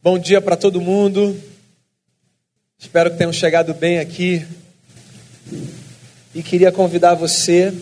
Bom 0.00 0.16
dia 0.16 0.40
para 0.40 0.56
todo 0.56 0.80
mundo. 0.80 1.36
Espero 2.78 3.10
que 3.10 3.16
tenham 3.16 3.32
chegado 3.32 3.74
bem 3.74 3.98
aqui. 3.98 4.46
E 6.32 6.40
queria 6.40 6.70
convidar 6.70 7.16
você, 7.16 7.74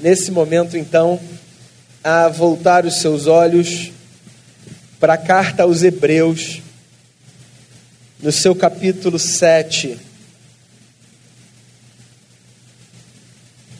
nesse 0.00 0.30
momento 0.30 0.78
então, 0.78 1.20
a 2.02 2.26
voltar 2.28 2.86
os 2.86 3.02
seus 3.02 3.26
olhos 3.26 3.92
para 4.98 5.12
a 5.12 5.18
carta 5.18 5.64
aos 5.64 5.82
Hebreus, 5.82 6.62
no 8.22 8.32
seu 8.32 8.56
capítulo 8.56 9.18
7. 9.18 9.98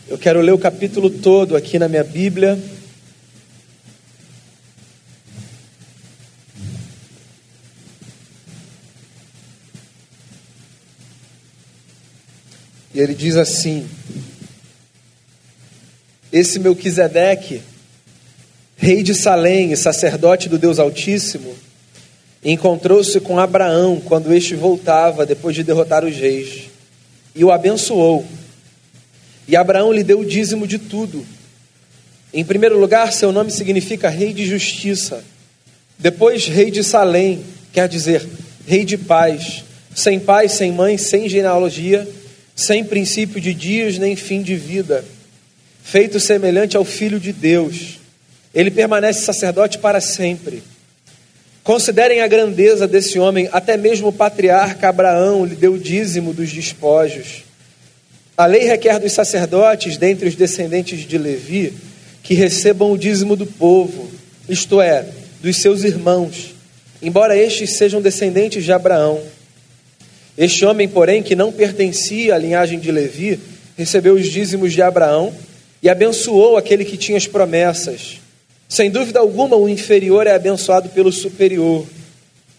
Eu 0.06 0.18
quero 0.18 0.42
ler 0.42 0.52
o 0.52 0.58
capítulo 0.58 1.08
todo 1.08 1.56
aqui 1.56 1.78
na 1.78 1.88
minha 1.88 2.04
Bíblia. 2.04 2.62
Ele 12.98 13.14
diz 13.14 13.36
assim: 13.36 13.88
Esse 16.32 16.58
Melquisedeque, 16.58 17.62
rei 18.76 19.04
de 19.04 19.14
Salém 19.14 19.70
e 19.70 19.76
sacerdote 19.76 20.48
do 20.48 20.58
Deus 20.58 20.80
Altíssimo, 20.80 21.54
encontrou-se 22.44 23.20
com 23.20 23.38
Abraão 23.38 24.02
quando 24.04 24.34
este 24.34 24.56
voltava 24.56 25.24
depois 25.24 25.54
de 25.54 25.62
derrotar 25.62 26.04
os 26.04 26.16
reis 26.16 26.64
e 27.36 27.44
o 27.44 27.52
abençoou. 27.52 28.26
E 29.46 29.54
Abraão 29.54 29.92
lhe 29.92 30.02
deu 30.02 30.18
o 30.18 30.26
dízimo 30.26 30.66
de 30.66 30.78
tudo. 30.78 31.24
Em 32.34 32.44
primeiro 32.44 32.80
lugar, 32.80 33.12
seu 33.12 33.30
nome 33.30 33.52
significa 33.52 34.08
rei 34.08 34.32
de 34.32 34.44
justiça. 34.44 35.22
Depois, 35.96 36.48
rei 36.48 36.68
de 36.68 36.82
Salém, 36.82 37.44
quer 37.72 37.88
dizer 37.88 38.28
rei 38.66 38.84
de 38.84 38.98
paz, 38.98 39.62
sem 39.94 40.18
pai, 40.18 40.48
sem 40.48 40.72
mãe, 40.72 40.98
sem 40.98 41.28
genealogia 41.28 42.18
sem 42.58 42.82
princípio 42.82 43.40
de 43.40 43.54
dias 43.54 43.98
nem 43.98 44.16
fim 44.16 44.42
de 44.42 44.56
vida, 44.56 45.04
feito 45.80 46.18
semelhante 46.18 46.76
ao 46.76 46.84
Filho 46.84 47.20
de 47.20 47.32
Deus. 47.32 48.00
Ele 48.52 48.68
permanece 48.68 49.24
sacerdote 49.24 49.78
para 49.78 50.00
sempre. 50.00 50.60
Considerem 51.62 52.20
a 52.20 52.26
grandeza 52.26 52.88
desse 52.88 53.16
homem, 53.16 53.48
até 53.52 53.76
mesmo 53.76 54.08
o 54.08 54.12
patriarca 54.12 54.88
Abraão 54.88 55.44
lhe 55.44 55.54
deu 55.54 55.74
o 55.74 55.78
dízimo 55.78 56.34
dos 56.34 56.52
despojos. 56.52 57.44
A 58.36 58.44
lei 58.44 58.64
requer 58.64 58.98
dos 58.98 59.12
sacerdotes, 59.12 59.96
dentre 59.96 60.26
os 60.26 60.34
descendentes 60.34 61.06
de 61.06 61.16
Levi, 61.16 61.74
que 62.24 62.34
recebam 62.34 62.90
o 62.90 62.98
dízimo 62.98 63.36
do 63.36 63.46
povo, 63.46 64.10
isto 64.48 64.80
é, 64.80 65.06
dos 65.40 65.58
seus 65.58 65.84
irmãos, 65.84 66.56
embora 67.00 67.36
estes 67.36 67.76
sejam 67.76 68.02
descendentes 68.02 68.64
de 68.64 68.72
Abraão. 68.72 69.22
Este 70.38 70.64
homem, 70.64 70.86
porém, 70.86 71.20
que 71.20 71.34
não 71.34 71.50
pertencia 71.50 72.36
à 72.36 72.38
linhagem 72.38 72.78
de 72.78 72.92
Levi, 72.92 73.40
recebeu 73.76 74.14
os 74.14 74.28
dízimos 74.28 74.72
de 74.72 74.80
Abraão 74.80 75.34
e 75.82 75.88
abençoou 75.88 76.56
aquele 76.56 76.84
que 76.84 76.96
tinha 76.96 77.18
as 77.18 77.26
promessas. 77.26 78.20
Sem 78.68 78.88
dúvida 78.88 79.18
alguma, 79.18 79.56
o 79.56 79.68
inferior 79.68 80.28
é 80.28 80.34
abençoado 80.36 80.90
pelo 80.90 81.10
superior. 81.10 81.84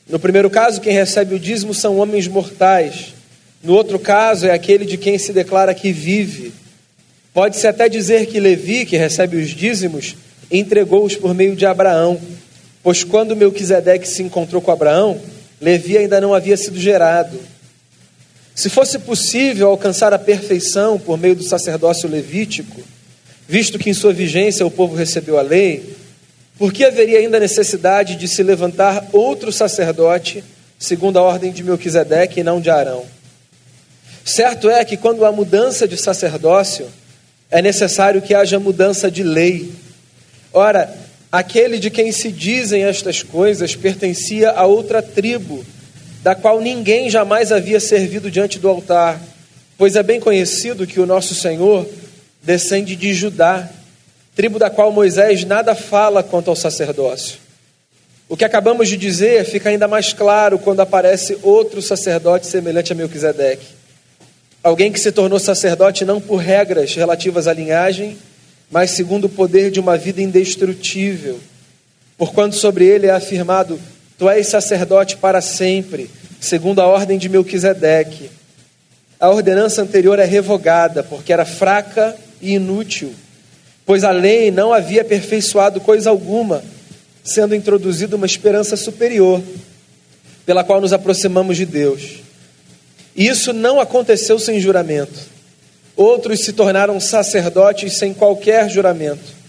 No 0.09 0.19
primeiro 0.19 0.49
caso, 0.49 0.81
quem 0.81 0.91
recebe 0.91 1.36
o 1.36 1.39
dízimo 1.39 1.73
são 1.73 1.99
homens 1.99 2.27
mortais. 2.27 3.13
No 3.63 3.75
outro 3.75 3.97
caso, 3.97 4.45
é 4.45 4.52
aquele 4.52 4.83
de 4.83 4.97
quem 4.97 5.17
se 5.17 5.31
declara 5.31 5.73
que 5.73 5.93
vive. 5.93 6.52
Pode-se 7.33 7.66
até 7.66 7.88
dizer 7.88 8.25
que 8.25 8.41
Levi, 8.41 8.86
que 8.86 8.97
recebe 8.97 9.38
os 9.38 9.52
dízimos, 9.52 10.17
entregou-os 10.52 11.16
por 11.16 11.33
meio 11.33 11.55
de 11.55 11.66
Abraão, 11.66 12.19
pois 12.83 13.05
quando 13.05 13.38
Melquisedeque 13.38 14.05
se 14.05 14.21
encontrou 14.21 14.61
com 14.61 14.69
Abraão, 14.69 15.17
Levi 15.61 15.97
ainda 15.97 16.19
não 16.19 16.33
havia 16.33 16.58
sido 16.58 16.77
gerado. 16.77 17.39
Se 18.59 18.67
fosse 18.67 18.99
possível 18.99 19.69
alcançar 19.69 20.13
a 20.13 20.19
perfeição 20.19 20.99
por 20.99 21.17
meio 21.17 21.33
do 21.33 21.43
sacerdócio 21.43 22.09
levítico, 22.09 22.81
visto 23.47 23.80
que 23.80 23.89
em 23.89 23.93
sua 23.93 24.11
vigência 24.11 24.65
o 24.65 24.70
povo 24.70 24.97
recebeu 24.97 25.39
a 25.39 25.42
lei, 25.42 25.95
por 26.58 26.73
que 26.73 26.83
haveria 26.83 27.20
ainda 27.20 27.39
necessidade 27.39 28.17
de 28.17 28.27
se 28.27 28.43
levantar 28.43 29.08
outro 29.14 29.49
sacerdote, 29.49 30.43
segundo 30.77 31.17
a 31.17 31.21
ordem 31.21 31.53
de 31.53 31.64
Melquisedeque 31.64 32.42
e 32.42 32.43
não 32.43 32.59
de 32.59 32.70
Arão? 32.70 33.05
Certo 34.25 34.70
é 34.70 34.83
que 34.83 34.97
quando 34.97 35.23
há 35.23 35.31
mudança 35.31 35.87
de 35.87 35.95
sacerdócio, 35.95 36.86
é 37.49 37.61
necessário 37.61 38.21
que 38.21 38.36
haja 38.36 38.59
mudança 38.59 39.09
de 39.09 39.23
lei. 39.23 39.71
Ora, 40.52 40.93
aquele 41.31 41.80
de 41.80 41.89
quem 41.89 42.11
se 42.11 42.30
dizem 42.30 42.83
estas 42.83 43.23
coisas 43.23 43.73
pertencia 43.73 44.52
a 44.52 44.65
outra 44.65 45.02
tribo 45.02 45.65
da 46.21 46.35
qual 46.35 46.59
ninguém 46.59 47.09
jamais 47.09 47.52
havia 47.52 47.80
servido 47.80 48.30
diante 48.30 48.59
do 48.59 48.67
altar, 48.67 49.19
pois 49.77 49.95
é 49.95 50.03
bem 50.03 50.19
conhecido 50.19 50.85
que 50.85 50.99
o 50.99 51.05
nosso 51.05 51.33
Senhor 51.33 51.87
descende 52.43 52.95
de 52.95 53.13
Judá, 53.13 53.69
tribo 54.35 54.59
da 54.59 54.69
qual 54.69 54.91
Moisés 54.91 55.43
nada 55.45 55.73
fala 55.73 56.21
quanto 56.21 56.49
ao 56.49 56.55
sacerdócio. 56.55 57.37
O 58.27 58.37
que 58.37 58.45
acabamos 58.45 58.87
de 58.87 58.95
dizer 58.95 59.43
fica 59.45 59.69
ainda 59.69 59.87
mais 59.87 60.13
claro 60.13 60.59
quando 60.59 60.81
aparece 60.81 61.37
outro 61.41 61.81
sacerdote 61.81 62.45
semelhante 62.45 62.91
a 62.91 62.95
Melquisedeque. 62.95 63.65
Alguém 64.61 64.91
que 64.91 64.99
se 64.99 65.11
tornou 65.11 65.39
sacerdote 65.39 66.05
não 66.05 66.19
por 66.21 66.37
regras 66.37 66.93
relativas 66.93 67.47
à 67.47 67.53
linhagem, 67.53 68.17
mas 68.69 68.91
segundo 68.91 69.25
o 69.25 69.29
poder 69.29 69.71
de 69.71 69.79
uma 69.79 69.97
vida 69.97 70.21
indestrutível. 70.21 71.39
Porquanto 72.17 72.55
sobre 72.55 72.85
ele 72.85 73.08
é 73.08 73.11
afirmado 73.11 73.79
Tu 74.19 74.30
és 74.30 74.45
sacerdote 74.47 75.15
para 75.15 75.39
sempre, 75.39 76.11
segundo 76.41 76.81
a 76.81 76.87
ordem 76.87 77.17
de 77.17 77.30
Melquisedeque. 77.30 78.30
A 79.17 79.30
ordenança 79.30 79.81
anterior 79.81 80.19
é 80.19 80.25
revogada, 80.25 81.02
porque 81.02 81.31
era 81.31 81.45
fraca 81.45 82.13
e 82.41 82.55
inútil, 82.55 83.13
pois 83.85 84.03
a 84.03 84.11
lei 84.11 84.52
não 84.52 84.73
havia 84.73 85.03
aperfeiçoado 85.03 85.79
coisa 85.79 86.09
alguma, 86.09 86.61
sendo 87.23 87.55
introduzida 87.55 88.17
uma 88.17 88.25
esperança 88.25 88.75
superior, 88.75 89.41
pela 90.45 90.65
qual 90.65 90.81
nos 90.81 90.91
aproximamos 90.91 91.55
de 91.55 91.65
Deus. 91.65 92.19
E 93.15 93.25
isso 93.25 93.53
não 93.53 93.79
aconteceu 93.79 94.37
sem 94.37 94.59
juramento. 94.59 95.17
Outros 95.95 96.41
se 96.41 96.52
tornaram 96.52 96.99
sacerdotes 96.99 97.97
sem 97.97 98.13
qualquer 98.13 98.69
juramento. 98.69 99.39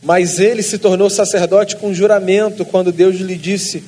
Mas 0.00 0.38
ele 0.38 0.62
se 0.62 0.78
tornou 0.78 1.10
sacerdote 1.10 1.76
com 1.76 1.94
juramento 1.94 2.64
quando 2.64 2.92
Deus 2.92 3.16
lhe 3.16 3.36
disse: 3.36 3.82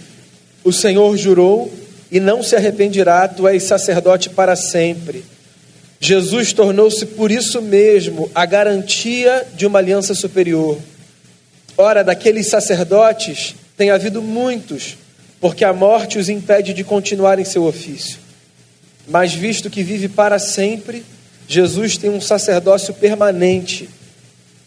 o 0.67 0.73
Senhor 0.73 1.17
jurou 1.17 1.73
e 2.11 2.19
não 2.19 2.43
se 2.43 2.57
arrependerá, 2.57 3.29
tu 3.29 3.47
és 3.47 3.63
sacerdote 3.63 4.29
para 4.29 4.57
sempre. 4.57 5.25
Jesus 6.01 6.53
tornou-se 6.53 7.07
por 7.07 7.31
isso 7.31 7.63
mesmo 7.63 8.29
a 8.35 8.45
garantia 8.45 9.47
de 9.55 9.65
uma 9.65 9.79
aliança 9.79 10.13
superior. 10.13 10.77
Ora, 11.79 12.03
daqueles 12.03 12.49
sacerdotes 12.49 13.55
tem 13.77 13.91
havido 13.91 14.21
muitos, 14.21 14.99
porque 15.41 15.65
a 15.65 15.73
morte 15.73 16.19
os 16.19 16.29
impede 16.29 16.75
de 16.75 16.83
continuar 16.83 17.39
em 17.39 17.45
seu 17.45 17.65
ofício. 17.65 18.19
Mas 19.07 19.33
visto 19.33 19.71
que 19.71 19.85
vive 19.85 20.09
para 20.09 20.41
sempre, 20.41 21.05
Jesus 21.47 21.97
tem 21.97 22.11
um 22.11 22.21
sacerdócio 22.21 22.93
permanente. 22.93 23.89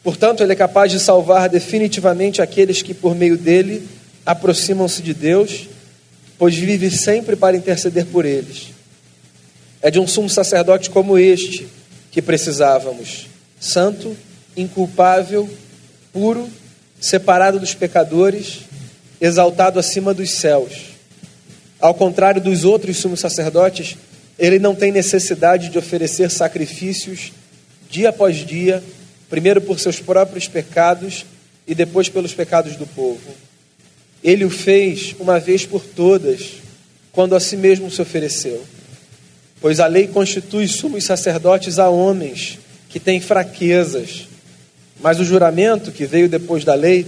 Portanto, 0.01 0.41
ele 0.41 0.53
é 0.53 0.55
capaz 0.55 0.93
de 0.93 0.99
salvar 0.99 1.49
definitivamente 1.49 2.41
aqueles 2.41 2.81
que 2.81 2.93
por 2.93 3.13
meio 3.13 3.37
dele 3.37 3.85
aproximam-se 4.25 5.01
de 5.01 5.13
Deus 5.13 5.67
pois 6.39 6.55
vive 6.55 6.89
sempre 6.89 7.35
para 7.35 7.57
interceder 7.57 8.05
por 8.05 8.25
eles. 8.25 8.69
É 9.81 9.91
de 9.91 9.99
um 9.99 10.07
sumo 10.07 10.29
sacerdote 10.29 10.89
como 10.89 11.17
este 11.19 11.67
que 12.11 12.21
precisávamos: 12.21 13.27
santo, 13.59 14.15
inculpável, 14.55 15.47
puro, 16.11 16.49
separado 16.99 17.59
dos 17.59 17.75
pecadores, 17.75 18.61
exaltado 19.19 19.77
acima 19.77 20.13
dos 20.13 20.31
céus. 20.31 20.89
Ao 21.79 21.93
contrário 21.93 22.41
dos 22.41 22.63
outros 22.63 22.97
sumos 22.97 23.19
sacerdotes, 23.19 23.97
ele 24.37 24.59
não 24.59 24.73
tem 24.73 24.91
necessidade 24.91 25.69
de 25.69 25.77
oferecer 25.77 26.31
sacrifícios 26.31 27.33
dia 27.89 28.09
após 28.09 28.37
dia, 28.37 28.83
primeiro 29.29 29.59
por 29.59 29.79
seus 29.79 29.99
próprios 29.99 30.47
pecados 30.47 31.25
e 31.67 31.73
depois 31.73 32.07
pelos 32.07 32.33
pecados 32.33 32.75
do 32.75 32.85
povo. 32.85 33.48
Ele 34.23 34.45
o 34.45 34.49
fez 34.49 35.15
uma 35.19 35.39
vez 35.39 35.65
por 35.65 35.83
todas, 35.83 36.55
quando 37.11 37.35
a 37.35 37.39
si 37.39 37.55
mesmo 37.55 37.89
se 37.89 38.01
ofereceu. 38.01 38.63
Pois 39.61 39.79
a 39.79 39.87
lei 39.87 40.07
constitui 40.07 40.67
sumos 40.67 41.03
sacerdotes 41.03 41.79
a 41.79 41.89
homens 41.89 42.59
que 42.87 42.99
têm 42.99 43.19
fraquezas, 43.19 44.27
mas 44.99 45.19
o 45.19 45.23
juramento 45.23 45.91
que 45.91 46.05
veio 46.05 46.29
depois 46.29 46.63
da 46.63 46.73
lei 46.73 47.05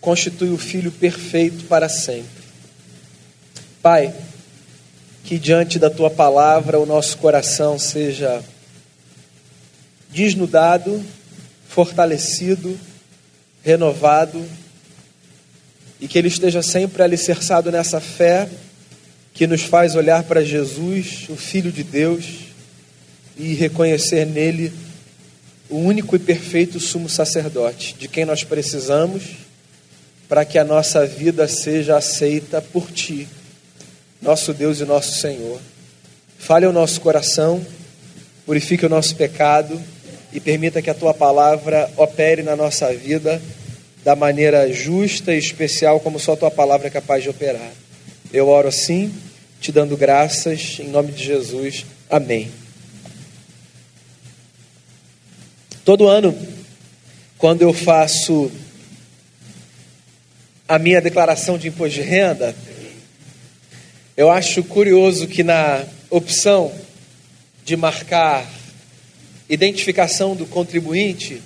constitui 0.00 0.50
o 0.50 0.58
Filho 0.58 0.90
perfeito 0.90 1.64
para 1.64 1.88
sempre. 1.88 2.42
Pai, 3.80 4.14
que 5.24 5.38
diante 5.38 5.78
da 5.78 5.88
tua 5.88 6.10
palavra 6.10 6.78
o 6.78 6.86
nosso 6.86 7.16
coração 7.18 7.78
seja 7.78 8.42
desnudado, 10.10 11.02
fortalecido, 11.68 12.78
renovado 13.62 14.44
e 16.02 16.08
que 16.08 16.18
ele 16.18 16.26
esteja 16.26 16.62
sempre 16.62 17.00
alicerçado 17.00 17.70
nessa 17.70 18.00
fé 18.00 18.48
que 19.32 19.46
nos 19.46 19.62
faz 19.62 19.94
olhar 19.94 20.24
para 20.24 20.44
Jesus, 20.44 21.26
o 21.28 21.36
Filho 21.36 21.70
de 21.70 21.84
Deus, 21.84 22.24
e 23.38 23.54
reconhecer 23.54 24.26
nele 24.26 24.72
o 25.70 25.76
único 25.76 26.16
e 26.16 26.18
perfeito 26.18 26.80
sumo 26.80 27.08
sacerdote, 27.08 27.94
de 27.96 28.08
quem 28.08 28.24
nós 28.24 28.42
precisamos 28.42 29.22
para 30.28 30.44
que 30.44 30.58
a 30.58 30.64
nossa 30.64 31.06
vida 31.06 31.46
seja 31.46 31.96
aceita 31.96 32.60
por 32.60 32.90
Ti, 32.90 33.28
nosso 34.20 34.52
Deus 34.52 34.80
e 34.80 34.84
nosso 34.84 35.20
Senhor. 35.20 35.60
Fale 36.36 36.66
o 36.66 36.72
nosso 36.72 37.00
coração, 37.00 37.64
purifique 38.44 38.84
o 38.84 38.88
nosso 38.88 39.14
pecado 39.14 39.80
e 40.32 40.40
permita 40.40 40.82
que 40.82 40.90
a 40.90 40.94
Tua 40.94 41.14
palavra 41.14 41.88
opere 41.96 42.42
na 42.42 42.56
nossa 42.56 42.92
vida 42.92 43.40
da 44.04 44.16
maneira 44.16 44.72
justa 44.72 45.34
e 45.34 45.38
especial, 45.38 46.00
como 46.00 46.18
só 46.18 46.32
a 46.32 46.36
Tua 46.36 46.50
palavra 46.50 46.88
é 46.88 46.90
capaz 46.90 47.22
de 47.22 47.28
operar. 47.28 47.70
Eu 48.32 48.48
oro 48.48 48.68
assim, 48.68 49.14
te 49.60 49.70
dando 49.70 49.96
graças, 49.96 50.78
em 50.80 50.88
nome 50.88 51.12
de 51.12 51.24
Jesus. 51.24 51.86
Amém. 52.10 52.50
Todo 55.84 56.08
ano, 56.08 56.36
quando 57.38 57.62
eu 57.62 57.72
faço 57.72 58.50
a 60.68 60.78
minha 60.78 61.00
declaração 61.00 61.58
de 61.58 61.68
imposto 61.68 61.94
de 61.94 62.02
renda, 62.02 62.54
eu 64.16 64.30
acho 64.30 64.62
curioso 64.64 65.26
que 65.26 65.42
na 65.42 65.84
opção 66.10 66.72
de 67.64 67.76
marcar 67.76 68.48
identificação 69.48 70.34
do 70.34 70.46
contribuinte, 70.46 71.42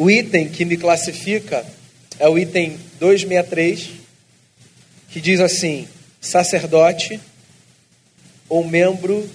o 0.00 0.10
item 0.10 0.48
que 0.48 0.64
me 0.64 0.78
classifica 0.78 1.62
é 2.18 2.26
o 2.26 2.38
item 2.38 2.78
263, 2.98 3.90
que 5.10 5.20
diz 5.20 5.40
assim: 5.40 5.86
sacerdote 6.18 7.20
ou 8.48 8.66
membro 8.66 9.28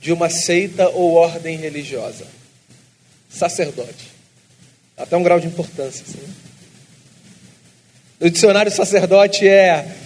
de 0.00 0.12
uma 0.12 0.30
seita 0.30 0.88
ou 0.88 1.14
ordem 1.14 1.56
religiosa. 1.56 2.28
Sacerdote. 3.28 4.12
Até 4.96 5.16
um 5.16 5.22
grau 5.24 5.40
de 5.40 5.48
importância. 5.48 6.04
Assim. 6.08 6.22
No 8.20 8.30
dicionário, 8.30 8.70
sacerdote 8.70 9.48
é 9.48 9.96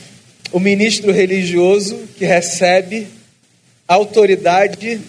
o 0.50 0.58
ministro 0.58 1.12
religioso 1.12 2.08
que 2.16 2.24
recebe 2.24 3.08
autoridade 3.86 5.02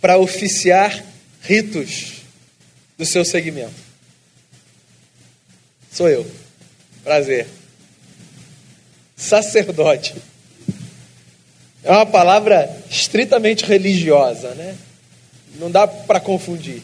para 0.00 0.18
oficiar 0.18 1.04
ritos 1.42 2.24
do 2.98 3.06
seu 3.06 3.24
segmento. 3.24 3.85
Sou 5.96 6.10
eu. 6.10 6.30
Prazer 7.02 7.46
sacerdote. 9.16 10.14
É 11.82 11.90
uma 11.90 12.04
palavra 12.04 12.70
estritamente 12.90 13.64
religiosa, 13.64 14.54
né? 14.54 14.76
Não 15.54 15.70
dá 15.70 15.88
para 15.88 16.20
confundir. 16.20 16.82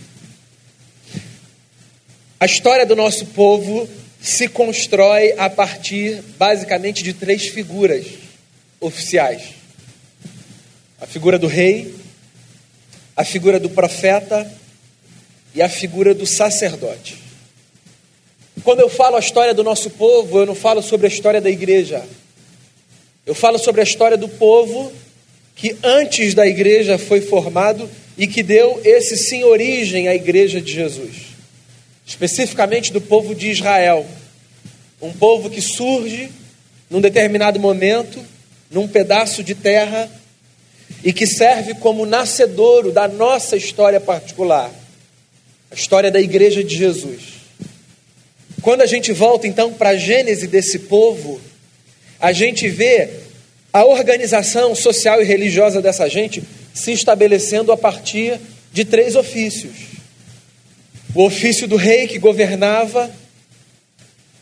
A 2.41 2.47
história 2.47 2.87
do 2.87 2.97
nosso 2.97 3.26
povo 3.26 3.87
se 4.19 4.49
constrói 4.49 5.35
a 5.37 5.50
partir, 5.50 6.23
basicamente, 6.38 7.03
de 7.03 7.12
três 7.12 7.49
figuras 7.49 8.06
oficiais: 8.81 9.43
a 10.99 11.06
figura 11.06 11.38
do 11.38 11.49
rei, 11.49 11.94
a 13.14 13.25
figura 13.25 13.61
do 13.61 13.69
profeta 13.69 14.50
e 15.55 15.61
a 15.61 15.69
figura 15.69 16.14
do 16.14 16.26
sacerdote. 16.26 17.22
Quando 18.62 18.81
eu 18.81 18.88
falo 18.88 19.16
a 19.16 19.20
história 19.20 19.54
do 19.54 19.64
nosso 19.64 19.90
povo, 19.90 20.38
eu 20.38 20.46
não 20.46 20.54
falo 20.54 20.82
sobre 20.82 21.06
a 21.06 21.10
história 21.10 21.40
da 21.40 21.50
igreja. 21.50 22.04
Eu 23.25 23.34
falo 23.34 23.58
sobre 23.58 23.81
a 23.81 23.84
história 23.84 24.16
do 24.16 24.28
povo 24.28 24.93
que 25.54 25.76
antes 25.82 26.34
da 26.34 26.46
igreja 26.46 26.99
foi 26.99 27.20
formado 27.20 27.88
e 28.16 28.26
que 28.26 28.43
deu 28.43 28.81
esse 28.84 29.16
sim 29.16 29.43
origem 29.44 30.08
à 30.08 30.14
igreja 30.14 30.60
de 30.60 30.72
Jesus. 30.72 31.32
Especificamente 32.06 32.93
do 32.93 33.00
povo 33.00 33.34
de 33.34 33.50
Israel. 33.50 34.06
Um 35.00 35.12
povo 35.12 35.49
que 35.49 35.60
surge 35.60 36.31
num 36.90 37.00
determinado 37.00 37.58
momento, 37.58 38.22
num 38.70 38.87
pedaço 38.87 39.43
de 39.43 39.54
terra, 39.54 40.10
e 41.02 41.12
que 41.12 41.26
serve 41.26 41.75
como 41.75 42.06
nascedouro 42.06 42.93
da 42.93 43.08
nossa 43.08 43.56
história 43.56 43.99
particular, 43.99 44.70
a 45.70 45.75
história 45.75 46.10
da 46.10 46.20
igreja 46.20 46.62
de 46.62 46.76
Jesus. 46.76 47.42
Quando 48.62 48.82
a 48.82 48.87
gente 48.87 49.12
volta 49.12 49.49
então 49.49 49.73
para 49.73 49.91
a 49.91 49.97
gênese 49.97 50.47
desse 50.47 50.79
povo, 50.79 51.41
a 52.20 52.32
gente 52.32 52.69
vê 52.69 53.11
a 53.73 53.85
organização 53.85 54.73
social 54.73 55.20
e 55.20 55.25
religiosa 55.25 55.82
dessa 55.82 56.09
gente 56.09 56.44
se 56.73 56.93
estabelecendo 56.93 57.73
a 57.73 57.76
partir 57.76 58.38
de 58.73 58.85
três 58.85 59.17
ofícios: 59.17 59.73
o 61.12 61.25
ofício 61.25 61.67
do 61.67 61.75
rei 61.75 62.06
que 62.06 62.20
governava, 62.20 63.11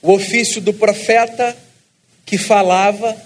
o 0.02 0.12
ofício 0.12 0.60
do 0.60 0.74
profeta 0.74 1.56
que 2.26 2.36
falava 2.36 3.16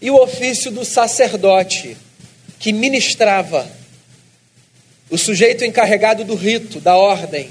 e 0.00 0.10
o 0.10 0.16
ofício 0.16 0.70
do 0.70 0.82
sacerdote 0.82 1.94
que 2.58 2.72
ministrava, 2.72 3.70
o 5.10 5.18
sujeito 5.18 5.62
encarregado 5.62 6.24
do 6.24 6.34
rito, 6.34 6.80
da 6.80 6.96
ordem. 6.96 7.50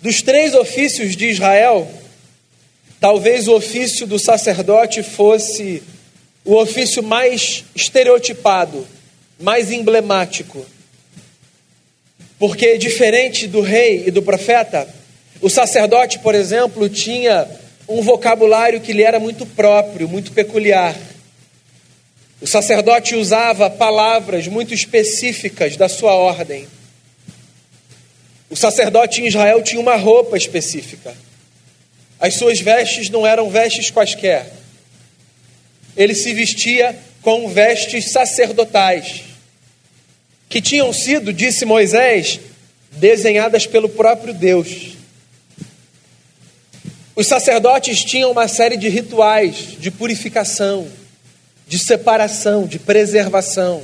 Dos 0.00 0.22
três 0.22 0.54
ofícios 0.54 1.16
de 1.16 1.26
Israel, 1.28 1.90
Talvez 2.98 3.46
o 3.46 3.54
ofício 3.54 4.06
do 4.06 4.18
sacerdote 4.18 5.02
fosse 5.02 5.82
o 6.44 6.54
ofício 6.54 7.02
mais 7.02 7.64
estereotipado, 7.74 8.86
mais 9.38 9.70
emblemático. 9.70 10.64
Porque, 12.38 12.78
diferente 12.78 13.46
do 13.46 13.60
rei 13.60 14.04
e 14.06 14.10
do 14.10 14.22
profeta, 14.22 14.88
o 15.42 15.50
sacerdote, 15.50 16.18
por 16.20 16.34
exemplo, 16.34 16.88
tinha 16.88 17.46
um 17.86 18.00
vocabulário 18.00 18.80
que 18.80 18.92
lhe 18.92 19.02
era 19.02 19.20
muito 19.20 19.44
próprio, 19.44 20.08
muito 20.08 20.32
peculiar. 20.32 20.96
O 22.40 22.46
sacerdote 22.46 23.14
usava 23.14 23.68
palavras 23.68 24.48
muito 24.48 24.72
específicas 24.72 25.76
da 25.76 25.88
sua 25.88 26.14
ordem. 26.14 26.66
O 28.48 28.56
sacerdote 28.56 29.20
em 29.20 29.26
Israel 29.26 29.62
tinha 29.62 29.80
uma 29.80 29.96
roupa 29.96 30.36
específica. 30.36 31.14
As 32.18 32.34
suas 32.34 32.60
vestes 32.60 33.10
não 33.10 33.26
eram 33.26 33.50
vestes 33.50 33.90
quaisquer. 33.90 34.52
Ele 35.96 36.14
se 36.14 36.32
vestia 36.32 36.96
com 37.22 37.48
vestes 37.48 38.12
sacerdotais, 38.12 39.24
que 40.48 40.62
tinham 40.62 40.92
sido, 40.92 41.32
disse 41.32 41.64
Moisés, 41.64 42.38
desenhadas 42.92 43.66
pelo 43.66 43.88
próprio 43.88 44.32
Deus. 44.32 44.96
Os 47.16 47.26
sacerdotes 47.26 48.04
tinham 48.04 48.30
uma 48.30 48.46
série 48.46 48.76
de 48.76 48.88
rituais 48.88 49.76
de 49.78 49.90
purificação, 49.90 50.86
de 51.66 51.78
separação, 51.78 52.66
de 52.66 52.78
preservação. 52.78 53.82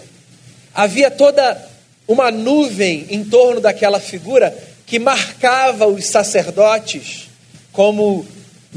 Havia 0.75 1.11
toda 1.11 1.72
uma 2.07 2.31
nuvem 2.31 3.07
em 3.11 3.25
torno 3.25 3.61
daquela 3.61 4.01
figura 4.01 4.57
que 4.87 4.99
marcava 4.99 5.87
os 5.87 6.07
sacerdotes 6.07 7.29
como 7.73 8.27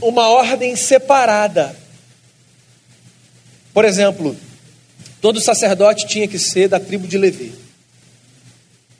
uma 0.01 0.29
ordem 0.29 0.75
separada. 0.75 1.75
Por 3.73 3.83
exemplo, 3.83 4.35
todo 5.19 5.41
sacerdote 5.41 6.07
tinha 6.07 6.27
que 6.27 6.39
ser 6.39 6.69
da 6.69 6.79
tribo 6.79 7.07
de 7.07 7.17
Levi. 7.17 7.53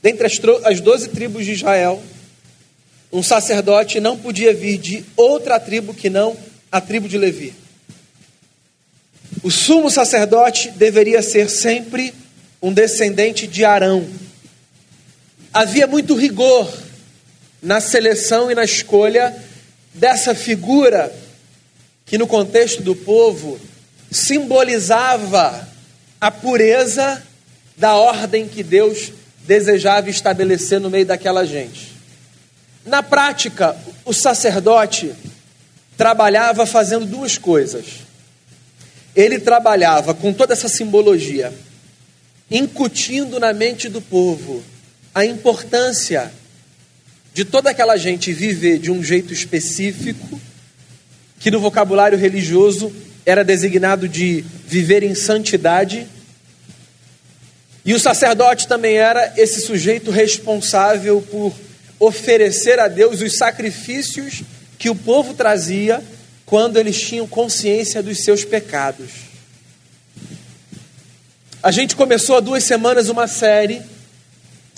Dentre 0.01 0.27
as 0.27 0.81
doze 0.81 1.09
tribos 1.09 1.45
de 1.45 1.53
Israel, 1.53 2.01
um 3.11 3.23
sacerdote 3.23 3.99
não 3.99 4.17
podia 4.17 4.53
vir 4.53 4.77
de 4.77 5.05
outra 5.15 5.59
tribo 5.59 5.93
que 5.93 6.09
não 6.09 6.35
a 6.71 6.81
tribo 6.81 7.07
de 7.07 7.17
Levi. 7.17 7.53
O 9.41 9.49
sumo 9.49 9.89
sacerdote 9.89 10.71
deveria 10.71 11.21
ser 11.21 11.49
sempre 11.49 12.13
um 12.65 12.73
descendente 12.73 13.45
de 13.45 13.63
Arão. 13.63 14.09
Havia 15.53 15.85
muito 15.85 16.15
rigor 16.15 16.67
na 17.61 17.79
seleção 17.79 18.49
e 18.49 18.55
na 18.55 18.63
escolha 18.63 19.37
dessa 19.93 20.33
figura 20.33 21.15
que, 22.07 22.17
no 22.17 22.25
contexto 22.25 22.81
do 22.81 22.95
povo, 22.95 23.59
simbolizava 24.09 25.69
a 26.19 26.31
pureza 26.31 27.21
da 27.77 27.93
ordem 27.93 28.47
que 28.47 28.63
Deus 28.63 29.11
desejava 29.45 30.09
estabelecer 30.09 30.79
no 30.79 30.89
meio 30.89 31.05
daquela 31.05 31.45
gente. 31.45 31.93
Na 32.83 33.03
prática, 33.03 33.77
o 34.03 34.11
sacerdote 34.11 35.13
trabalhava 35.95 36.65
fazendo 36.65 37.05
duas 37.05 37.37
coisas. 37.37 37.85
Ele 39.15 39.37
trabalhava 39.37 40.15
com 40.15 40.33
toda 40.33 40.53
essa 40.53 40.67
simbologia, 40.67 41.53
incutindo 42.49 43.39
na 43.39 43.53
mente 43.53 43.89
do 43.89 44.01
povo 44.01 44.63
a 45.13 45.25
importância 45.25 46.31
de 47.33 47.43
toda 47.43 47.69
aquela 47.69 47.97
gente 47.97 48.31
viver 48.31 48.79
de 48.79 48.91
um 48.91 49.03
jeito 49.03 49.33
específico, 49.33 50.39
que 51.39 51.51
no 51.51 51.59
vocabulário 51.59 52.17
religioso 52.17 52.93
era 53.25 53.43
designado 53.43 54.07
de 54.07 54.43
viver 54.65 55.03
em 55.03 55.15
santidade, 55.15 56.07
e 57.83 57.93
o 57.93 57.99
sacerdote 57.99 58.67
também 58.67 58.95
era 58.95 59.33
esse 59.37 59.61
sujeito 59.61 60.11
responsável 60.11 61.21
por 61.21 61.53
oferecer 61.99 62.79
a 62.79 62.87
Deus 62.87 63.21
os 63.21 63.37
sacrifícios 63.37 64.43
que 64.77 64.89
o 64.89 64.95
povo 64.95 65.33
trazia 65.33 66.01
quando 66.45 66.77
eles 66.77 66.99
tinham 66.99 67.27
consciência 67.27 68.01
dos 68.01 68.23
seus 68.23 68.43
pecados. 68.43 69.24
A 71.65 71.71
gente 71.71 71.95
começou 71.95 72.37
há 72.37 72.39
duas 72.39 72.63
semanas 72.63 73.09
uma 73.09 73.27
série 73.27 73.81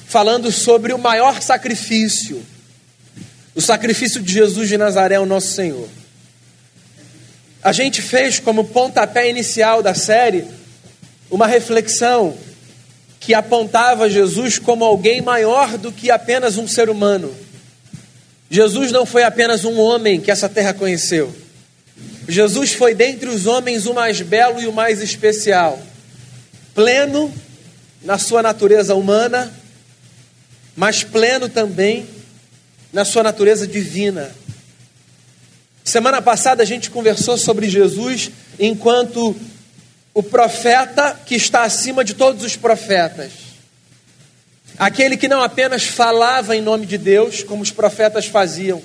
falando 0.06 0.50
sobre 0.54 0.94
o 0.94 0.98
maior 0.98 1.42
sacrifício, 1.42 2.42
o 3.54 3.62
sacrifício 3.62 4.22
de 4.22 4.32
Jesus 4.32 4.70
de 4.70 4.78
Nazaré, 4.78 5.20
o 5.20 5.26
nosso 5.26 5.50
Senhor. 5.50 5.90
A 7.62 7.74
gente 7.74 8.02
fez 8.02 8.40
como 8.40 8.64
pontapé 8.64 9.30
inicial 9.30 9.84
da 9.84 9.94
série 9.94 10.48
uma 11.30 11.46
reflexão 11.46 12.38
que 13.20 13.34
apontava 13.34 14.10
Jesus 14.10 14.58
como 14.58 14.86
alguém 14.86 15.20
maior 15.20 15.78
do 15.78 15.92
que 15.92 16.10
apenas 16.10 16.56
um 16.56 16.70
ser 16.70 16.90
humano. 16.90 17.36
Jesus 18.50 18.94
não 18.94 19.06
foi 19.06 19.24
apenas 19.24 19.66
um 19.66 19.78
homem 19.78 20.22
que 20.22 20.32
essa 20.32 20.48
terra 20.48 20.74
conheceu. 20.74 21.36
Jesus 22.30 22.72
foi 22.72 22.96
dentre 22.96 23.28
os 23.28 23.46
homens 23.46 23.86
o 23.86 23.94
mais 23.94 24.22
belo 24.22 24.62
e 24.62 24.68
o 24.68 24.72
mais 24.72 25.02
especial, 25.02 25.84
pleno 26.78 27.34
na 28.04 28.20
sua 28.20 28.44
natureza 28.44 28.94
humana, 28.94 29.52
mas 30.76 31.04
pleno 31.04 31.50
também 31.50 32.08
na 32.94 33.04
sua 33.04 33.24
natureza 33.24 33.66
divina. 33.66 34.30
Semana 35.84 36.22
passada 36.22 36.62
a 36.62 36.66
gente 36.68 36.92
conversou 36.92 37.36
sobre 37.36 37.68
Jesus 37.68 38.30
enquanto 38.60 39.36
o 40.14 40.22
profeta 40.22 41.20
que 41.26 41.34
está 41.34 41.64
acima 41.64 42.04
de 42.04 42.14
todos 42.14 42.44
os 42.44 42.56
profetas. 42.56 43.32
Aquele 44.78 45.18
que 45.18 45.28
não 45.28 45.42
apenas 45.42 45.84
falava 45.84 46.56
em 46.56 46.62
nome 46.62 46.86
de 46.86 47.00
Deus, 47.00 47.42
como 47.42 47.64
os 47.64 47.72
profetas 47.72 48.28
faziam, 48.28 48.84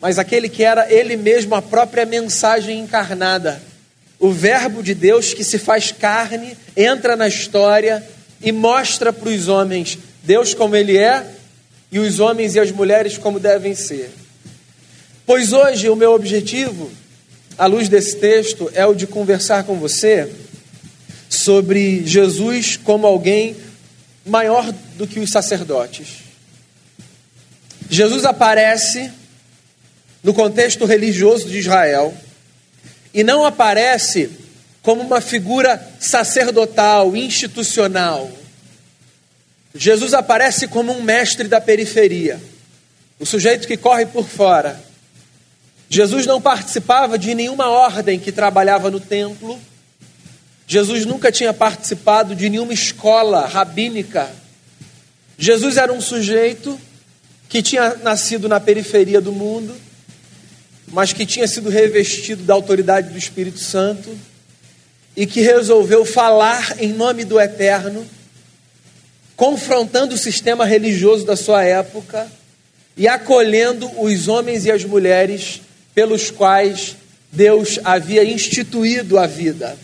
mas 0.00 0.18
aquele 0.18 0.48
que 0.48 0.64
era 0.64 0.92
ele 0.92 1.16
mesmo 1.16 1.54
a 1.54 1.62
própria 1.62 2.04
mensagem 2.04 2.80
encarnada. 2.80 3.62
O 4.18 4.30
Verbo 4.30 4.82
de 4.82 4.94
Deus 4.94 5.34
que 5.34 5.44
se 5.44 5.58
faz 5.58 5.92
carne, 5.92 6.56
entra 6.76 7.16
na 7.16 7.28
história 7.28 8.02
e 8.42 8.52
mostra 8.52 9.12
para 9.12 9.28
os 9.28 9.48
homens 9.48 9.98
Deus 10.22 10.54
como 10.54 10.74
ele 10.74 10.96
é 10.96 11.26
e 11.92 11.98
os 11.98 12.18
homens 12.20 12.54
e 12.54 12.60
as 12.60 12.70
mulheres 12.70 13.18
como 13.18 13.38
devem 13.38 13.74
ser. 13.74 14.10
Pois 15.26 15.52
hoje 15.52 15.88
o 15.88 15.96
meu 15.96 16.12
objetivo 16.12 16.90
à 17.56 17.66
luz 17.66 17.88
desse 17.88 18.16
texto, 18.16 18.70
é 18.74 18.84
o 18.84 18.94
de 18.94 19.06
conversar 19.06 19.64
com 19.64 19.78
você 19.78 20.30
sobre 21.28 22.04
Jesus 22.06 22.76
como 22.76 23.06
alguém 23.06 23.56
maior 24.26 24.72
do 24.96 25.06
que 25.06 25.20
os 25.20 25.30
sacerdotes. 25.30 26.24
Jesus 27.88 28.24
aparece 28.24 29.10
no 30.22 30.32
contexto 30.32 30.84
religioso 30.84 31.48
de 31.48 31.58
Israel 31.58 32.14
e 33.14 33.22
não 33.22 33.46
aparece 33.46 34.30
como 34.82 35.00
uma 35.00 35.20
figura 35.20 35.80
sacerdotal, 35.98 37.16
institucional. 37.16 38.30
Jesus 39.74 40.12
aparece 40.12 40.68
como 40.68 40.92
um 40.92 41.02
mestre 41.02 41.48
da 41.48 41.60
periferia, 41.60 42.40
o 43.18 43.24
sujeito 43.24 43.66
que 43.66 43.76
corre 43.76 44.04
por 44.04 44.28
fora 44.28 44.78
Jesus 45.94 46.26
não 46.26 46.40
participava 46.40 47.16
de 47.16 47.36
nenhuma 47.36 47.68
ordem 47.68 48.18
que 48.18 48.32
trabalhava 48.32 48.90
no 48.90 48.98
templo. 48.98 49.56
Jesus 50.66 51.04
nunca 51.04 51.30
tinha 51.30 51.52
participado 51.52 52.34
de 52.34 52.48
nenhuma 52.48 52.72
escola 52.72 53.46
rabínica. 53.46 54.28
Jesus 55.38 55.76
era 55.76 55.92
um 55.92 56.00
sujeito 56.00 56.80
que 57.48 57.62
tinha 57.62 57.94
nascido 57.96 58.48
na 58.48 58.58
periferia 58.58 59.20
do 59.20 59.30
mundo, 59.30 59.72
mas 60.88 61.12
que 61.12 61.26
tinha 61.26 61.46
sido 61.46 61.68
revestido 61.68 62.42
da 62.42 62.54
autoridade 62.54 63.10
do 63.10 63.18
Espírito 63.18 63.58
Santo 63.58 64.16
e 65.16 65.26
que 65.26 65.40
resolveu 65.40 66.04
falar 66.04 66.76
em 66.80 66.92
nome 66.92 67.24
do 67.24 67.40
Eterno, 67.40 68.06
confrontando 69.36 70.14
o 70.14 70.18
sistema 70.18 70.64
religioso 70.64 71.24
da 71.24 71.36
sua 71.36 71.64
época 71.64 72.26
e 72.96 73.08
acolhendo 73.08 73.90
os 74.00 74.28
homens 74.28 74.64
e 74.64 74.70
as 74.70 74.84
mulheres 74.84 75.60
pelos 75.94 76.30
quais 76.30 76.96
Deus 77.30 77.78
havia 77.84 78.24
instituído 78.24 79.18
a 79.18 79.26
vida. 79.26 79.76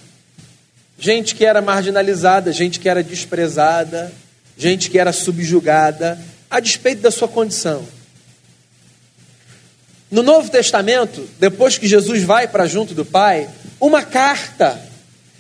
Gente 0.99 1.35
que 1.35 1.45
era 1.45 1.63
marginalizada, 1.63 2.53
gente 2.53 2.79
que 2.79 2.89
era 2.89 3.03
desprezada, 3.03 4.13
gente 4.57 4.91
que 4.91 4.99
era 4.99 5.13
subjugada, 5.13 6.19
a 6.51 6.61
despeito 6.61 7.01
da 7.01 7.11
sua 7.11 7.27
condição. 7.27 7.83
No 10.11 10.23
Novo 10.23 10.51
Testamento, 10.51 11.29
depois 11.39 11.79
que 11.79 11.87
Jesus 11.87 12.23
vai 12.23 12.49
para 12.49 12.67
junto 12.67 12.95
do 12.95 13.05
Pai, 13.05 13.49
uma 13.81 14.03
carta 14.03 14.81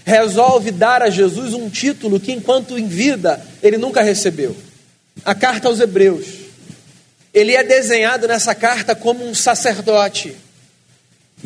resolve 0.04 0.70
dar 0.70 1.02
a 1.02 1.10
Jesus 1.10 1.54
um 1.54 1.68
título 1.68 2.20
que, 2.20 2.32
enquanto 2.32 2.78
em 2.78 2.86
vida, 2.86 3.44
ele 3.62 3.76
nunca 3.76 4.02
recebeu. 4.02 4.56
A 5.24 5.34
carta 5.34 5.68
aos 5.68 5.80
Hebreus. 5.80 6.26
Ele 7.32 7.54
é 7.54 7.62
desenhado 7.62 8.26
nessa 8.26 8.54
carta 8.54 8.94
como 8.94 9.24
um 9.24 9.34
sacerdote 9.34 10.36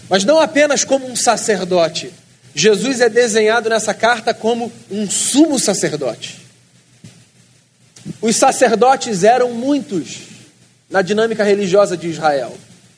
mas 0.09 0.25
não 0.25 0.41
apenas 0.41 0.85
como 0.85 1.07
um 1.07 1.17
sacerdote. 1.17 2.13
Jesus 2.55 3.01
é 3.01 3.09
desenhado 3.09 3.69
nessa 3.69 3.93
carta 3.93 4.33
como 4.33 4.73
um 4.91 5.09
sumo 5.11 5.59
sacerdote. 5.59 6.41
Os 8.21 8.37
sacerdotes 8.37 9.25
eram 9.25 9.53
muitos 9.53 10.19
na 10.89 11.03
dinâmica 11.03 11.43
religiosa 11.43 11.97
de 11.97 12.09
Israel. 12.09 12.57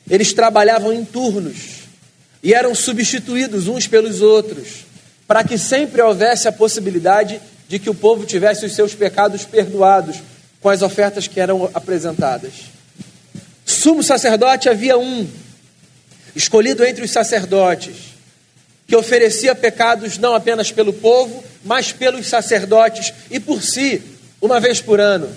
Eles 0.09 0.33
trabalhavam 0.33 0.93
em 0.93 1.03
turnos 1.03 1.77
e 2.41 2.53
eram 2.53 2.73
substituídos 2.73 3.67
uns 3.67 3.87
pelos 3.87 4.21
outros, 4.21 4.85
para 5.27 5.43
que 5.43 5.57
sempre 5.57 6.01
houvesse 6.01 6.47
a 6.47 6.51
possibilidade 6.51 7.41
de 7.67 7.79
que 7.79 7.89
o 7.89 7.95
povo 7.95 8.25
tivesse 8.25 8.65
os 8.65 8.73
seus 8.73 8.93
pecados 8.95 9.43
perdoados 9.43 10.17
com 10.61 10.69
as 10.69 10.81
ofertas 10.81 11.27
que 11.27 11.39
eram 11.39 11.69
apresentadas. 11.73 12.53
Sumo 13.65 14.01
sacerdote 14.01 14.69
havia 14.69 14.97
um, 14.97 15.27
escolhido 16.35 16.85
entre 16.85 17.03
os 17.03 17.11
sacerdotes, 17.11 17.95
que 18.87 18.95
oferecia 18.95 19.53
pecados 19.53 20.17
não 20.17 20.33
apenas 20.33 20.71
pelo 20.71 20.93
povo, 20.93 21.43
mas 21.65 21.91
pelos 21.91 22.27
sacerdotes 22.27 23.13
e 23.29 23.39
por 23.39 23.61
si, 23.61 24.01
uma 24.41 24.59
vez 24.59 24.79
por 24.79 25.01
ano. 25.01 25.29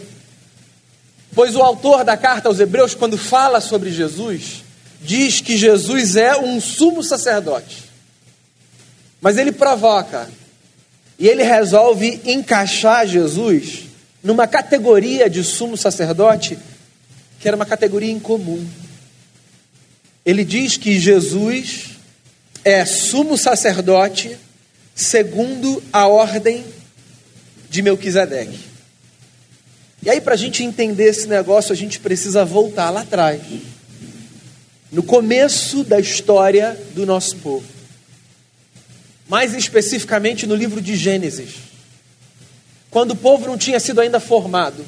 Pois 1.34 1.56
o 1.56 1.62
autor 1.62 2.04
da 2.04 2.16
carta 2.16 2.48
aos 2.48 2.60
Hebreus, 2.60 2.94
quando 2.94 3.18
fala 3.18 3.60
sobre 3.60 3.90
Jesus, 3.90 4.59
diz 5.00 5.40
que 5.40 5.56
Jesus 5.56 6.16
é 6.16 6.36
um 6.36 6.60
sumo 6.60 7.02
sacerdote. 7.02 7.84
Mas 9.20 9.38
ele 9.38 9.52
provoca 9.52 10.28
e 11.18 11.28
ele 11.28 11.42
resolve 11.42 12.20
encaixar 12.24 13.06
Jesus 13.06 13.84
numa 14.22 14.46
categoria 14.46 15.28
de 15.28 15.42
sumo 15.42 15.76
sacerdote 15.76 16.58
que 17.38 17.48
era 17.48 17.56
uma 17.56 17.66
categoria 17.66 18.10
incomum. 18.10 18.66
Ele 20.24 20.44
diz 20.44 20.76
que 20.76 21.00
Jesus 21.00 21.96
é 22.62 22.84
sumo 22.84 23.38
sacerdote 23.38 24.36
segundo 24.94 25.82
a 25.90 26.06
ordem 26.06 26.64
de 27.70 27.80
Melquisedeque. 27.80 28.58
E 30.02 30.10
aí, 30.10 30.20
para 30.20 30.34
a 30.34 30.36
gente 30.36 30.62
entender 30.62 31.04
esse 31.04 31.26
negócio, 31.26 31.72
a 31.72 31.76
gente 31.76 32.00
precisa 32.00 32.44
voltar 32.44 32.90
lá 32.90 33.02
atrás, 33.02 33.40
no 34.90 35.02
começo 35.02 35.84
da 35.84 36.00
história 36.00 36.78
do 36.94 37.06
nosso 37.06 37.36
povo. 37.36 37.66
Mais 39.28 39.54
especificamente 39.54 40.46
no 40.46 40.54
livro 40.54 40.80
de 40.80 40.96
Gênesis, 40.96 41.54
quando 42.90 43.12
o 43.12 43.16
povo 43.16 43.46
não 43.46 43.56
tinha 43.56 43.78
sido 43.78 44.00
ainda 44.00 44.18
formado, 44.18 44.84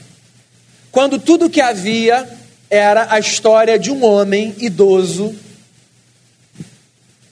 quando 0.90 1.18
tudo 1.18 1.48
que 1.48 1.60
havia 1.60 2.28
era 2.68 3.12
a 3.12 3.18
história 3.18 3.78
de 3.78 3.90
um 3.90 4.04
homem 4.04 4.54
idoso 4.58 5.34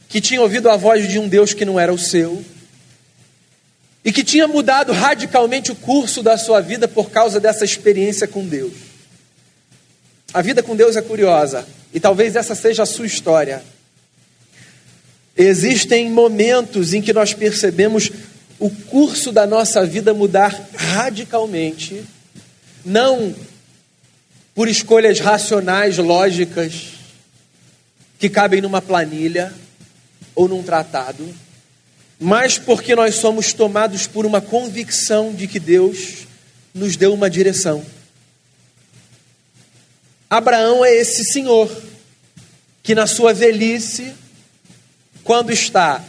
que 0.09 0.21
tinha 0.21 0.41
ouvido 0.41 0.69
a 0.69 0.77
voz 0.77 1.09
de 1.09 1.19
um 1.19 1.29
Deus 1.29 1.53
que 1.55 1.65
não 1.65 1.79
era 1.79 1.93
o 1.93 1.99
seu 1.99 2.45
e 4.05 4.13
que 4.13 4.25
tinha 4.25 4.49
mudado 4.49 4.93
radicalmente 4.93 5.73
o 5.73 5.77
curso 5.77 6.23
da 6.23 6.39
sua 6.39 6.61
vida 6.61 6.89
por 6.89 7.11
causa 7.11 7.39
dessa 7.39 7.65
experiência 7.65 8.27
com 8.27 8.45
Deus. 8.45 8.90
A 10.33 10.43
vida 10.43 10.63
com 10.63 10.77
Deus 10.77 10.97
é 10.97 11.03
curiosa 11.03 11.67
e 11.93 11.99
talvez 11.99 12.37
essa 12.37 12.55
seja 12.55 12.85
a 12.85 12.87
sua 12.87 13.07
história. 13.07 13.63
Existem 15.37 16.11
momentos 16.11 16.95
em 16.95 17.03
que 17.03 17.13
nós 17.13 17.35
percebemos 17.35 18.11
o 18.59 18.71
curso 18.71 19.33
da 19.33 19.47
nossa 19.47 19.85
vida 19.87 20.13
mudar 20.13 20.69
radicalmente, 20.75 22.05
não 22.85 23.35
por 24.55 24.69
escolhas 24.69 25.19
racionais, 25.19 25.97
lógicas, 25.99 26.91
que 28.19 28.29
cabem 28.29 28.61
numa 28.61 28.83
planilha, 28.83 29.53
ou 30.35 30.49
num 30.49 30.63
tratado, 30.63 31.29
mas 32.19 32.59
porque 32.59 32.95
nós 32.95 33.17
somos 33.17 33.53
tomados 33.53 34.07
por 34.07 34.25
uma 34.25 34.41
convicção 34.41 35.33
de 35.33 35.47
que 35.47 35.59
Deus 35.59 36.27
nos 36.75 36.97
deu 36.97 37.13
uma 37.13 37.29
direção. 37.29 37.85
Abraão 40.31 40.85
é 40.85 40.95
esse 40.95 41.25
senhor 41.25 41.69
que, 42.85 42.95
na 42.95 43.09
sua 43.09 43.35
velhice, 43.35 44.15
quando 45.25 45.51
está 45.51 46.05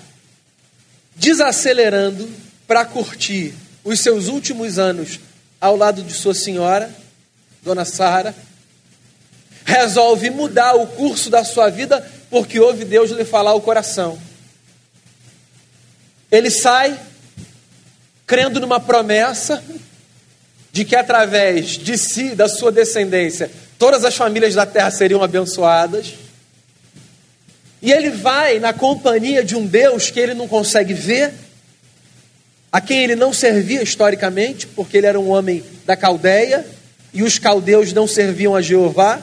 desacelerando 1.16 2.30
para 2.68 2.86
curtir 2.86 3.56
os 3.84 4.00
seus 4.00 4.28
últimos 4.28 4.78
anos 4.78 5.20
ao 5.60 5.76
lado 5.76 6.04
de 6.04 6.14
sua 6.14 6.36
senhora, 6.36 6.94
Dona 7.64 7.84
Sara, 7.84 8.36
resolve 9.66 10.30
mudar 10.30 10.76
o 10.76 10.86
curso 10.86 11.30
da 11.30 11.44
sua 11.44 11.70
vida 11.70 12.08
porque 12.30 12.60
ouve 12.60 12.86
Deus 12.86 13.10
lhe 13.10 13.26
falar 13.26 13.56
o 13.56 13.62
coração. 13.62 14.20
Ele 16.32 16.52
sai 16.52 16.98
crendo 18.28 18.60
numa 18.60 18.80
promessa 18.80 19.64
de 20.72 20.86
que 20.86 20.96
através 20.96 21.72
de 21.72 21.98
si, 21.98 22.34
da 22.34 22.48
sua 22.48 22.72
descendência, 22.72 23.52
todas 23.82 24.06
as 24.06 24.16
famílias 24.16 24.54
da 24.54 24.64
terra 24.64 24.92
seriam 24.92 25.24
abençoadas. 25.24 26.14
E 27.82 27.92
ele 27.92 28.12
vai 28.12 28.60
na 28.60 28.72
companhia 28.74 29.44
de 29.44 29.56
um 29.56 29.66
Deus 29.66 30.12
que 30.12 30.20
ele 30.20 30.36
não 30.36 30.48
consegue 30.48 30.94
ver, 30.94 31.34
a 32.72 32.80
quem 32.80 33.04
ele 33.04 33.16
não 33.16 33.34
servia 33.34 33.82
historicamente, 33.82 34.68
porque 34.68 34.98
ele 34.98 35.08
era 35.08 35.20
um 35.20 35.32
homem 35.32 35.64
da 35.84 35.98
Caldeia 35.98 36.64
e 37.12 37.24
os 37.24 37.40
caldeus 37.40 37.92
não 37.92 38.06
serviam 38.06 38.56
a 38.56 38.62
Jeová. 38.62 39.20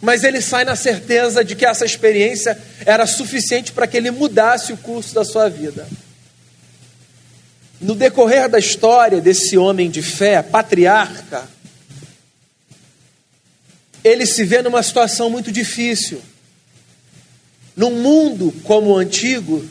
Mas 0.00 0.22
ele 0.22 0.40
sai 0.40 0.64
na 0.64 0.76
certeza 0.76 1.44
de 1.44 1.56
que 1.56 1.66
essa 1.66 1.84
experiência 1.84 2.56
era 2.84 3.08
suficiente 3.08 3.72
para 3.72 3.88
que 3.88 3.96
ele 3.96 4.12
mudasse 4.12 4.72
o 4.72 4.76
curso 4.76 5.12
da 5.12 5.24
sua 5.24 5.48
vida. 5.48 5.88
No 7.80 7.96
decorrer 7.96 8.48
da 8.48 8.60
história 8.60 9.20
desse 9.20 9.58
homem 9.58 9.90
de 9.90 10.00
fé, 10.00 10.42
patriarca, 10.42 11.55
ele 14.06 14.24
se 14.24 14.44
vê 14.44 14.62
numa 14.62 14.84
situação 14.84 15.28
muito 15.28 15.50
difícil. 15.50 16.22
Num 17.76 17.90
mundo 17.90 18.54
como 18.62 18.90
o 18.90 18.96
antigo, 18.96 19.66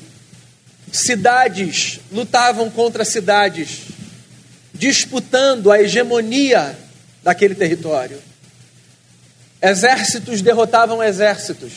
cidades 0.92 2.02
lutavam 2.12 2.70
contra 2.70 3.06
cidades, 3.06 3.84
disputando 4.74 5.72
a 5.72 5.82
hegemonia 5.82 6.78
daquele 7.24 7.56
território. 7.56 8.22
Exércitos 9.62 10.42
derrotavam 10.42 11.02
exércitos, 11.02 11.72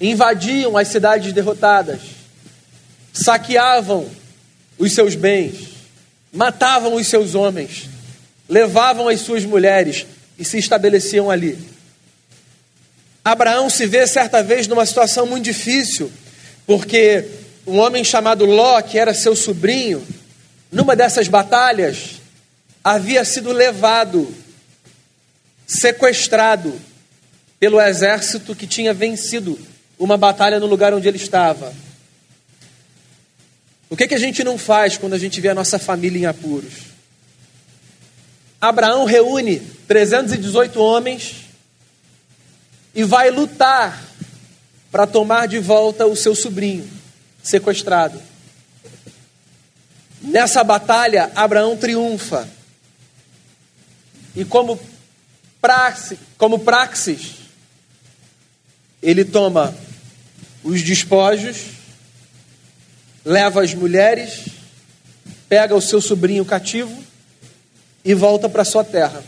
invadiam 0.00 0.78
as 0.78 0.88
cidades 0.88 1.34
derrotadas, 1.34 2.00
saqueavam 3.12 4.10
os 4.78 4.90
seus 4.94 5.14
bens, 5.14 5.68
matavam 6.32 6.94
os 6.94 7.06
seus 7.06 7.34
homens, 7.34 7.90
levavam 8.48 9.06
as 9.06 9.20
suas 9.20 9.44
mulheres 9.44 10.06
e 10.38 10.46
se 10.46 10.56
estabeleciam 10.56 11.30
ali. 11.30 11.73
Abraão 13.24 13.70
se 13.70 13.86
vê 13.86 14.06
certa 14.06 14.42
vez 14.42 14.68
numa 14.68 14.84
situação 14.84 15.26
muito 15.26 15.44
difícil, 15.44 16.12
porque 16.66 17.24
um 17.66 17.78
homem 17.78 18.04
chamado 18.04 18.44
Ló, 18.44 18.82
que 18.82 18.98
era 18.98 19.14
seu 19.14 19.34
sobrinho, 19.34 20.06
numa 20.70 20.94
dessas 20.94 21.26
batalhas, 21.26 22.20
havia 22.82 23.24
sido 23.24 23.50
levado, 23.50 24.32
sequestrado 25.66 26.78
pelo 27.58 27.80
exército 27.80 28.54
que 28.54 28.66
tinha 28.66 28.92
vencido 28.92 29.58
uma 29.98 30.18
batalha 30.18 30.60
no 30.60 30.66
lugar 30.66 30.92
onde 30.92 31.08
ele 31.08 31.16
estava. 31.16 31.72
O 33.88 33.96
que, 33.96 34.06
que 34.06 34.14
a 34.14 34.18
gente 34.18 34.44
não 34.44 34.58
faz 34.58 34.98
quando 34.98 35.14
a 35.14 35.18
gente 35.18 35.40
vê 35.40 35.48
a 35.48 35.54
nossa 35.54 35.78
família 35.78 36.18
em 36.18 36.26
apuros? 36.26 36.74
Abraão 38.60 39.06
reúne 39.06 39.60
318 39.86 40.78
homens 40.78 41.43
e 42.94 43.02
vai 43.02 43.30
lutar 43.30 44.02
para 44.90 45.06
tomar 45.06 45.48
de 45.48 45.58
volta 45.58 46.06
o 46.06 46.14
seu 46.14 46.34
sobrinho 46.34 46.88
sequestrado. 47.42 48.20
Nessa 50.22 50.64
batalha, 50.64 51.30
Abraão 51.34 51.76
triunfa. 51.76 52.48
E 54.34 54.44
como 54.44 54.80
praxe, 55.60 56.18
como 56.38 56.60
praxis, 56.60 57.34
ele 59.02 59.24
toma 59.24 59.76
os 60.62 60.82
despojos, 60.82 61.66
leva 63.24 63.62
as 63.62 63.74
mulheres, 63.74 64.46
pega 65.48 65.74
o 65.74 65.82
seu 65.82 66.00
sobrinho 66.00 66.44
cativo 66.44 67.04
e 68.04 68.14
volta 68.14 68.48
para 68.48 68.64
sua 68.64 68.82
terra. 68.82 69.22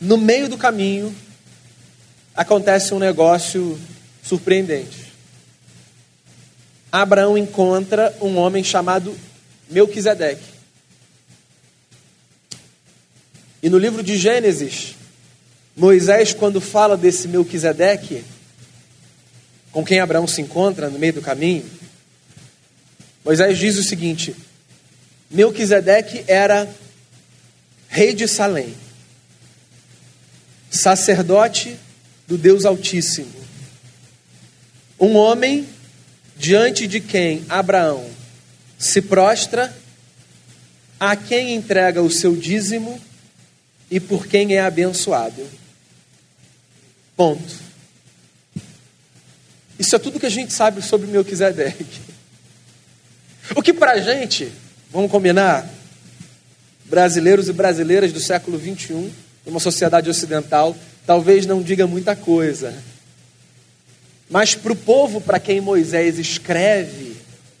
No 0.00 0.16
meio 0.16 0.48
do 0.48 0.56
caminho, 0.56 1.14
acontece 2.34 2.94
um 2.94 2.98
negócio 2.98 3.78
surpreendente. 4.22 5.12
Abraão 6.90 7.38
encontra 7.38 8.16
um 8.20 8.36
homem 8.36 8.64
chamado 8.64 9.16
Melquisedeque. 9.68 10.42
E 13.62 13.68
no 13.68 13.78
livro 13.78 14.02
de 14.02 14.16
Gênesis, 14.16 14.96
Moisés, 15.76 16.32
quando 16.32 16.60
fala 16.60 16.96
desse 16.96 17.28
Melquisedeque, 17.28 18.24
com 19.70 19.84
quem 19.84 20.00
Abraão 20.00 20.26
se 20.26 20.40
encontra 20.40 20.90
no 20.90 20.98
meio 20.98 21.12
do 21.12 21.22
caminho, 21.22 21.64
Moisés 23.24 23.58
diz 23.58 23.76
o 23.76 23.84
seguinte: 23.84 24.34
Melquisedeque 25.30 26.24
era 26.26 26.68
rei 27.88 28.14
de 28.14 28.26
Salém, 28.26 28.74
sacerdote 30.70 31.78
do 32.30 32.38
Deus 32.38 32.64
Altíssimo, 32.64 33.34
um 35.00 35.16
homem 35.16 35.68
diante 36.36 36.86
de 36.86 37.00
quem 37.00 37.44
Abraão 37.48 38.08
se 38.78 39.02
prostra, 39.02 39.76
a 41.00 41.16
quem 41.16 41.56
entrega 41.56 42.00
o 42.00 42.08
seu 42.08 42.36
dízimo 42.36 43.00
e 43.90 43.98
por 43.98 44.28
quem 44.28 44.54
é 44.54 44.60
abençoado. 44.60 45.44
Ponto. 47.16 47.52
Isso 49.76 49.96
é 49.96 49.98
tudo 49.98 50.20
que 50.20 50.26
a 50.26 50.30
gente 50.30 50.52
sabe 50.52 50.82
sobre 50.82 51.08
Melquisedeque. 51.08 52.00
O 53.56 53.62
que 53.62 53.72
para 53.72 53.94
a 53.94 54.00
gente, 54.00 54.52
vamos 54.92 55.10
combinar, 55.10 55.68
brasileiros 56.84 57.48
e 57.48 57.52
brasileiras 57.52 58.12
do 58.12 58.20
século 58.20 58.56
21, 58.56 59.10
uma 59.46 59.60
sociedade 59.60 60.10
ocidental, 60.10 60.76
talvez 61.06 61.46
não 61.46 61.62
diga 61.62 61.86
muita 61.86 62.14
coisa. 62.14 62.74
Mas 64.28 64.54
para 64.54 64.72
o 64.72 64.76
povo 64.76 65.20
para 65.20 65.40
quem 65.40 65.60
Moisés 65.60 66.18
escreve 66.18 67.16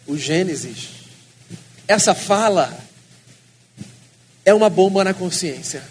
o 0.06 0.16
Gênesis, 0.16 0.88
essa 1.88 2.14
fala 2.14 2.78
é 4.44 4.54
uma 4.54 4.70
bomba 4.70 5.02
na 5.02 5.14
consciência. 5.14 5.82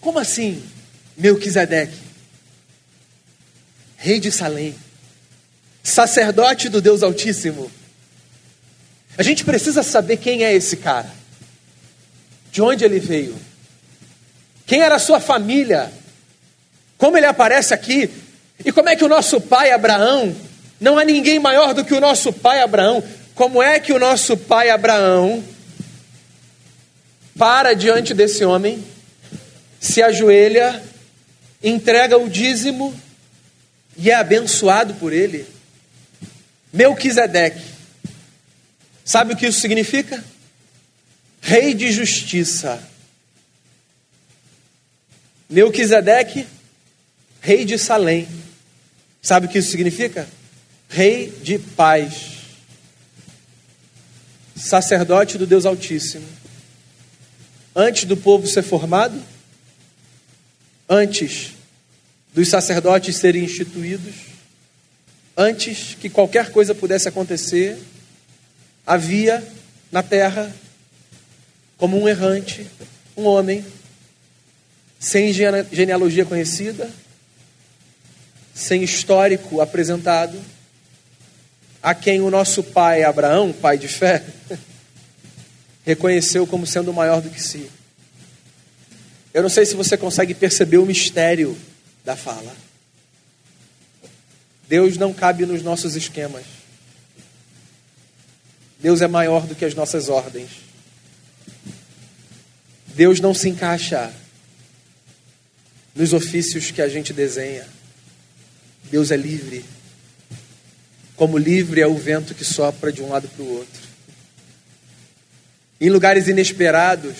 Como 0.00 0.18
assim, 0.18 0.62
Melquisedeque? 1.16 2.08
rei 3.98 4.20
de 4.20 4.30
Salém, 4.30 4.76
sacerdote 5.82 6.68
do 6.68 6.80
Deus 6.80 7.02
Altíssimo. 7.02 7.70
A 9.18 9.22
gente 9.24 9.44
precisa 9.44 9.82
saber 9.82 10.18
quem 10.18 10.44
é 10.44 10.54
esse 10.54 10.76
cara, 10.76 11.10
de 12.52 12.62
onde 12.62 12.84
ele 12.84 13.00
veio, 13.00 13.36
quem 14.68 14.82
era 14.82 14.96
a 14.96 14.98
sua 14.98 15.18
família, 15.18 15.90
como 16.98 17.16
ele 17.16 17.24
aparece 17.24 17.72
aqui, 17.72 18.10
e 18.62 18.70
como 18.70 18.90
é 18.90 18.94
que 18.94 19.02
o 19.02 19.08
nosso 19.08 19.40
pai 19.40 19.72
Abraão, 19.72 20.36
não 20.78 20.98
há 20.98 21.04
ninguém 21.04 21.38
maior 21.38 21.72
do 21.72 21.82
que 21.82 21.94
o 21.94 22.00
nosso 22.00 22.34
pai 22.34 22.60
Abraão, 22.60 23.02
como 23.34 23.62
é 23.62 23.80
que 23.80 23.94
o 23.94 23.98
nosso 23.98 24.36
pai 24.36 24.68
Abraão 24.68 25.42
para 27.38 27.72
diante 27.72 28.12
desse 28.12 28.44
homem, 28.44 28.84
se 29.80 30.02
ajoelha, 30.02 30.82
entrega 31.64 32.18
o 32.18 32.28
dízimo 32.28 32.94
e 33.96 34.10
é 34.10 34.14
abençoado 34.14 34.92
por 34.94 35.14
ele. 35.14 35.46
Melquisedeque. 36.70 37.62
Sabe 39.02 39.32
o 39.32 39.36
que 39.36 39.46
isso 39.46 39.60
significa? 39.60 40.22
Rei 41.40 41.72
de 41.72 41.90
justiça. 41.90 42.82
Melquisedeque, 45.48 46.46
rei 47.40 47.64
de 47.64 47.78
Salém. 47.78 48.28
Sabe 49.22 49.46
o 49.46 49.48
que 49.48 49.58
isso 49.58 49.70
significa? 49.70 50.28
Rei 50.88 51.30
de 51.42 51.58
paz. 51.58 52.38
Sacerdote 54.54 55.38
do 55.38 55.46
Deus 55.46 55.64
Altíssimo. 55.64 56.26
Antes 57.74 58.04
do 58.04 58.16
povo 58.16 58.46
ser 58.46 58.62
formado, 58.62 59.22
antes 60.88 61.54
dos 62.34 62.48
sacerdotes 62.48 63.16
serem 63.16 63.44
instituídos, 63.44 64.14
antes 65.36 65.94
que 65.94 66.10
qualquer 66.10 66.50
coisa 66.50 66.74
pudesse 66.74 67.08
acontecer, 67.08 67.78
havia 68.86 69.46
na 69.90 70.02
terra, 70.02 70.54
como 71.76 72.00
um 72.00 72.08
errante, 72.08 72.66
um 73.16 73.24
homem 73.24 73.64
sem 74.98 75.32
genealogia 75.32 76.24
conhecida, 76.24 76.90
sem 78.54 78.82
histórico 78.82 79.60
apresentado, 79.60 80.38
a 81.80 81.94
quem 81.94 82.20
o 82.20 82.30
nosso 82.30 82.62
pai 82.62 83.04
Abraão, 83.04 83.52
pai 83.52 83.78
de 83.78 83.86
fé, 83.86 84.24
reconheceu 85.86 86.46
como 86.46 86.66
sendo 86.66 86.92
maior 86.92 87.20
do 87.20 87.30
que 87.30 87.42
si. 87.42 87.70
Eu 89.32 89.42
não 89.42 89.48
sei 89.48 89.64
se 89.64 89.76
você 89.76 89.96
consegue 89.96 90.34
perceber 90.34 90.78
o 90.78 90.86
mistério 90.86 91.56
da 92.04 92.16
fala. 92.16 92.54
Deus 94.68 94.96
não 94.96 95.14
cabe 95.14 95.46
nos 95.46 95.62
nossos 95.62 95.94
esquemas. 95.94 96.44
Deus 98.80 99.00
é 99.00 99.06
maior 99.06 99.46
do 99.46 99.54
que 99.54 99.64
as 99.64 99.74
nossas 99.74 100.08
ordens. 100.08 100.50
Deus 102.88 103.20
não 103.20 103.32
se 103.32 103.48
encaixa 103.48 104.12
nos 105.98 106.12
ofícios 106.12 106.70
que 106.70 106.80
a 106.80 106.88
gente 106.88 107.12
desenha. 107.12 107.66
Deus 108.84 109.10
é 109.10 109.16
livre. 109.16 109.64
Como 111.16 111.36
livre 111.36 111.80
é 111.80 111.88
o 111.88 111.98
vento 111.98 112.36
que 112.36 112.44
sopra 112.44 112.92
de 112.92 113.02
um 113.02 113.08
lado 113.08 113.28
para 113.28 113.42
o 113.42 113.52
outro. 113.52 113.82
Em 115.80 115.90
lugares 115.90 116.28
inesperados, 116.28 117.16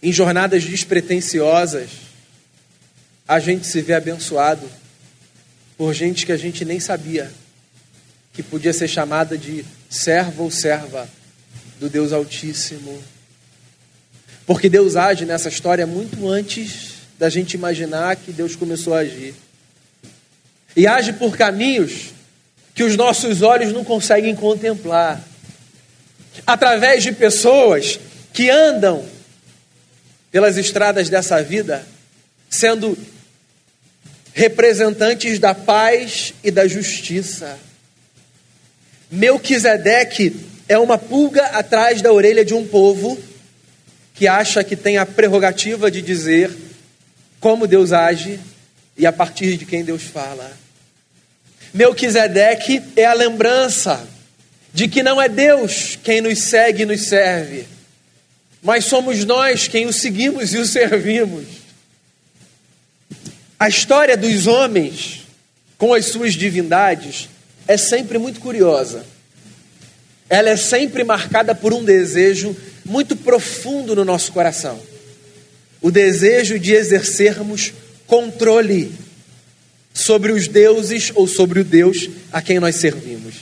em 0.00 0.12
jornadas 0.12 0.64
despretensiosas, 0.64 1.90
a 3.26 3.40
gente 3.40 3.66
se 3.66 3.82
vê 3.82 3.94
abençoado 3.94 4.70
por 5.76 5.92
gente 5.92 6.24
que 6.24 6.32
a 6.32 6.36
gente 6.36 6.64
nem 6.64 6.78
sabia 6.78 7.28
que 8.32 8.42
podia 8.42 8.72
ser 8.72 8.86
chamada 8.86 9.36
de 9.36 9.64
servo 9.90 10.44
ou 10.44 10.50
serva 10.50 11.08
do 11.80 11.90
Deus 11.90 12.12
Altíssimo. 12.12 13.02
Porque 14.46 14.68
Deus 14.68 14.96
age 14.96 15.24
nessa 15.24 15.48
história 15.48 15.86
muito 15.86 16.28
antes 16.28 16.92
da 17.18 17.28
gente 17.28 17.54
imaginar 17.54 18.16
que 18.16 18.32
Deus 18.32 18.56
começou 18.56 18.94
a 18.94 18.98
agir. 18.98 19.34
E 20.74 20.86
age 20.86 21.12
por 21.12 21.36
caminhos 21.36 22.12
que 22.74 22.82
os 22.82 22.96
nossos 22.96 23.42
olhos 23.42 23.72
não 23.72 23.84
conseguem 23.84 24.34
contemplar. 24.34 25.22
Através 26.46 27.02
de 27.02 27.12
pessoas 27.12 28.00
que 28.32 28.50
andam 28.50 29.04
pelas 30.30 30.56
estradas 30.56 31.08
dessa 31.10 31.42
vida, 31.42 31.86
sendo 32.48 32.96
representantes 34.32 35.38
da 35.38 35.54
paz 35.54 36.32
e 36.42 36.50
da 36.50 36.66
justiça. 36.66 37.58
Melquisedeque 39.10 40.34
é 40.66 40.78
uma 40.78 40.96
pulga 40.96 41.44
atrás 41.48 42.00
da 42.00 42.10
orelha 42.10 42.44
de 42.44 42.54
um 42.54 42.66
povo 42.66 43.18
que 44.22 44.28
acha 44.28 44.62
que 44.62 44.76
tem 44.76 44.98
a 44.98 45.04
prerrogativa 45.04 45.90
de 45.90 46.00
dizer 46.00 46.48
como 47.40 47.66
Deus 47.66 47.92
age 47.92 48.38
e 48.96 49.04
a 49.04 49.10
partir 49.10 49.56
de 49.56 49.66
quem 49.66 49.82
Deus 49.82 50.04
fala. 50.04 50.56
Melquisedeque 51.74 52.80
é 52.94 53.04
a 53.04 53.14
lembrança 53.14 54.06
de 54.72 54.86
que 54.86 55.02
não 55.02 55.20
é 55.20 55.28
Deus 55.28 55.98
quem 56.04 56.20
nos 56.20 56.38
segue 56.38 56.84
e 56.84 56.86
nos 56.86 57.08
serve, 57.08 57.66
mas 58.62 58.84
somos 58.84 59.24
nós 59.24 59.66
quem 59.66 59.86
o 59.86 59.92
seguimos 59.92 60.54
e 60.54 60.58
o 60.58 60.66
servimos. 60.66 61.46
A 63.58 63.68
história 63.68 64.16
dos 64.16 64.46
homens 64.46 65.26
com 65.76 65.92
as 65.92 66.04
suas 66.04 66.34
divindades 66.34 67.28
é 67.66 67.76
sempre 67.76 68.18
muito 68.18 68.38
curiosa. 68.38 69.04
Ela 70.30 70.50
é 70.50 70.56
sempre 70.56 71.02
marcada 71.02 71.56
por 71.56 71.74
um 71.74 71.82
desejo 71.82 72.56
muito 72.84 73.16
profundo 73.16 73.94
no 73.94 74.04
nosso 74.04 74.32
coração 74.32 74.80
o 75.82 75.90
desejo 75.90 76.58
de 76.58 76.72
exercermos 76.72 77.72
controle 78.06 78.94
sobre 79.92 80.30
os 80.32 80.46
deuses 80.46 81.10
ou 81.14 81.26
sobre 81.26 81.60
o 81.60 81.64
Deus 81.64 82.08
a 82.32 82.40
quem 82.40 82.60
nós 82.60 82.76
servimos. 82.76 83.34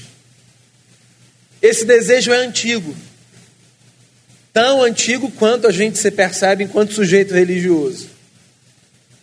Esse 1.60 1.84
desejo 1.84 2.32
é 2.32 2.38
antigo, 2.38 2.96
tão 4.52 4.82
antigo 4.82 5.30
quanto 5.32 5.66
a 5.66 5.70
gente 5.70 5.98
se 5.98 6.10
percebe 6.10 6.64
enquanto 6.64 6.94
sujeito 6.94 7.34
religioso. 7.34 8.08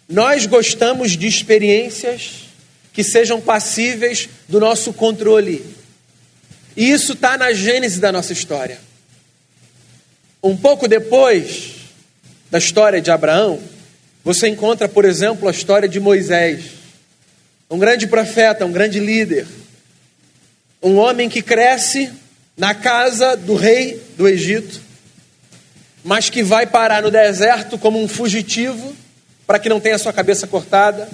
Nós 0.08 0.46
gostamos 0.46 1.18
de 1.18 1.28
experiências 1.28 2.44
que 2.94 3.04
sejam 3.04 3.42
passíveis 3.42 4.30
do 4.48 4.60
nosso 4.60 4.94
controle. 4.94 5.66
E 6.76 6.92
isso 6.92 7.14
está 7.14 7.36
na 7.36 7.52
gênese 7.52 8.00
da 8.00 8.12
nossa 8.12 8.32
história. 8.32 8.80
Um 10.42 10.56
pouco 10.56 10.88
depois 10.88 11.74
da 12.52 12.60
história 12.60 13.02
de 13.02 13.10
Abraão, 13.10 13.60
você 14.24 14.48
encontra, 14.48 14.88
por 14.88 15.04
exemplo, 15.04 15.48
a 15.48 15.52
história 15.52 15.90
de 15.90 16.00
Moisés, 16.00 16.66
um 17.70 17.80
grande 17.80 18.06
profeta, 18.06 18.66
um 18.66 18.72
grande 18.72 19.00
líder, 19.00 19.48
um 20.82 20.98
homem 20.98 21.28
que 21.28 21.42
cresce 21.42 22.12
na 22.56 22.76
casa 22.76 23.36
do 23.36 23.56
rei 23.56 24.02
do 24.16 24.28
Egito, 24.28 24.80
mas 26.04 26.30
que 26.30 26.44
vai 26.44 26.68
parar 26.68 27.02
no 27.02 27.12
deserto 27.12 27.78
como 27.78 28.02
um 28.02 28.08
fugitivo 28.08 28.96
para 29.48 29.58
que 29.58 29.70
não 29.70 29.80
tenha 29.80 29.98
sua 29.98 30.14
cabeça 30.14 30.46
cortada, 30.46 31.10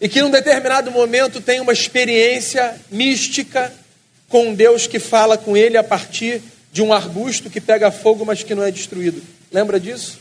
e 0.00 0.08
que 0.08 0.22
num 0.22 0.30
determinado 0.30 0.92
momento 0.92 1.40
tem 1.40 1.60
uma 1.60 1.72
experiência 1.72 2.76
mística 2.90 3.72
com 4.28 4.54
Deus 4.54 4.86
que 4.86 5.00
fala 5.00 5.36
com 5.36 5.56
ele 5.56 5.76
a 5.76 5.82
partir 5.82 6.40
de 6.72 6.82
um 6.82 6.92
arbusto 6.92 7.50
que 7.50 7.60
pega 7.60 7.90
fogo, 7.90 8.24
mas 8.24 8.42
que 8.42 8.54
não 8.54 8.62
é 8.62 8.70
destruído. 8.70 9.22
Lembra 9.50 9.80
disso? 9.80 10.18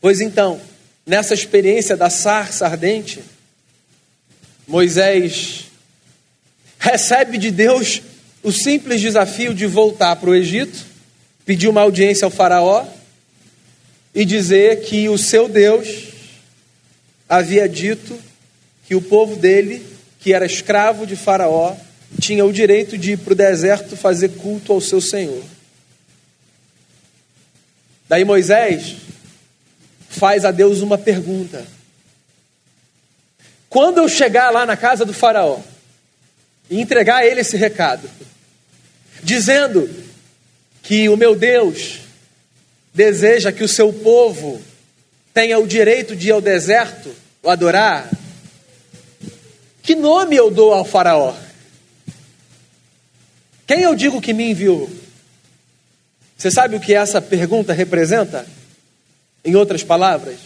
Pois 0.00 0.20
então, 0.20 0.60
nessa 1.06 1.34
experiência 1.34 1.96
da 1.96 2.10
sarça 2.10 2.66
ardente, 2.66 3.22
Moisés 4.66 5.64
recebe 6.78 7.38
de 7.38 7.50
Deus 7.50 8.02
o 8.42 8.52
simples 8.52 9.00
desafio 9.00 9.54
de 9.54 9.66
voltar 9.66 10.16
para 10.16 10.30
o 10.30 10.34
Egito, 10.34 10.84
pedir 11.44 11.68
uma 11.68 11.80
audiência 11.80 12.24
ao 12.24 12.30
Faraó 12.30 12.86
e 14.14 14.24
dizer 14.24 14.82
que 14.82 15.08
o 15.08 15.16
seu 15.16 15.48
Deus 15.48 16.08
havia 17.28 17.68
dito 17.68 18.18
que 18.86 18.94
o 18.94 19.02
povo 19.02 19.36
dele, 19.36 19.84
que 20.20 20.32
era 20.32 20.44
escravo 20.44 21.06
de 21.06 21.16
Faraó, 21.16 21.74
tinha 22.20 22.44
o 22.44 22.52
direito 22.52 22.96
de 22.96 23.12
ir 23.12 23.18
para 23.18 23.32
o 23.32 23.36
deserto 23.36 23.96
fazer 23.96 24.30
culto 24.30 24.72
ao 24.72 24.80
seu 24.80 25.00
Senhor. 25.00 25.42
Daí 28.08 28.24
Moisés 28.24 28.96
faz 30.08 30.44
a 30.44 30.50
Deus 30.50 30.80
uma 30.80 30.96
pergunta: 30.96 31.66
Quando 33.68 33.98
eu 33.98 34.08
chegar 34.08 34.50
lá 34.50 34.64
na 34.64 34.76
casa 34.76 35.04
do 35.04 35.12
Faraó 35.12 35.60
e 36.70 36.80
entregar 36.80 37.16
a 37.16 37.26
ele 37.26 37.40
esse 37.40 37.56
recado, 37.56 38.08
dizendo 39.22 39.90
que 40.82 41.08
o 41.08 41.16
meu 41.16 41.34
Deus 41.34 42.00
deseja 42.92 43.50
que 43.50 43.64
o 43.64 43.68
seu 43.68 43.92
povo 43.92 44.62
tenha 45.32 45.58
o 45.58 45.66
direito 45.66 46.14
de 46.14 46.28
ir 46.28 46.32
ao 46.32 46.40
deserto 46.40 47.14
o 47.42 47.50
adorar, 47.50 48.08
que 49.82 49.94
nome 49.94 50.36
eu 50.36 50.50
dou 50.50 50.72
ao 50.72 50.84
Faraó? 50.84 51.34
Quem 53.66 53.82
eu 53.82 53.94
digo 53.94 54.20
que 54.20 54.32
me 54.32 54.50
enviou? 54.50 54.90
Você 56.36 56.50
sabe 56.50 56.76
o 56.76 56.80
que 56.80 56.94
essa 56.94 57.20
pergunta 57.22 57.72
representa? 57.72 58.46
Em 59.44 59.54
outras 59.54 59.82
palavras, 59.82 60.38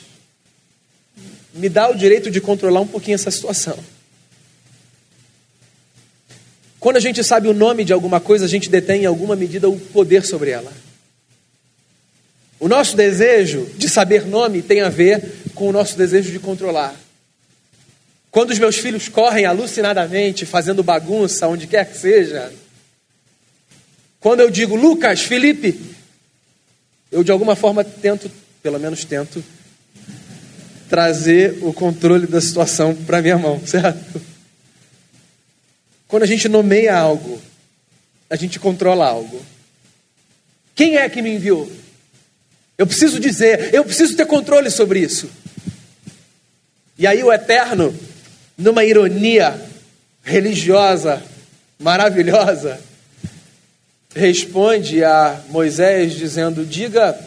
me 1.54 1.68
dá 1.68 1.88
o 1.88 1.94
direito 1.94 2.30
de 2.30 2.40
controlar 2.40 2.80
um 2.80 2.86
pouquinho 2.86 3.14
essa 3.14 3.30
situação. 3.30 3.78
Quando 6.80 6.96
a 6.96 7.00
gente 7.00 7.22
sabe 7.24 7.48
o 7.48 7.54
nome 7.54 7.84
de 7.84 7.92
alguma 7.92 8.20
coisa, 8.20 8.44
a 8.44 8.48
gente 8.48 8.68
detém 8.68 9.02
em 9.02 9.06
alguma 9.06 9.34
medida 9.34 9.68
o 9.68 9.78
poder 9.78 10.24
sobre 10.24 10.50
ela. 10.50 10.72
O 12.60 12.68
nosso 12.68 12.96
desejo 12.96 13.68
de 13.76 13.88
saber 13.88 14.26
nome 14.26 14.62
tem 14.62 14.80
a 14.80 14.88
ver 14.88 15.22
com 15.54 15.68
o 15.68 15.72
nosso 15.72 15.96
desejo 15.96 16.30
de 16.30 16.38
controlar. 16.38 16.94
Quando 18.30 18.50
os 18.50 18.58
meus 18.58 18.76
filhos 18.76 19.08
correm 19.08 19.46
alucinadamente, 19.46 20.44
fazendo 20.44 20.82
bagunça, 20.82 21.48
onde 21.48 21.66
quer 21.66 21.90
que 21.90 21.96
seja, 21.96 22.52
quando 24.20 24.40
eu 24.40 24.50
digo 24.50 24.74
Lucas, 24.74 25.20
Felipe, 25.20 25.78
eu 27.10 27.22
de 27.22 27.30
alguma 27.30 27.54
forma 27.54 27.84
tento, 27.84 28.30
pelo 28.62 28.78
menos 28.78 29.04
tento, 29.04 29.42
trazer 30.88 31.58
o 31.62 31.72
controle 31.72 32.26
da 32.26 32.40
situação 32.40 32.94
para 32.94 33.22
minha 33.22 33.38
mão, 33.38 33.60
certo? 33.66 34.20
Quando 36.06 36.22
a 36.22 36.26
gente 36.26 36.48
nomeia 36.48 36.96
algo, 36.96 37.40
a 38.30 38.36
gente 38.36 38.58
controla 38.58 39.06
algo. 39.06 39.44
Quem 40.74 40.96
é 40.96 41.08
que 41.08 41.20
me 41.20 41.34
enviou? 41.34 41.70
Eu 42.76 42.86
preciso 42.86 43.18
dizer, 43.18 43.74
eu 43.74 43.84
preciso 43.84 44.16
ter 44.16 44.26
controle 44.26 44.70
sobre 44.70 45.00
isso. 45.00 45.28
E 46.96 47.06
aí 47.06 47.22
o 47.22 47.32
Eterno 47.32 47.94
numa 48.56 48.84
ironia 48.84 49.60
religiosa 50.22 51.22
maravilhosa, 51.78 52.80
responde 54.18 55.04
a 55.04 55.40
Moisés 55.48 56.14
dizendo: 56.14 56.66
Diga 56.66 57.18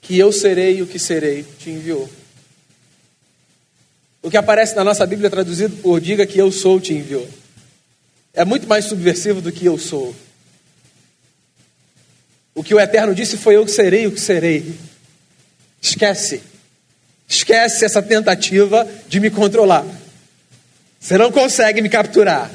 que 0.00 0.18
eu 0.18 0.32
serei 0.32 0.80
o 0.80 0.86
que 0.86 0.98
serei, 0.98 1.44
te 1.58 1.70
enviou. 1.70 2.08
O 4.22 4.30
que 4.30 4.36
aparece 4.36 4.74
na 4.76 4.84
nossa 4.84 5.06
Bíblia 5.06 5.30
traduzido 5.30 5.76
por 5.76 6.00
diga 6.00 6.26
que 6.26 6.38
eu 6.38 6.52
sou 6.52 6.80
te 6.80 6.92
enviou. 6.92 7.28
É 8.34 8.44
muito 8.44 8.66
mais 8.68 8.84
subversivo 8.84 9.40
do 9.40 9.50
que 9.50 9.66
eu 9.66 9.78
sou. 9.78 10.14
O 12.54 12.62
que 12.62 12.74
o 12.74 12.80
Eterno 12.80 13.14
disse 13.14 13.36
foi 13.36 13.56
eu 13.56 13.64
que 13.64 13.70
serei 13.70 14.06
o 14.06 14.12
que 14.12 14.20
serei. 14.20 14.74
Esquece. 15.80 16.42
Esquece 17.26 17.84
essa 17.84 18.02
tentativa 18.02 18.86
de 19.08 19.18
me 19.20 19.30
controlar. 19.30 19.86
Você 21.00 21.16
não 21.16 21.32
consegue 21.32 21.80
me 21.80 21.88
capturar. 21.88 22.50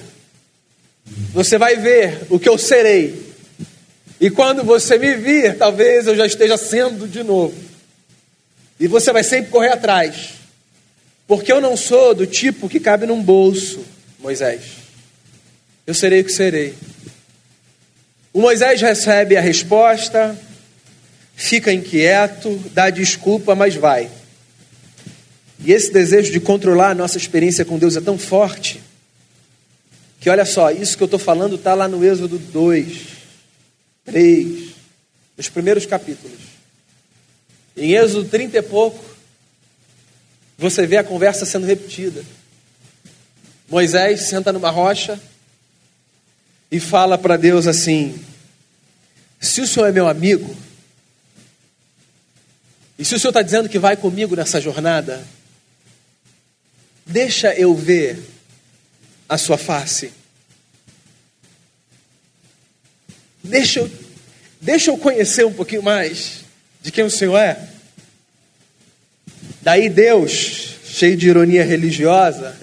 Você 1.33 1.57
vai 1.57 1.75
ver 1.75 2.27
o 2.29 2.39
que 2.39 2.47
eu 2.47 2.57
serei. 2.57 3.24
E 4.19 4.29
quando 4.29 4.63
você 4.63 4.97
me 4.97 5.15
vir, 5.15 5.57
talvez 5.57 6.07
eu 6.07 6.15
já 6.15 6.25
esteja 6.25 6.57
sendo 6.57 7.07
de 7.07 7.23
novo. 7.23 7.55
E 8.79 8.87
você 8.87 9.11
vai 9.11 9.23
sempre 9.23 9.51
correr 9.51 9.73
atrás. 9.73 10.33
Porque 11.27 11.51
eu 11.51 11.59
não 11.59 11.75
sou 11.75 12.13
do 12.13 12.25
tipo 12.25 12.69
que 12.69 12.79
cabe 12.79 13.05
num 13.05 13.21
bolso, 13.21 13.83
Moisés. 14.19 14.61
Eu 15.85 15.93
serei 15.93 16.21
o 16.21 16.23
que 16.23 16.31
serei. 16.31 16.73
O 18.33 18.41
Moisés 18.41 18.81
recebe 18.81 19.37
a 19.37 19.41
resposta, 19.41 20.37
fica 21.35 21.71
inquieto, 21.71 22.61
dá 22.73 22.89
desculpa, 22.89 23.55
mas 23.55 23.75
vai. 23.75 24.09
E 25.63 25.71
esse 25.71 25.91
desejo 25.91 26.31
de 26.31 26.39
controlar 26.39 26.89
a 26.89 26.95
nossa 26.95 27.17
experiência 27.17 27.65
com 27.65 27.79
Deus 27.79 27.95
é 27.95 28.01
tão 28.01 28.17
forte 28.17 28.81
que, 30.19 30.29
olha 30.29 30.45
só, 30.45 30.71
isso 30.71 30.97
que 30.97 31.03
eu 31.03 31.05
estou 31.05 31.19
falando 31.19 31.55
está 31.55 31.73
lá 31.73 31.87
no 31.87 32.03
Êxodo 32.03 32.37
2, 32.37 33.14
3, 34.05 34.69
nos 35.35 35.49
primeiros 35.49 35.85
capítulos. 35.85 36.39
Em 37.75 37.93
Êxodo 37.93 38.29
30 38.29 38.57
e 38.57 38.61
pouco, 38.61 39.03
você 40.57 40.87
vê 40.87 40.97
a 40.97 41.03
conversa 41.03 41.45
sendo 41.45 41.65
repetida. 41.65 42.23
Moisés 43.67 44.29
senta 44.29 44.53
numa 44.53 44.69
rocha 44.69 45.19
e 46.71 46.79
fala 46.79 47.17
para 47.17 47.35
Deus 47.35 47.67
assim: 47.67 48.17
Se 49.39 49.61
o 49.61 49.67
Senhor 49.67 49.87
é 49.87 49.91
meu 49.91 50.07
amigo, 50.07 50.55
e 52.97 53.03
se 53.03 53.15
o 53.15 53.19
Senhor 53.19 53.31
está 53.31 53.41
dizendo 53.41 53.67
que 53.67 53.79
vai 53.79 53.97
comigo 53.97 54.35
nessa 54.35 54.61
jornada, 54.61 55.25
deixa 57.05 57.53
eu 57.53 57.75
ver 57.75 58.23
a 59.27 59.37
sua 59.37 59.57
face. 59.57 60.13
Deixa 63.45 63.79
eu, 63.79 63.91
deixa 64.59 64.91
eu 64.91 64.97
conhecer 64.97 65.45
um 65.45 65.53
pouquinho 65.53 65.83
mais 65.83 66.43
de 66.81 66.91
quem 66.91 67.03
o 67.03 67.09
Senhor 67.09 67.37
é. 67.37 67.69
Daí 69.61 69.89
Deus, 69.89 70.75
cheio 70.85 71.17
de 71.17 71.27
ironia 71.27 71.63
religiosa, 71.63 72.55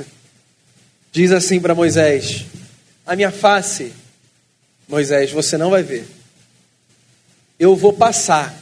diz 1.11 1.33
assim 1.33 1.61
para 1.61 1.75
Moisés: 1.75 2.45
A 3.07 3.16
minha 3.16 3.31
face, 3.31 3.92
Moisés, 4.88 5.31
você 5.31 5.57
não 5.57 5.71
vai 5.71 5.83
ver. 5.83 6.07
Eu 7.59 7.77
vou 7.77 7.92
passar 7.92 8.57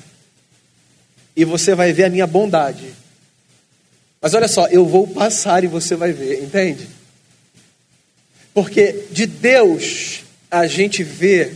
e 1.35 1.45
você 1.45 1.75
vai 1.75 1.93
ver 1.93 2.05
a 2.05 2.11
minha 2.11 2.27
bondade. 2.27 2.95
Mas 4.21 4.35
olha 4.35 4.49
só, 4.49 4.67
eu 4.67 4.85
vou 4.85 5.07
passar 5.07 5.65
e 5.65 5.67
você 5.67 5.97
vai 5.97 6.13
ver, 6.13 6.43
entende? 6.43 6.87
Porque 8.53 9.07
de 9.11 9.27
Deus 9.27 10.23
a 10.51 10.67
gente 10.67 11.03
vê 11.03 11.53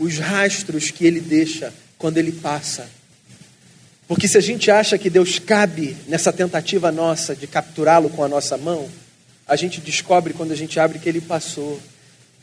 os 0.00 0.18
rastros 0.18 0.90
que 0.90 1.04
ele 1.04 1.20
deixa 1.20 1.72
quando 1.98 2.16
ele 2.16 2.32
passa. 2.32 2.88
Porque 4.08 4.26
se 4.26 4.38
a 4.38 4.40
gente 4.40 4.70
acha 4.70 4.96
que 4.96 5.10
Deus 5.10 5.38
cabe 5.38 5.94
nessa 6.08 6.32
tentativa 6.32 6.90
nossa 6.90 7.36
de 7.36 7.46
capturá-lo 7.46 8.08
com 8.08 8.24
a 8.24 8.28
nossa 8.28 8.56
mão, 8.56 8.90
a 9.46 9.54
gente 9.56 9.78
descobre 9.78 10.32
quando 10.32 10.52
a 10.52 10.56
gente 10.56 10.80
abre 10.80 10.98
que 10.98 11.08
ele 11.08 11.20
passou. 11.20 11.78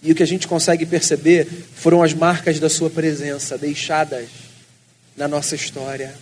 E 0.03 0.11
o 0.11 0.15
que 0.15 0.21
a 0.21 0.27
gente 0.27 0.47
consegue 0.47 0.85
perceber 0.85 1.47
foram 1.75 2.03
as 2.03 2.13
marcas 2.13 2.59
da 2.59 2.69
sua 2.69 2.91
presença 2.91 3.57
deixadas 3.57 4.29
na 5.17 5.27
nossa 5.27 5.55
história. 5.55 6.13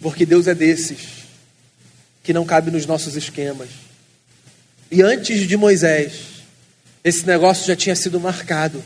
Porque 0.00 0.26
Deus 0.26 0.48
é 0.48 0.54
desses 0.54 0.98
que 2.24 2.32
não 2.32 2.44
cabe 2.44 2.72
nos 2.72 2.86
nossos 2.86 3.14
esquemas. 3.14 3.68
E 4.90 5.00
antes 5.00 5.46
de 5.46 5.56
Moisés, 5.56 6.12
esse 7.04 7.24
negócio 7.24 7.64
já 7.64 7.76
tinha 7.76 7.94
sido 7.94 8.18
marcado. 8.18 8.82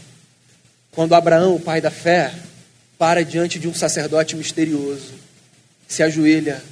Quando 0.95 1.15
Abraão, 1.15 1.57
o 1.57 1.61
pai 1.61 1.81
da 1.81 1.91
fé, 1.91 2.35
para 2.99 3.25
diante 3.25 3.59
de 3.59 3.67
um 3.67 3.75
sacerdote 3.75 4.37
misterioso 4.37 5.15
se 5.89 6.03
ajoelha, 6.03 6.63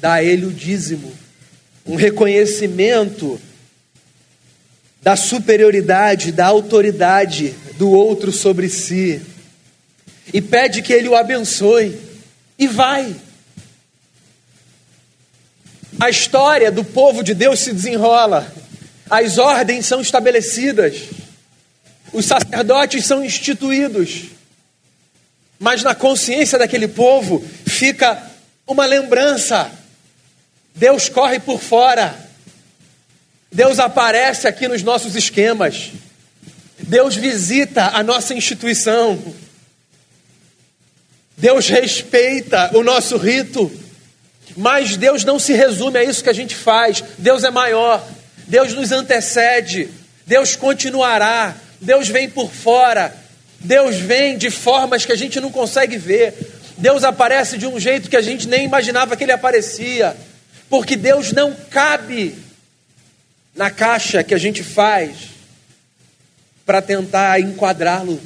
dá 0.00 0.14
a 0.14 0.22
ele 0.22 0.46
o 0.46 0.52
dízimo, 0.52 1.12
um 1.86 1.94
reconhecimento 1.94 3.40
da 5.00 5.14
superioridade, 5.14 6.32
da 6.32 6.46
autoridade 6.46 7.54
do 7.78 7.88
outro 7.90 8.32
sobre 8.32 8.68
si, 8.68 9.22
e 10.34 10.42
pede 10.42 10.82
que 10.82 10.92
ele 10.92 11.08
o 11.08 11.14
abençoe, 11.14 11.96
e 12.58 12.66
vai. 12.66 13.14
A 16.00 16.10
história 16.10 16.72
do 16.72 16.82
povo 16.82 17.22
de 17.22 17.32
Deus 17.32 17.60
se 17.60 17.72
desenrola, 17.72 18.52
as 19.08 19.38
ordens 19.38 19.86
são 19.86 20.00
estabelecidas, 20.00 20.96
os 22.16 22.24
sacerdotes 22.24 23.04
são 23.04 23.22
instituídos, 23.22 24.22
mas 25.58 25.82
na 25.82 25.94
consciência 25.94 26.58
daquele 26.58 26.88
povo 26.88 27.46
fica 27.66 28.30
uma 28.66 28.86
lembrança. 28.86 29.70
Deus 30.74 31.10
corre 31.10 31.38
por 31.38 31.60
fora. 31.60 32.18
Deus 33.52 33.78
aparece 33.78 34.48
aqui 34.48 34.66
nos 34.66 34.82
nossos 34.82 35.14
esquemas. 35.14 35.92
Deus 36.78 37.16
visita 37.16 37.88
a 37.88 38.02
nossa 38.02 38.32
instituição. 38.32 39.22
Deus 41.36 41.68
respeita 41.68 42.70
o 42.74 42.82
nosso 42.82 43.18
rito. 43.18 43.70
Mas 44.56 44.96
Deus 44.96 45.22
não 45.22 45.38
se 45.38 45.52
resume 45.52 45.98
a 45.98 46.04
isso 46.04 46.24
que 46.24 46.30
a 46.30 46.34
gente 46.34 46.54
faz. 46.54 47.04
Deus 47.18 47.44
é 47.44 47.50
maior. 47.50 48.02
Deus 48.46 48.72
nos 48.72 48.90
antecede. 48.90 49.90
Deus 50.26 50.56
continuará. 50.56 51.54
Deus 51.86 52.08
vem 52.08 52.28
por 52.28 52.50
fora. 52.50 53.14
Deus 53.60 53.96
vem 53.96 54.36
de 54.36 54.50
formas 54.50 55.06
que 55.06 55.12
a 55.12 55.16
gente 55.16 55.40
não 55.40 55.52
consegue 55.52 55.96
ver. 55.96 56.34
Deus 56.76 57.04
aparece 57.04 57.56
de 57.56 57.66
um 57.66 57.78
jeito 57.78 58.10
que 58.10 58.16
a 58.16 58.20
gente 58.20 58.48
nem 58.48 58.64
imaginava 58.64 59.16
que 59.16 59.22
ele 59.22 59.32
aparecia, 59.32 60.14
porque 60.68 60.96
Deus 60.96 61.32
não 61.32 61.54
cabe 61.70 62.36
na 63.54 63.70
caixa 63.70 64.24
que 64.24 64.34
a 64.34 64.38
gente 64.38 64.64
faz 64.64 65.16
para 66.66 66.82
tentar 66.82 67.40
enquadrá-lo. 67.40 68.20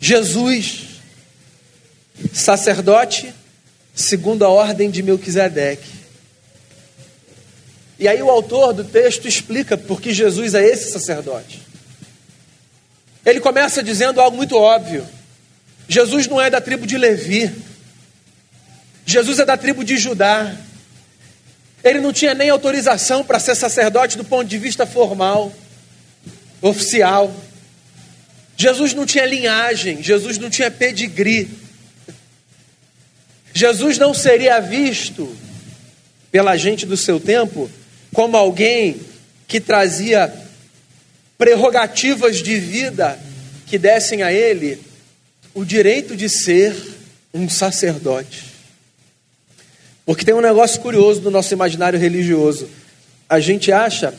Jesus, 0.00 1.00
sacerdote, 2.32 3.34
segundo 3.94 4.46
a 4.46 4.48
ordem 4.48 4.90
de 4.90 5.02
Melquisedeque. 5.02 5.95
E 7.98 8.06
aí 8.06 8.22
o 8.22 8.30
autor 8.30 8.72
do 8.72 8.84
texto 8.84 9.26
explica 9.26 9.76
por 9.76 10.00
que 10.00 10.12
Jesus 10.12 10.54
é 10.54 10.64
esse 10.64 10.90
sacerdote. 10.90 11.62
Ele 13.24 13.40
começa 13.40 13.82
dizendo 13.82 14.20
algo 14.20 14.36
muito 14.36 14.56
óbvio. 14.56 15.06
Jesus 15.88 16.26
não 16.26 16.40
é 16.40 16.50
da 16.50 16.60
tribo 16.60 16.86
de 16.86 16.98
Levi. 16.98 17.50
Jesus 19.04 19.38
é 19.38 19.44
da 19.44 19.56
tribo 19.56 19.82
de 19.82 19.96
Judá. 19.96 20.54
Ele 21.82 22.00
não 22.00 22.12
tinha 22.12 22.34
nem 22.34 22.50
autorização 22.50 23.24
para 23.24 23.38
ser 23.38 23.54
sacerdote 23.54 24.16
do 24.16 24.24
ponto 24.24 24.48
de 24.48 24.58
vista 24.58 24.84
formal, 24.84 25.52
oficial. 26.60 27.34
Jesus 28.56 28.92
não 28.92 29.06
tinha 29.06 29.24
linhagem, 29.26 30.02
Jesus 30.02 30.38
não 30.38 30.50
tinha 30.50 30.70
pedigree. 30.70 31.48
Jesus 33.54 33.96
não 33.98 34.12
seria 34.12 34.60
visto 34.60 35.34
pela 36.30 36.56
gente 36.56 36.84
do 36.84 36.96
seu 36.96 37.18
tempo 37.18 37.70
como 38.16 38.34
alguém 38.34 38.98
que 39.46 39.60
trazia 39.60 40.32
prerrogativas 41.36 42.38
de 42.38 42.58
vida 42.58 43.20
que 43.66 43.76
dessem 43.76 44.22
a 44.22 44.32
ele 44.32 44.80
o 45.52 45.66
direito 45.66 46.16
de 46.16 46.26
ser 46.26 46.74
um 47.34 47.46
sacerdote. 47.46 48.44
Porque 50.06 50.24
tem 50.24 50.34
um 50.34 50.40
negócio 50.40 50.80
curioso 50.80 51.20
no 51.20 51.30
nosso 51.30 51.52
imaginário 51.52 51.98
religioso. 51.98 52.70
A 53.28 53.38
gente 53.38 53.70
acha 53.70 54.14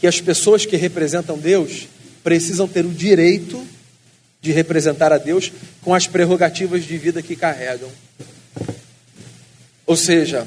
que 0.00 0.06
as 0.06 0.18
pessoas 0.18 0.64
que 0.64 0.76
representam 0.76 1.36
Deus 1.36 1.88
precisam 2.24 2.66
ter 2.66 2.86
o 2.86 2.90
direito 2.90 3.62
de 4.40 4.50
representar 4.50 5.12
a 5.12 5.18
Deus 5.18 5.52
com 5.82 5.94
as 5.94 6.06
prerrogativas 6.06 6.86
de 6.86 6.96
vida 6.96 7.20
que 7.20 7.36
carregam. 7.36 7.90
Ou 9.86 9.94
seja, 9.94 10.46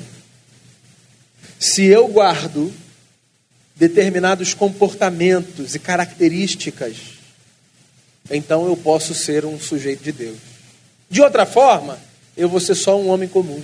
se 1.59 1.85
eu 1.85 2.07
guardo 2.07 2.73
determinados 3.75 4.53
comportamentos 4.53 5.75
e 5.75 5.79
características, 5.79 6.95
então 8.31 8.65
eu 8.65 8.77
posso 8.77 9.13
ser 9.13 9.45
um 9.45 9.59
sujeito 9.59 10.01
de 10.01 10.13
Deus. 10.13 10.37
De 11.09 11.21
outra 11.21 11.45
forma, 11.45 11.99
eu 12.37 12.47
vou 12.47 12.61
ser 12.61 12.75
só 12.75 12.97
um 12.97 13.09
homem 13.09 13.27
comum. 13.27 13.61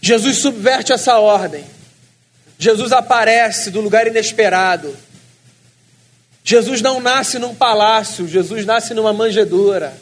Jesus 0.00 0.38
subverte 0.38 0.92
essa 0.92 1.18
ordem. 1.18 1.64
Jesus 2.58 2.92
aparece 2.92 3.70
do 3.70 3.80
lugar 3.80 4.06
inesperado. 4.06 4.96
Jesus 6.42 6.80
não 6.80 6.98
nasce 6.98 7.38
num 7.38 7.54
palácio, 7.54 8.26
Jesus 8.26 8.64
nasce 8.64 8.94
numa 8.94 9.12
manjedoura. 9.12 9.94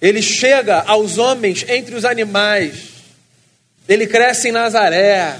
Ele 0.00 0.22
chega 0.22 0.82
aos 0.82 1.18
homens 1.18 1.64
entre 1.68 1.96
os 1.96 2.04
animais. 2.04 2.95
Ele 3.88 4.06
cresce 4.06 4.48
em 4.48 4.52
Nazaré. 4.52 5.36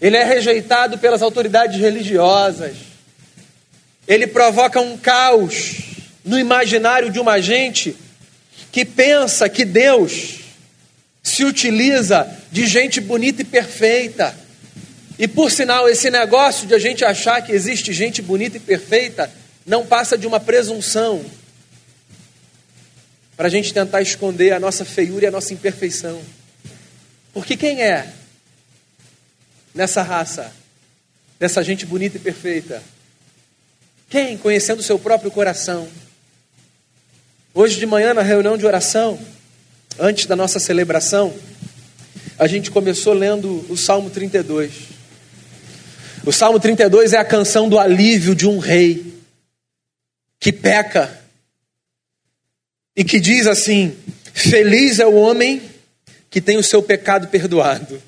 Ele 0.00 0.16
é 0.16 0.24
rejeitado 0.24 0.98
pelas 0.98 1.22
autoridades 1.22 1.80
religiosas. 1.80 2.76
Ele 4.06 4.26
provoca 4.26 4.80
um 4.80 4.96
caos 4.96 5.76
no 6.24 6.38
imaginário 6.38 7.10
de 7.10 7.18
uma 7.18 7.40
gente 7.40 7.96
que 8.70 8.84
pensa 8.84 9.48
que 9.48 9.64
Deus 9.64 10.40
se 11.22 11.44
utiliza 11.44 12.28
de 12.52 12.66
gente 12.66 13.00
bonita 13.00 13.42
e 13.42 13.44
perfeita. 13.44 14.36
E 15.18 15.26
por 15.26 15.50
sinal, 15.50 15.88
esse 15.88 16.10
negócio 16.10 16.66
de 16.66 16.74
a 16.74 16.78
gente 16.78 17.04
achar 17.04 17.40
que 17.40 17.52
existe 17.52 17.92
gente 17.92 18.20
bonita 18.20 18.58
e 18.58 18.60
perfeita 18.60 19.32
não 19.64 19.84
passa 19.86 20.16
de 20.16 20.26
uma 20.26 20.38
presunção 20.38 21.24
para 23.36 23.48
a 23.48 23.50
gente 23.50 23.72
tentar 23.72 24.02
esconder 24.02 24.52
a 24.52 24.60
nossa 24.60 24.84
feiura 24.84 25.24
e 25.24 25.28
a 25.28 25.30
nossa 25.30 25.52
imperfeição. 25.52 26.20
Porque 27.36 27.54
quem 27.54 27.82
é 27.82 28.10
nessa 29.74 30.00
raça, 30.00 30.50
dessa 31.38 31.62
gente 31.62 31.84
bonita 31.84 32.16
e 32.16 32.20
perfeita? 32.20 32.82
Quem, 34.08 34.38
conhecendo 34.38 34.78
o 34.78 34.82
seu 34.82 34.98
próprio 34.98 35.30
coração? 35.30 35.86
Hoje 37.52 37.78
de 37.78 37.84
manhã, 37.84 38.14
na 38.14 38.22
reunião 38.22 38.56
de 38.56 38.64
oração, 38.64 39.20
antes 39.98 40.24
da 40.24 40.34
nossa 40.34 40.58
celebração, 40.58 41.36
a 42.38 42.46
gente 42.46 42.70
começou 42.70 43.12
lendo 43.12 43.66
o 43.70 43.76
Salmo 43.76 44.08
32. 44.08 44.72
O 46.24 46.32
Salmo 46.32 46.58
32 46.58 47.12
é 47.12 47.18
a 47.18 47.24
canção 47.24 47.68
do 47.68 47.78
alívio 47.78 48.34
de 48.34 48.46
um 48.48 48.58
rei 48.58 49.12
que 50.40 50.50
peca 50.50 51.20
e 52.96 53.04
que 53.04 53.20
diz 53.20 53.46
assim: 53.46 53.94
Feliz 54.32 55.00
é 55.00 55.06
o 55.06 55.16
homem 55.16 55.75
que 56.30 56.40
tem 56.40 56.56
o 56.56 56.62
seu 56.62 56.82
pecado 56.82 57.28
perdoado. 57.28 58.02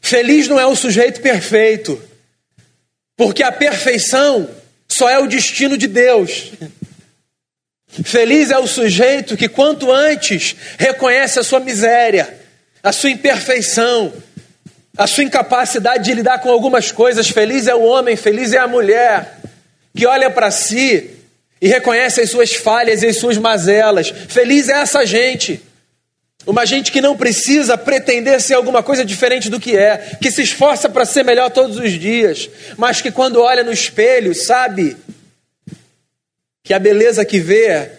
Feliz 0.00 0.46
não 0.46 0.60
é 0.60 0.66
o 0.66 0.76
sujeito 0.76 1.20
perfeito, 1.20 2.00
porque 3.16 3.42
a 3.42 3.50
perfeição 3.50 4.48
só 4.88 5.08
é 5.08 5.18
o 5.18 5.26
destino 5.26 5.76
de 5.76 5.86
Deus. 5.86 6.52
Feliz 8.04 8.50
é 8.50 8.58
o 8.58 8.66
sujeito 8.66 9.36
que, 9.36 9.48
quanto 9.48 9.90
antes, 9.90 10.54
reconhece 10.78 11.38
a 11.38 11.42
sua 11.42 11.58
miséria, 11.60 12.38
a 12.82 12.92
sua 12.92 13.10
imperfeição, 13.10 14.12
a 14.96 15.06
sua 15.06 15.24
incapacidade 15.24 16.04
de 16.04 16.14
lidar 16.14 16.38
com 16.38 16.50
algumas 16.50 16.92
coisas. 16.92 17.28
Feliz 17.28 17.66
é 17.66 17.74
o 17.74 17.82
homem, 17.82 18.16
feliz 18.16 18.52
é 18.52 18.58
a 18.58 18.68
mulher 18.68 19.40
que 19.94 20.06
olha 20.06 20.30
para 20.30 20.50
si 20.50 21.10
e 21.60 21.68
reconhece 21.68 22.20
as 22.20 22.30
suas 22.30 22.54
falhas 22.54 23.02
e 23.02 23.06
as 23.06 23.16
suas 23.16 23.38
mazelas. 23.38 24.10
Feliz 24.10 24.68
é 24.68 24.74
essa 24.74 25.04
gente 25.04 25.60
uma 26.46 26.64
gente 26.64 26.92
que 26.92 27.00
não 27.00 27.16
precisa 27.16 27.76
pretender 27.76 28.40
ser 28.40 28.54
alguma 28.54 28.82
coisa 28.82 29.04
diferente 29.04 29.50
do 29.50 29.58
que 29.58 29.76
é, 29.76 30.16
que 30.20 30.30
se 30.30 30.42
esforça 30.42 30.88
para 30.88 31.04
ser 31.04 31.24
melhor 31.24 31.50
todos 31.50 31.76
os 31.76 31.92
dias, 31.92 32.48
mas 32.76 33.02
que 33.02 33.10
quando 33.10 33.40
olha 33.40 33.64
no 33.64 33.72
espelho 33.72 34.32
sabe 34.34 34.96
que 36.62 36.72
a 36.72 36.78
beleza 36.78 37.24
que 37.24 37.40
vê 37.40 37.90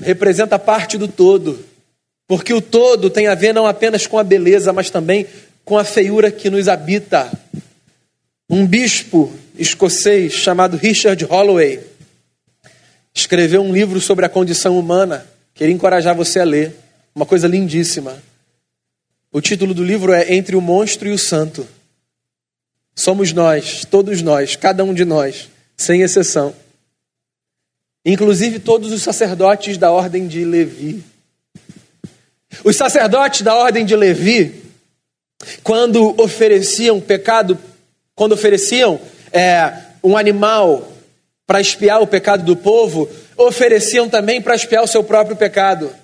representa 0.00 0.58
parte 0.58 0.98
do 0.98 1.06
todo, 1.06 1.64
porque 2.26 2.52
o 2.52 2.60
todo 2.60 3.08
tem 3.08 3.28
a 3.28 3.34
ver 3.34 3.52
não 3.52 3.66
apenas 3.66 4.06
com 4.06 4.18
a 4.18 4.24
beleza, 4.24 4.72
mas 4.72 4.90
também 4.90 5.26
com 5.64 5.78
a 5.78 5.84
feiura 5.84 6.30
que 6.30 6.50
nos 6.50 6.66
habita. 6.68 7.30
Um 8.50 8.66
bispo 8.66 9.32
escocês 9.56 10.32
chamado 10.32 10.76
Richard 10.76 11.24
Holloway 11.24 11.80
escreveu 13.14 13.62
um 13.62 13.72
livro 13.72 14.00
sobre 14.00 14.24
a 14.24 14.28
condição 14.28 14.78
humana. 14.78 15.26
Queria 15.54 15.74
encorajar 15.74 16.14
você 16.16 16.40
a 16.40 16.44
ler. 16.44 16.81
Uma 17.14 17.26
coisa 17.26 17.46
lindíssima. 17.46 18.22
O 19.30 19.40
título 19.40 19.74
do 19.74 19.84
livro 19.84 20.14
é 20.14 20.34
Entre 20.34 20.56
o 20.56 20.62
Monstro 20.62 21.08
e 21.08 21.12
o 21.12 21.18
Santo. 21.18 21.68
Somos 22.94 23.32
nós, 23.34 23.84
todos 23.84 24.22
nós, 24.22 24.56
cada 24.56 24.82
um 24.82 24.94
de 24.94 25.04
nós, 25.04 25.50
sem 25.76 26.00
exceção. 26.00 26.54
Inclusive 28.04 28.58
todos 28.58 28.92
os 28.92 29.02
sacerdotes 29.02 29.76
da 29.76 29.90
ordem 29.90 30.26
de 30.26 30.42
Levi. 30.44 31.04
Os 32.64 32.76
sacerdotes 32.76 33.42
da 33.42 33.54
ordem 33.54 33.84
de 33.84 33.94
Levi, 33.94 34.62
quando 35.62 36.18
ofereciam 36.20 36.98
pecado, 36.98 37.58
quando 38.14 38.32
ofereciam 38.32 38.98
é, 39.30 39.70
um 40.02 40.16
animal 40.16 40.92
para 41.46 41.60
espiar 41.60 42.00
o 42.00 42.06
pecado 42.06 42.42
do 42.42 42.56
povo, 42.56 43.08
ofereciam 43.36 44.08
também 44.08 44.40
para 44.40 44.54
espiar 44.54 44.82
o 44.82 44.88
seu 44.88 45.04
próprio 45.04 45.36
pecado 45.36 46.01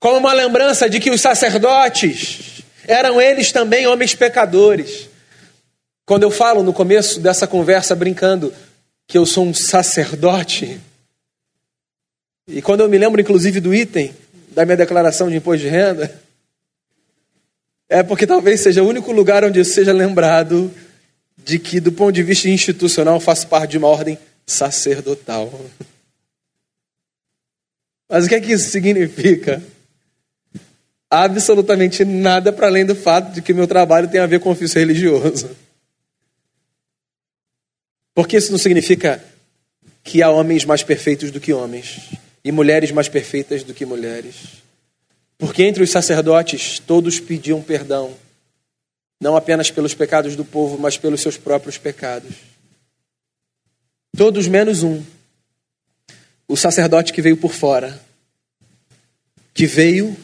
como 0.00 0.18
uma 0.18 0.32
lembrança 0.32 0.88
de 0.88 1.00
que 1.00 1.10
os 1.10 1.20
sacerdotes 1.20 2.62
eram 2.86 3.20
eles 3.20 3.52
também 3.52 3.86
homens 3.86 4.14
pecadores. 4.14 5.08
Quando 6.06 6.22
eu 6.22 6.30
falo 6.30 6.62
no 6.62 6.72
começo 6.72 7.20
dessa 7.20 7.46
conversa 7.46 7.94
brincando 7.94 8.52
que 9.06 9.18
eu 9.18 9.26
sou 9.26 9.44
um 9.44 9.54
sacerdote, 9.54 10.80
e 12.46 12.62
quando 12.62 12.80
eu 12.80 12.88
me 12.88 12.96
lembro 12.96 13.20
inclusive 13.20 13.60
do 13.60 13.74
item 13.74 14.14
da 14.50 14.64
minha 14.64 14.76
declaração 14.76 15.28
de 15.28 15.36
imposto 15.36 15.62
de 15.62 15.68
renda, 15.68 16.22
é 17.88 18.02
porque 18.02 18.26
talvez 18.26 18.60
seja 18.60 18.82
o 18.82 18.88
único 18.88 19.12
lugar 19.12 19.44
onde 19.44 19.58
eu 19.58 19.64
seja 19.64 19.92
lembrado 19.92 20.72
de 21.36 21.58
que, 21.58 21.80
do 21.80 21.90
ponto 21.90 22.12
de 22.12 22.22
vista 22.22 22.48
institucional, 22.48 23.18
faço 23.20 23.46
parte 23.46 23.72
de 23.72 23.78
uma 23.78 23.88
ordem 23.88 24.18
sacerdotal. 24.46 25.50
Mas 28.08 28.26
o 28.26 28.28
que 28.28 28.34
é 28.34 28.40
que 28.40 28.52
isso 28.52 28.70
significa? 28.70 29.62
Absolutamente 31.10 32.04
nada 32.04 32.52
para 32.52 32.66
além 32.66 32.84
do 32.84 32.94
fato 32.94 33.32
de 33.32 33.42
que 33.42 33.54
meu 33.54 33.66
trabalho 33.66 34.08
tem 34.08 34.20
a 34.20 34.26
ver 34.26 34.40
com 34.40 34.50
ofício 34.50 34.78
religioso. 34.78 35.50
Porque 38.14 38.36
isso 38.36 38.50
não 38.50 38.58
significa 38.58 39.22
que 40.02 40.22
há 40.22 40.30
homens 40.30 40.64
mais 40.64 40.82
perfeitos 40.82 41.30
do 41.30 41.40
que 41.40 41.52
homens 41.52 42.10
e 42.44 42.50
mulheres 42.50 42.90
mais 42.90 43.08
perfeitas 43.08 43.62
do 43.62 43.74
que 43.74 43.86
mulheres. 43.86 44.62
Porque 45.38 45.62
entre 45.62 45.82
os 45.82 45.90
sacerdotes 45.90 46.78
todos 46.78 47.20
pediam 47.20 47.62
perdão, 47.62 48.14
não 49.20 49.36
apenas 49.36 49.70
pelos 49.70 49.94
pecados 49.94 50.34
do 50.34 50.44
povo, 50.44 50.78
mas 50.78 50.98
pelos 50.98 51.20
seus 51.20 51.36
próprios 51.36 51.78
pecados. 51.78 52.34
Todos 54.16 54.48
menos 54.48 54.82
um. 54.82 55.02
O 56.48 56.56
sacerdote 56.56 57.12
que 57.12 57.22
veio 57.22 57.36
por 57.36 57.52
fora, 57.52 58.00
que 59.54 59.66
veio 59.66 60.16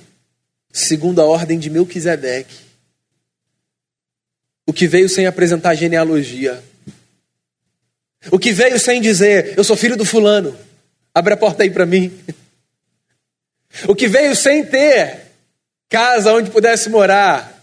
segundo 0.75 1.23
a 1.23 1.25
ordem 1.25 1.57
de 1.57 1.71
Melquisedeque. 1.71 2.57
O 4.67 4.73
que 4.73 4.89
veio 4.89 5.09
sem 5.09 5.25
apresentar 5.25 5.77
genealogia. 5.77 6.61
O 8.33 8.41
que 8.41 8.53
veio 8.53 8.79
sem 8.81 9.01
dizer, 9.01 9.55
eu 9.57 9.63
sou 9.63 9.77
filho 9.77 9.97
do 9.97 10.05
fulano, 10.05 10.59
abre 11.15 11.35
a 11.35 11.37
porta 11.37 11.63
aí 11.63 11.71
para 11.71 11.87
mim. 11.87 12.13
O 13.88 13.94
que 13.96 14.07
veio 14.07 14.37
sem 14.37 14.65
ter 14.65 15.33
casa 15.88 16.33
onde 16.33 16.48
pudesse 16.48 16.88
morar, 16.88 17.61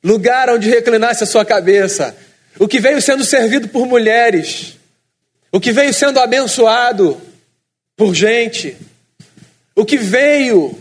lugar 0.00 0.48
onde 0.48 0.70
reclinasse 0.70 1.24
a 1.24 1.26
sua 1.26 1.44
cabeça. 1.44 2.16
O 2.60 2.68
que 2.68 2.78
veio 2.78 3.02
sendo 3.02 3.24
servido 3.24 3.66
por 3.66 3.84
mulheres. 3.84 4.78
O 5.50 5.58
que 5.58 5.72
veio 5.72 5.92
sendo 5.92 6.20
abençoado 6.20 7.20
por 7.96 8.14
gente. 8.14 8.76
O 9.74 9.84
que 9.84 9.96
veio 9.96 10.78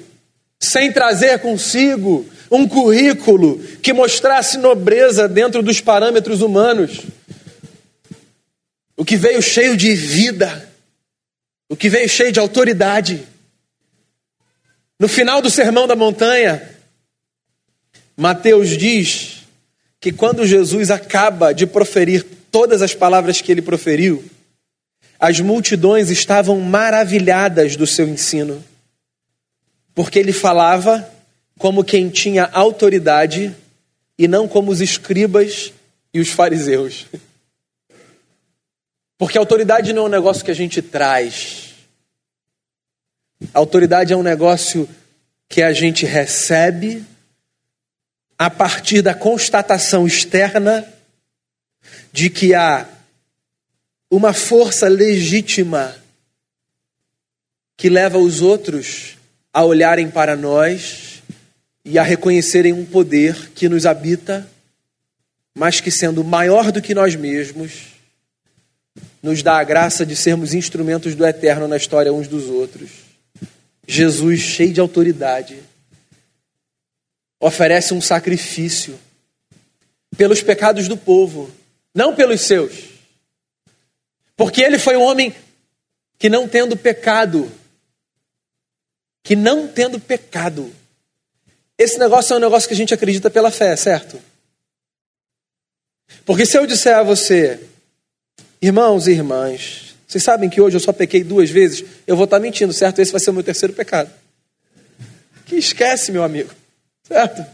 sem 0.62 0.92
trazer 0.92 1.40
consigo 1.40 2.24
um 2.52 2.68
currículo 2.68 3.58
que 3.82 3.92
mostrasse 3.92 4.60
nobreza 4.60 5.28
dentro 5.28 5.64
dos 5.64 5.82
parâmetros 5.82 6.42
humanos. 6.42 7.02
O 8.96 9.04
que 9.04 9.18
veio 9.18 9.42
cheio 9.42 9.76
de 9.76 9.96
vida, 9.96 10.70
o 11.68 11.76
que 11.76 11.90
veio 11.90 12.08
cheio 12.08 12.32
de 12.32 12.40
autoridade. 12.40 13.28
No 15.00 15.08
final 15.08 15.42
do 15.42 15.50
Sermão 15.50 15.88
da 15.88 15.96
Montanha, 15.96 16.62
Mateus 18.16 18.78
diz 18.78 19.40
que 20.00 20.12
quando 20.12 20.46
Jesus 20.46 20.92
acaba 20.92 21.54
de 21.54 21.66
proferir 21.66 22.24
todas 22.52 22.84
as 22.84 22.94
palavras 22.94 23.42
que 23.42 23.52
ele 23.52 23.64
proferiu, 23.64 24.24
as 25.20 25.40
multidões 25.40 26.12
estavam 26.12 26.60
maravilhadas 26.60 27.76
do 27.76 27.88
seu 27.88 28.08
ensino 28.08 28.64
porque 30.02 30.18
ele 30.18 30.34
falava 30.34 31.08
como 31.60 31.84
quem 31.84 32.10
tinha 32.10 32.46
autoridade 32.46 33.56
e 34.18 34.28
não 34.28 34.48
como 34.48 34.72
os 34.72 34.82
escribas 34.82 35.72
e 36.12 36.20
os 36.20 36.30
fariseus. 36.30 37.06
Porque 39.16 39.38
autoridade 39.38 39.94
não 39.94 40.02
é 40.02 40.06
um 40.08 40.10
negócio 40.10 40.44
que 40.44 40.50
a 40.50 40.56
gente 40.56 40.82
traz. 40.82 41.76
A 43.54 43.60
autoridade 43.60 44.12
é 44.12 44.18
um 44.18 44.24
negócio 44.24 44.90
que 45.48 45.62
a 45.62 45.72
gente 45.72 46.04
recebe 46.04 47.06
a 48.40 48.50
partir 48.50 49.04
da 49.04 49.14
constatação 49.14 50.08
externa 50.08 50.92
de 52.12 52.32
que 52.32 52.56
há 52.56 52.90
uma 54.10 54.34
força 54.34 54.88
legítima 54.88 55.96
que 57.78 57.88
leva 57.88 58.18
os 58.18 58.42
outros 58.42 59.21
a 59.54 59.64
olharem 59.64 60.10
para 60.10 60.36
nós 60.36 61.22
e 61.84 61.98
a 61.98 62.04
reconhecerem 62.04 62.74
um 62.74 62.86
poder 62.86 63.52
que 63.52 63.68
nos 63.68 63.86
habita, 63.86 64.50
mas 65.54 65.82
que, 65.82 65.92
sendo 65.92 66.24
maior 66.24 66.72
do 66.72 66.82
que 66.82 66.94
nós 66.94 67.16
mesmos, 67.16 67.88
nos 69.22 69.44
dá 69.44 69.58
a 69.58 69.64
graça 69.64 70.06
de 70.06 70.16
sermos 70.16 70.54
instrumentos 70.54 71.16
do 71.16 71.26
eterno 71.26 71.68
na 71.68 71.78
história 71.78 72.14
uns 72.14 72.28
dos 72.28 72.46
outros. 72.46 72.90
Jesus, 73.88 74.40
cheio 74.40 74.74
de 74.74 74.80
autoridade, 74.80 75.60
oferece 77.40 77.94
um 77.94 78.02
sacrifício 78.02 78.98
pelos 80.16 80.42
pecados 80.42 80.88
do 80.88 80.96
povo, 80.96 81.52
não 81.94 82.16
pelos 82.16 82.42
seus. 82.42 82.74
Porque 84.36 84.62
ele 84.62 84.80
foi 84.80 84.96
um 84.96 85.02
homem 85.02 85.36
que, 86.18 86.30
não 86.30 86.48
tendo 86.48 86.78
pecado, 86.78 87.52
que 89.24 89.36
não 89.36 89.68
tendo 89.68 90.00
pecado. 90.00 90.72
Esse 91.78 91.98
negócio 91.98 92.34
é 92.34 92.38
um 92.38 92.40
negócio 92.42 92.68
que 92.68 92.74
a 92.74 92.78
gente 92.78 92.94
acredita 92.94 93.30
pela 93.30 93.52
fé, 93.52 93.76
certo? 93.76 94.20
Porque 96.26 96.46
se 96.46 96.58
eu 96.58 96.66
disser 96.66 96.98
a 96.98 97.04
você, 97.04 97.60
irmãos 98.62 99.08
e 99.08 99.12
irmãs, 99.12 99.96
vocês 100.08 100.24
sabem 100.24 100.50
que 100.50 100.60
hoje 100.60 100.76
eu 100.76 100.82
só 100.82 100.92
pequei 100.92 101.24
duas 101.24 101.50
vezes, 101.50 101.86
eu 102.06 102.16
vou 102.16 102.26
estar 102.26 102.40
mentindo, 102.40 102.74
certo? 102.74 103.00
Esse 103.00 103.12
vai 103.12 103.22
ser 103.22 103.30
o 103.30 103.34
meu 103.34 103.44
terceiro 103.44 103.74
pecado. 103.74 104.12
Que 105.46 105.56
esquece, 105.56 106.12
meu 106.12 106.24
amigo, 106.24 106.52
certo? 107.04 107.46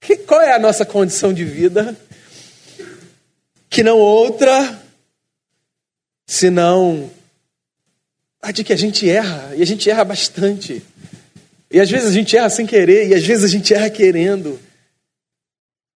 Que, 0.00 0.16
qual 0.16 0.40
é 0.40 0.54
a 0.54 0.58
nossa 0.58 0.84
condição 0.84 1.32
de 1.32 1.44
vida? 1.44 1.96
Que 3.68 3.82
não 3.82 3.98
outra, 3.98 4.82
senão 6.26 7.10
a 8.42 8.52
de 8.52 8.64
que 8.64 8.72
a 8.72 8.76
gente 8.76 9.08
erra, 9.08 9.54
e 9.56 9.62
a 9.62 9.66
gente 9.66 9.88
erra 9.90 10.04
bastante. 10.04 10.82
E 11.70 11.80
às 11.80 11.90
vezes 11.90 12.08
a 12.08 12.12
gente 12.12 12.36
erra 12.36 12.50
sem 12.50 12.66
querer, 12.66 13.08
e 13.08 13.14
às 13.14 13.24
vezes 13.24 13.44
a 13.44 13.48
gente 13.48 13.72
erra 13.72 13.90
querendo. 13.90 14.58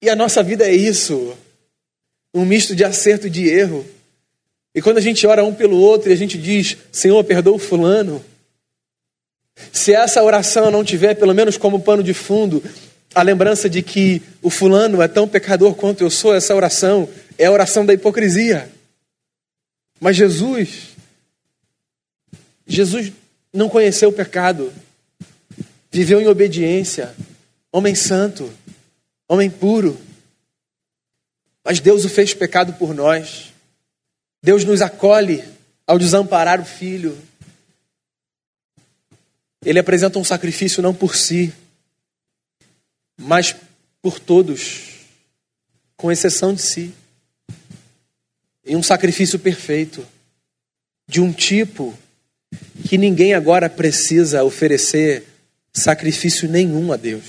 E 0.03 0.11
a 0.11 0.17
nossa 0.17 0.43
vida 0.43 0.65
é 0.67 0.75
isso 0.75 1.37
um 2.35 2.45
misto 2.45 2.75
de 2.75 2.85
acerto 2.85 3.29
e 3.29 3.31
de 3.31 3.49
erro. 3.49 3.87
E 4.75 4.83
quando 4.83 4.99
a 4.99 5.01
gente 5.01 5.25
ora 5.25 5.45
um 5.45 5.55
pelo 5.55 5.77
outro 5.77 6.11
e 6.11 6.13
a 6.13 6.17
gente 6.17 6.37
diz, 6.37 6.77
Senhor, 6.91 7.23
perdoa 7.23 7.55
o 7.55 7.61
fulano, 7.61 8.23
se 9.73 9.95
essa 9.95 10.21
oração 10.21 10.69
não 10.69 10.83
tiver, 10.83 11.15
pelo 11.15 11.33
menos 11.33 11.57
como 11.57 11.81
pano 11.81 12.03
de 12.03 12.13
fundo, 12.13 12.61
a 13.15 13.23
lembrança 13.23 13.71
de 13.71 13.83
que 13.83 14.21
o 14.43 14.51
fulano 14.51 15.01
é 15.01 15.07
tão 15.07 15.29
pecador 15.29 15.77
quanto 15.77 16.03
eu 16.03 16.11
sou, 16.11 16.35
essa 16.35 16.53
oração 16.57 17.09
é 17.39 17.47
a 17.47 17.53
oração 17.53 17.87
da 17.87 17.95
hipocrisia. 17.95 18.69
Mas 20.01 20.17
Jesus, 20.17 20.94
Jesus 22.67 23.13
não 23.53 23.69
conheceu 23.69 24.09
o 24.09 24.13
pecado, 24.13 24.73
viveu 25.91 26.21
em 26.21 26.27
obediência, 26.27 27.15
homem 27.71 27.95
santo, 27.95 28.53
homem 29.29 29.51
puro. 29.51 30.01
Mas 31.65 31.81
Deus 31.81 32.05
o 32.05 32.09
fez 32.09 32.35
pecado 32.35 32.75
por 32.75 32.95
nós. 32.95 33.53
Deus 34.43 34.65
nos 34.65 34.83
acolhe 34.83 35.45
ao 35.87 35.99
desamparar 35.99 36.61
o 36.61 36.65
filho. 36.65 37.17
Ele 39.65 39.79
apresenta 39.79 40.19
um 40.19 40.25
sacrifício 40.25 40.83
não 40.83 40.95
por 40.95 41.17
si, 41.17 41.53
mas 43.17 43.57
por 44.03 44.19
todos, 44.19 45.07
com 45.97 46.13
exceção 46.13 46.53
de 46.53 46.61
si. 46.61 46.95
E 48.65 48.77
um 48.77 48.83
sacrifício 48.83 49.39
perfeito, 49.39 50.07
de 51.07 51.21
um 51.21 51.33
tipo 51.33 51.97
que 52.89 52.99
ninguém 52.99 53.35
agora 53.35 53.69
precisa 53.69 54.45
oferecer 54.45 55.27
sacrifício 55.73 56.49
nenhum 56.49 56.93
a 56.93 56.97
Deus. 56.97 57.25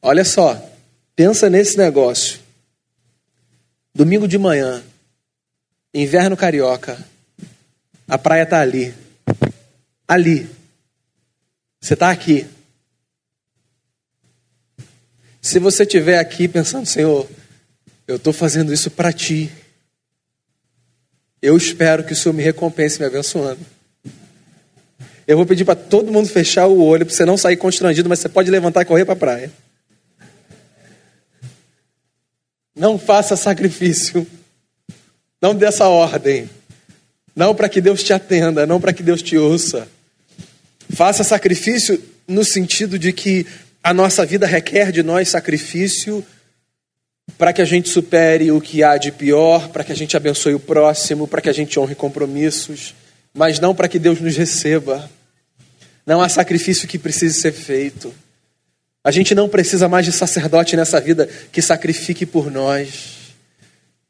Olha 0.00 0.24
só, 0.24 0.70
pensa 1.14 1.50
nesse 1.50 1.76
negócio. 1.76 2.40
Domingo 3.94 4.28
de 4.28 4.38
manhã, 4.38 4.82
inverno 5.92 6.36
carioca, 6.36 7.04
a 8.06 8.16
praia 8.16 8.44
está 8.44 8.60
ali. 8.60 8.94
Ali. 10.06 10.48
Você 11.80 11.94
está 11.94 12.10
aqui. 12.10 12.46
Se 15.42 15.58
você 15.58 15.82
estiver 15.82 16.18
aqui 16.18 16.48
pensando, 16.48 16.86
Senhor, 16.86 17.28
eu 18.06 18.16
estou 18.16 18.32
fazendo 18.32 18.72
isso 18.72 18.90
para 18.90 19.12
ti. 19.12 19.50
Eu 21.40 21.56
espero 21.56 22.04
que 22.04 22.12
o 22.12 22.16
Senhor 22.16 22.34
me 22.34 22.42
recompense 22.42 22.98
me 22.98 23.06
abençoando. 23.06 23.60
Eu 25.26 25.36
vou 25.36 25.46
pedir 25.46 25.64
para 25.64 25.74
todo 25.74 26.10
mundo 26.10 26.28
fechar 26.28 26.66
o 26.66 26.82
olho, 26.82 27.04
para 27.04 27.14
você 27.14 27.24
não 27.24 27.36
sair 27.36 27.56
constrangido, 27.56 28.08
mas 28.08 28.18
você 28.18 28.28
pode 28.28 28.50
levantar 28.50 28.82
e 28.82 28.86
correr 28.86 29.04
para 29.04 29.12
a 29.12 29.16
praia. 29.16 29.52
Não 32.74 32.98
faça 32.98 33.36
sacrifício. 33.36 34.26
Não 35.40 35.54
dessa 35.54 35.86
ordem. 35.86 36.48
Não 37.36 37.54
para 37.54 37.68
que 37.68 37.80
Deus 37.80 38.02
te 38.02 38.12
atenda, 38.12 38.66
não 38.66 38.80
para 38.80 38.92
que 38.92 39.02
Deus 39.02 39.22
te 39.22 39.36
ouça. 39.36 39.86
Faça 40.90 41.22
sacrifício 41.22 42.02
no 42.26 42.44
sentido 42.44 42.98
de 42.98 43.12
que 43.12 43.46
a 43.82 43.94
nossa 43.94 44.24
vida 44.24 44.46
requer 44.46 44.90
de 44.90 45.02
nós 45.02 45.28
sacrifício 45.28 46.24
para 47.36 47.52
que 47.52 47.60
a 47.60 47.64
gente 47.64 47.88
supere 47.88 48.50
o 48.50 48.60
que 48.60 48.82
há 48.82 48.96
de 48.96 49.12
pior, 49.12 49.68
para 49.68 49.84
que 49.84 49.92
a 49.92 49.96
gente 49.96 50.16
abençoe 50.16 50.54
o 50.54 50.60
próximo, 50.60 51.28
para 51.28 51.40
que 51.40 51.48
a 51.48 51.52
gente 51.52 51.78
honre 51.78 51.94
compromissos, 51.94 52.94
mas 53.34 53.60
não 53.60 53.74
para 53.74 53.88
que 53.88 53.98
Deus 53.98 54.20
nos 54.20 54.36
receba. 54.36 55.10
Não 56.06 56.22
há 56.22 56.28
sacrifício 56.28 56.88
que 56.88 56.98
precise 56.98 57.38
ser 57.40 57.52
feito. 57.52 58.14
A 59.04 59.10
gente 59.10 59.34
não 59.34 59.48
precisa 59.48 59.88
mais 59.88 60.06
de 60.06 60.12
sacerdote 60.12 60.76
nessa 60.76 61.00
vida 61.00 61.28
que 61.52 61.62
sacrifique 61.62 62.24
por 62.24 62.50
nós. 62.50 63.16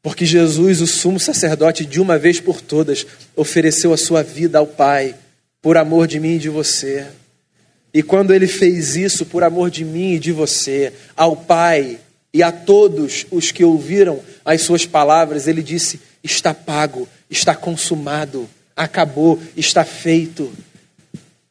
Porque 0.01 0.25
Jesus, 0.25 0.81
o 0.81 0.87
sumo 0.87 1.19
sacerdote, 1.19 1.85
de 1.85 1.99
uma 1.99 2.17
vez 2.17 2.39
por 2.39 2.61
todas, 2.61 3.05
ofereceu 3.35 3.91
a 3.91 3.97
sua 3.97 4.23
vida 4.23 4.57
ao 4.57 4.65
Pai, 4.65 5.13
por 5.61 5.77
amor 5.77 6.07
de 6.07 6.19
mim 6.19 6.35
e 6.35 6.39
de 6.39 6.49
você. 6.49 7.05
E 7.93 8.01
quando 8.01 8.33
ele 8.33 8.47
fez 8.47 8.95
isso 8.95 9.25
por 9.25 9.43
amor 9.43 9.69
de 9.69 9.83
mim 9.83 10.13
e 10.13 10.19
de 10.19 10.31
você, 10.31 10.93
ao 11.17 11.35
Pai, 11.35 11.99
e 12.33 12.43
a 12.43 12.51
todos 12.51 13.25
os 13.31 13.51
que 13.51 13.63
ouviram 13.63 14.19
as 14.45 14.61
suas 14.61 14.85
palavras, 14.85 15.47
ele 15.47 15.63
disse: 15.63 15.99
Está 16.23 16.53
pago, 16.53 17.07
está 17.29 17.55
consumado, 17.55 18.47
acabou, 18.75 19.39
está 19.57 19.83
feito. 19.83 20.51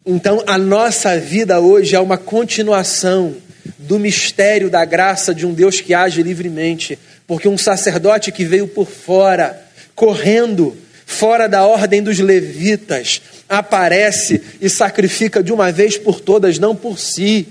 Então, 0.06 0.42
a 0.46 0.56
nossa 0.56 1.18
vida 1.18 1.60
hoje 1.60 1.94
é 1.94 2.00
uma 2.00 2.16
continuação 2.16 3.34
do 3.78 3.98
mistério 3.98 4.70
da 4.70 4.84
graça 4.84 5.34
de 5.34 5.44
um 5.44 5.52
Deus 5.52 5.80
que 5.80 5.92
age 5.92 6.22
livremente, 6.22 6.98
porque 7.26 7.48
um 7.48 7.58
sacerdote 7.58 8.32
que 8.32 8.44
veio 8.44 8.68
por 8.68 8.88
fora, 8.88 9.60
correndo, 9.94 10.76
fora 11.04 11.48
da 11.48 11.66
ordem 11.66 12.02
dos 12.02 12.18
levitas, 12.18 13.20
aparece 13.48 14.42
e 14.60 14.70
sacrifica 14.70 15.42
de 15.42 15.52
uma 15.52 15.72
vez 15.72 15.98
por 15.98 16.20
todas, 16.20 16.58
não 16.58 16.74
por 16.74 16.98
si, 16.98 17.48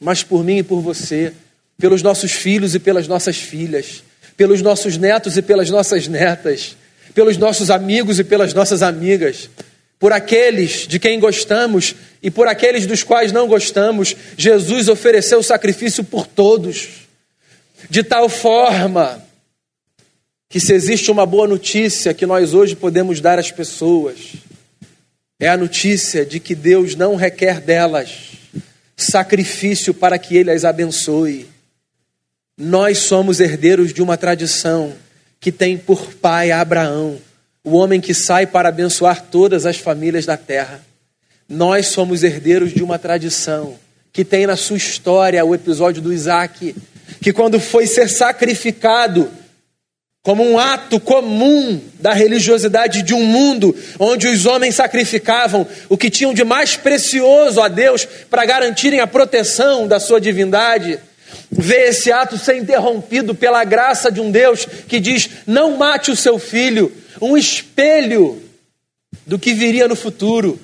mas 0.00 0.22
por 0.22 0.44
mim 0.44 0.58
e 0.58 0.62
por 0.62 0.80
você 0.80 1.32
pelos 1.78 2.02
nossos 2.02 2.32
filhos 2.32 2.74
e 2.74 2.78
pelas 2.78 3.06
nossas 3.06 3.36
filhas, 3.36 4.02
pelos 4.36 4.62
nossos 4.62 4.96
netos 4.96 5.36
e 5.36 5.42
pelas 5.42 5.70
nossas 5.70 6.08
netas, 6.08 6.76
pelos 7.14 7.36
nossos 7.36 7.70
amigos 7.70 8.18
e 8.18 8.24
pelas 8.24 8.52
nossas 8.54 8.82
amigas, 8.82 9.48
por 9.98 10.12
aqueles 10.12 10.86
de 10.86 10.98
quem 10.98 11.18
gostamos 11.18 11.94
e 12.22 12.30
por 12.30 12.46
aqueles 12.48 12.86
dos 12.86 13.02
quais 13.02 13.32
não 13.32 13.46
gostamos. 13.46 14.14
Jesus 14.36 14.88
ofereceu 14.88 15.42
sacrifício 15.42 16.04
por 16.04 16.26
todos, 16.26 16.88
de 17.88 18.02
tal 18.02 18.28
forma 18.28 19.22
que 20.48 20.60
se 20.60 20.72
existe 20.72 21.10
uma 21.10 21.26
boa 21.26 21.48
notícia 21.48 22.14
que 22.14 22.26
nós 22.26 22.54
hoje 22.54 22.76
podemos 22.76 23.20
dar 23.20 23.38
às 23.38 23.50
pessoas, 23.50 24.34
é 25.38 25.48
a 25.48 25.56
notícia 25.56 26.24
de 26.24 26.40
que 26.40 26.54
Deus 26.54 26.94
não 26.94 27.14
requer 27.16 27.60
delas 27.60 28.32
sacrifício 28.96 29.92
para 29.92 30.18
que 30.18 30.36
Ele 30.36 30.50
as 30.50 30.64
abençoe. 30.64 31.46
Nós 32.58 32.98
somos 32.98 33.38
herdeiros 33.38 33.92
de 33.92 34.02
uma 34.02 34.16
tradição 34.16 34.94
que 35.38 35.52
tem 35.52 35.76
por 35.76 36.14
pai 36.14 36.50
Abraão, 36.50 37.18
o 37.62 37.76
homem 37.76 38.00
que 38.00 38.14
sai 38.14 38.46
para 38.46 38.70
abençoar 38.70 39.26
todas 39.30 39.66
as 39.66 39.76
famílias 39.76 40.24
da 40.24 40.38
terra. 40.38 40.80
Nós 41.46 41.88
somos 41.88 42.22
herdeiros 42.22 42.72
de 42.72 42.82
uma 42.82 42.98
tradição 42.98 43.78
que 44.10 44.24
tem 44.24 44.46
na 44.46 44.56
sua 44.56 44.78
história 44.78 45.44
o 45.44 45.54
episódio 45.54 46.00
do 46.00 46.10
Isaac, 46.10 46.74
que 47.20 47.30
quando 47.30 47.60
foi 47.60 47.86
ser 47.86 48.08
sacrificado, 48.08 49.30
como 50.22 50.42
um 50.42 50.58
ato 50.58 50.98
comum 50.98 51.78
da 52.00 52.14
religiosidade 52.14 53.02
de 53.02 53.12
um 53.12 53.22
mundo 53.22 53.76
onde 53.98 54.26
os 54.28 54.46
homens 54.46 54.76
sacrificavam 54.76 55.66
o 55.90 55.98
que 55.98 56.08
tinham 56.08 56.32
de 56.32 56.42
mais 56.42 56.74
precioso 56.74 57.60
a 57.60 57.68
Deus 57.68 58.08
para 58.30 58.46
garantirem 58.46 59.00
a 59.00 59.06
proteção 59.06 59.86
da 59.86 60.00
sua 60.00 60.18
divindade. 60.18 60.98
Ver 61.50 61.88
esse 61.88 62.12
ato 62.12 62.38
ser 62.38 62.56
interrompido 62.56 63.34
pela 63.34 63.64
graça 63.64 64.10
de 64.10 64.20
um 64.20 64.30
Deus 64.30 64.66
que 64.86 65.00
diz: 65.00 65.28
não 65.46 65.76
mate 65.76 66.10
o 66.10 66.16
seu 66.16 66.38
filho, 66.38 66.92
um 67.20 67.36
espelho 67.36 68.42
do 69.26 69.38
que 69.38 69.52
viria 69.52 69.88
no 69.88 69.96
futuro. 69.96 70.60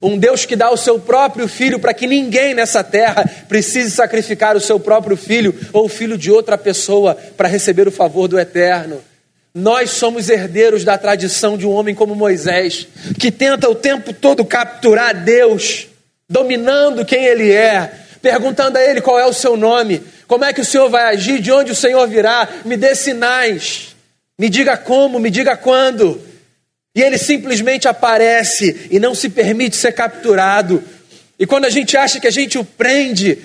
Um 0.00 0.18
Deus 0.18 0.44
que 0.44 0.56
dá 0.56 0.68
o 0.68 0.76
seu 0.76 0.98
próprio 0.98 1.46
filho 1.46 1.78
para 1.78 1.94
que 1.94 2.08
ninguém 2.08 2.54
nessa 2.54 2.82
terra 2.82 3.24
precise 3.48 3.92
sacrificar 3.92 4.56
o 4.56 4.60
seu 4.60 4.80
próprio 4.80 5.16
filho 5.16 5.54
ou 5.72 5.84
o 5.84 5.88
filho 5.88 6.18
de 6.18 6.28
outra 6.28 6.58
pessoa 6.58 7.14
para 7.36 7.46
receber 7.46 7.86
o 7.86 7.92
favor 7.92 8.26
do 8.26 8.36
eterno. 8.36 9.00
Nós 9.54 9.90
somos 9.90 10.28
herdeiros 10.28 10.82
da 10.82 10.98
tradição 10.98 11.56
de 11.56 11.66
um 11.66 11.70
homem 11.70 11.94
como 11.94 12.16
Moisés, 12.16 12.88
que 13.20 13.30
tenta 13.30 13.70
o 13.70 13.74
tempo 13.74 14.12
todo 14.12 14.44
capturar 14.44 15.14
Deus, 15.22 15.86
dominando 16.28 17.04
quem 17.04 17.24
ele 17.24 17.52
é, 17.52 17.92
perguntando 18.22 18.78
a 18.78 18.82
ele 18.82 19.00
qual 19.00 19.18
é 19.18 19.26
o 19.26 19.32
seu 19.32 19.56
nome, 19.56 20.00
como 20.28 20.44
é 20.44 20.52
que 20.52 20.60
o 20.60 20.64
Senhor 20.64 20.88
vai 20.88 21.02
agir, 21.14 21.40
de 21.40 21.50
onde 21.50 21.72
o 21.72 21.76
Senhor 21.76 22.06
virá, 22.06 22.48
me 22.64 22.76
dê 22.76 22.94
sinais, 22.94 23.96
me 24.38 24.48
diga 24.48 24.76
como, 24.76 25.18
me 25.18 25.28
diga 25.28 25.56
quando. 25.56 26.20
E 26.94 27.02
ele 27.02 27.18
simplesmente 27.18 27.88
aparece 27.88 28.88
e 28.90 29.00
não 29.00 29.14
se 29.14 29.28
permite 29.28 29.76
ser 29.76 29.92
capturado. 29.92 30.82
E 31.38 31.46
quando 31.46 31.64
a 31.64 31.70
gente 31.70 31.96
acha 31.96 32.20
que 32.20 32.28
a 32.28 32.30
gente 32.30 32.56
o 32.56 32.64
prende, 32.64 33.38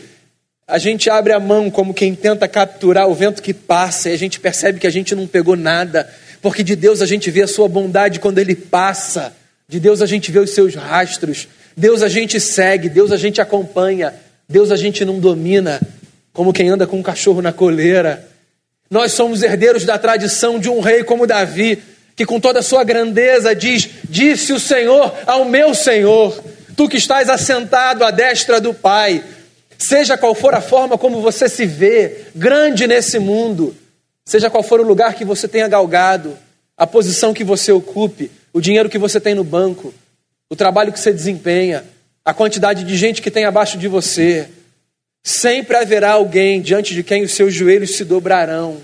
a 0.68 0.78
gente 0.78 1.10
abre 1.10 1.34
a 1.34 1.40
mão 1.40 1.72
como 1.72 1.94
quem 1.94 2.14
tenta 2.14 2.48
capturar 2.48 3.08
o 3.08 3.16
vento 3.16 3.42
que 3.42 3.54
passa 3.54 4.10
e 4.10 4.14
a 4.14 4.18
gente 4.18 4.40
percebe 4.40 4.80
que 4.80 4.88
a 4.88 4.92
gente 4.92 5.16
não 5.16 5.26
pegou 5.26 5.56
nada, 5.56 6.08
porque 6.42 6.62
de 6.62 6.76
Deus 6.76 7.02
a 7.02 7.06
gente 7.06 7.32
vê 7.32 7.42
a 7.42 7.48
sua 7.48 7.68
bondade 7.68 8.20
quando 8.20 8.38
ele 8.38 8.54
passa, 8.54 9.36
de 9.68 9.80
Deus 9.80 10.02
a 10.02 10.06
gente 10.06 10.30
vê 10.30 10.40
os 10.40 10.52
seus 10.52 10.76
rastros, 10.76 11.48
Deus 11.76 12.02
a 12.02 12.10
gente 12.10 12.40
segue, 12.40 12.90
Deus 12.90 13.12
a 13.12 13.18
gente 13.18 13.40
acompanha, 13.40 14.14
Deus 14.50 14.72
a 14.72 14.78
gente 14.78 15.04
não 15.04 15.20
domina, 15.20 15.82
como 16.32 16.54
quem 16.54 16.70
anda 16.70 16.88
com 16.88 17.00
um 17.00 17.04
cachorro 17.04 17.42
na 17.42 17.52
coleira. 17.52 18.26
Nós 18.90 19.12
somos 19.12 19.44
herdeiros 19.44 19.84
da 19.84 19.98
tradição 19.98 20.58
de 20.58 20.70
um 20.70 20.80
rei 20.80 21.04
como 21.04 21.28
Davi, 21.28 21.84
que 22.16 22.26
com 22.26 22.40
toda 22.40 22.60
a 22.60 22.64
sua 22.64 22.86
grandeza 22.86 23.54
diz: 23.54 23.90
Disse 24.10 24.54
o 24.54 24.60
Senhor 24.60 25.14
ao 25.26 25.44
meu 25.44 25.76
Senhor, 25.76 26.42
tu 26.78 26.88
que 26.88 26.96
estás 26.96 27.30
assentado 27.30 28.06
à 28.06 28.12
destra 28.12 28.62
do 28.62 28.74
Pai, 28.74 29.22
seja 29.78 30.18
qual 30.18 30.34
for 30.34 30.56
a 30.56 30.62
forma 30.62 30.98
como 30.98 31.22
você 31.22 31.50
se 31.50 31.66
vê, 31.66 32.26
grande 32.34 32.88
nesse 32.88 33.20
mundo, 33.20 33.76
seja 34.26 34.50
qual 34.50 34.64
for 34.64 34.80
o 34.80 34.88
lugar 34.88 35.14
que 35.14 35.26
você 35.26 35.48
tenha 35.48 35.68
galgado, 35.68 36.38
a 36.78 36.88
posição 36.88 37.34
que 37.34 37.44
você 37.44 37.72
ocupe, 37.74 38.32
o 38.54 38.62
dinheiro 38.62 38.90
que 38.90 38.98
você 38.98 39.20
tem 39.20 39.36
no 39.36 39.44
banco, 39.44 39.94
o 40.50 40.56
trabalho 40.56 40.94
que 40.94 41.00
você 41.00 41.12
desempenha, 41.12 41.84
a 42.28 42.34
quantidade 42.34 42.84
de 42.84 42.98
gente 42.98 43.22
que 43.22 43.32
tem 43.32 43.46
abaixo 43.46 43.78
de 43.78 43.88
você, 43.88 44.50
sempre 45.24 45.78
haverá 45.78 46.12
alguém 46.12 46.62
diante 46.62 46.94
de 46.94 47.02
quem 47.02 47.24
os 47.24 47.32
seus 47.32 47.54
joelhos 47.54 47.96
se 47.96 48.04
dobrarão 48.04 48.84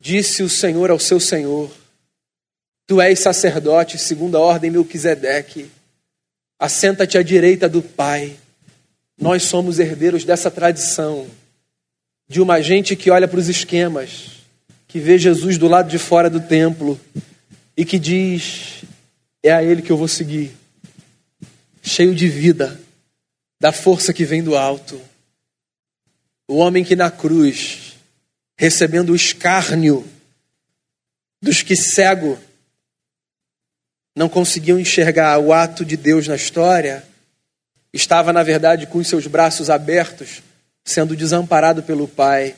Disse 0.00 0.44
o 0.44 0.48
Senhor 0.48 0.90
ao 0.90 0.98
seu 0.98 1.18
Senhor: 1.18 1.70
Tu 2.86 3.00
és 3.00 3.18
sacerdote 3.18 3.98
segundo 3.98 4.36
a 4.36 4.40
ordem 4.40 4.70
Melquisedeque. 4.70 5.68
Assenta-te 6.58 7.18
à 7.18 7.22
direita 7.22 7.68
do 7.68 7.82
Pai. 7.82 8.36
Nós 9.20 9.42
somos 9.42 9.80
herdeiros 9.80 10.24
dessa 10.24 10.50
tradição 10.50 11.26
de 12.28 12.40
uma 12.40 12.60
gente 12.60 12.94
que 12.94 13.10
olha 13.10 13.26
para 13.26 13.40
os 13.40 13.48
esquemas, 13.48 14.44
que 14.86 15.00
vê 15.00 15.18
Jesus 15.18 15.58
do 15.58 15.66
lado 15.66 15.90
de 15.90 15.98
fora 15.98 16.30
do 16.30 16.40
templo 16.40 16.98
e 17.76 17.84
que 17.84 17.98
diz: 17.98 18.84
É 19.42 19.50
a 19.50 19.64
Ele 19.64 19.82
que 19.82 19.90
eu 19.90 19.96
vou 19.96 20.06
seguir, 20.06 20.52
cheio 21.82 22.14
de 22.14 22.28
vida, 22.28 22.80
da 23.60 23.72
força 23.72 24.12
que 24.12 24.24
vem 24.24 24.42
do 24.42 24.56
alto. 24.56 25.00
O 26.46 26.56
homem 26.56 26.84
que 26.84 26.96
na 26.96 27.10
cruz 27.10 27.96
recebendo 28.56 29.10
o 29.10 29.16
escárnio 29.16 30.04
dos 31.40 31.62
que 31.62 31.76
cego 31.76 32.38
não 34.16 34.28
conseguiam 34.28 34.80
enxergar 34.80 35.38
o 35.38 35.52
ato 35.52 35.84
de 35.84 35.96
Deus 35.96 36.26
na 36.26 36.34
história, 36.34 37.04
estava, 37.92 38.32
na 38.32 38.42
verdade, 38.42 38.86
com 38.86 38.98
os 38.98 39.06
seus 39.06 39.28
braços 39.28 39.70
abertos, 39.70 40.42
sendo 40.84 41.14
desamparado 41.14 41.84
pelo 41.84 42.08
Pai, 42.08 42.56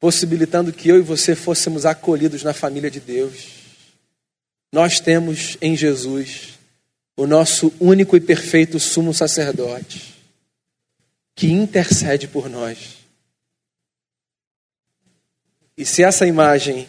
possibilitando 0.00 0.72
que 0.72 0.88
eu 0.88 0.96
e 0.96 1.02
você 1.02 1.34
fôssemos 1.34 1.84
acolhidos 1.84 2.42
na 2.42 2.54
família 2.54 2.90
de 2.90 3.00
Deus. 3.00 3.48
Nós 4.72 4.98
temos 4.98 5.58
em 5.60 5.76
Jesus 5.76 6.57
o 7.18 7.26
nosso 7.26 7.72
único 7.80 8.16
e 8.16 8.20
perfeito 8.20 8.78
sumo 8.78 9.12
sacerdote, 9.12 10.14
que 11.34 11.48
intercede 11.48 12.28
por 12.28 12.48
nós. 12.48 12.98
E 15.76 15.84
se 15.84 16.04
essa 16.04 16.28
imagem 16.28 16.86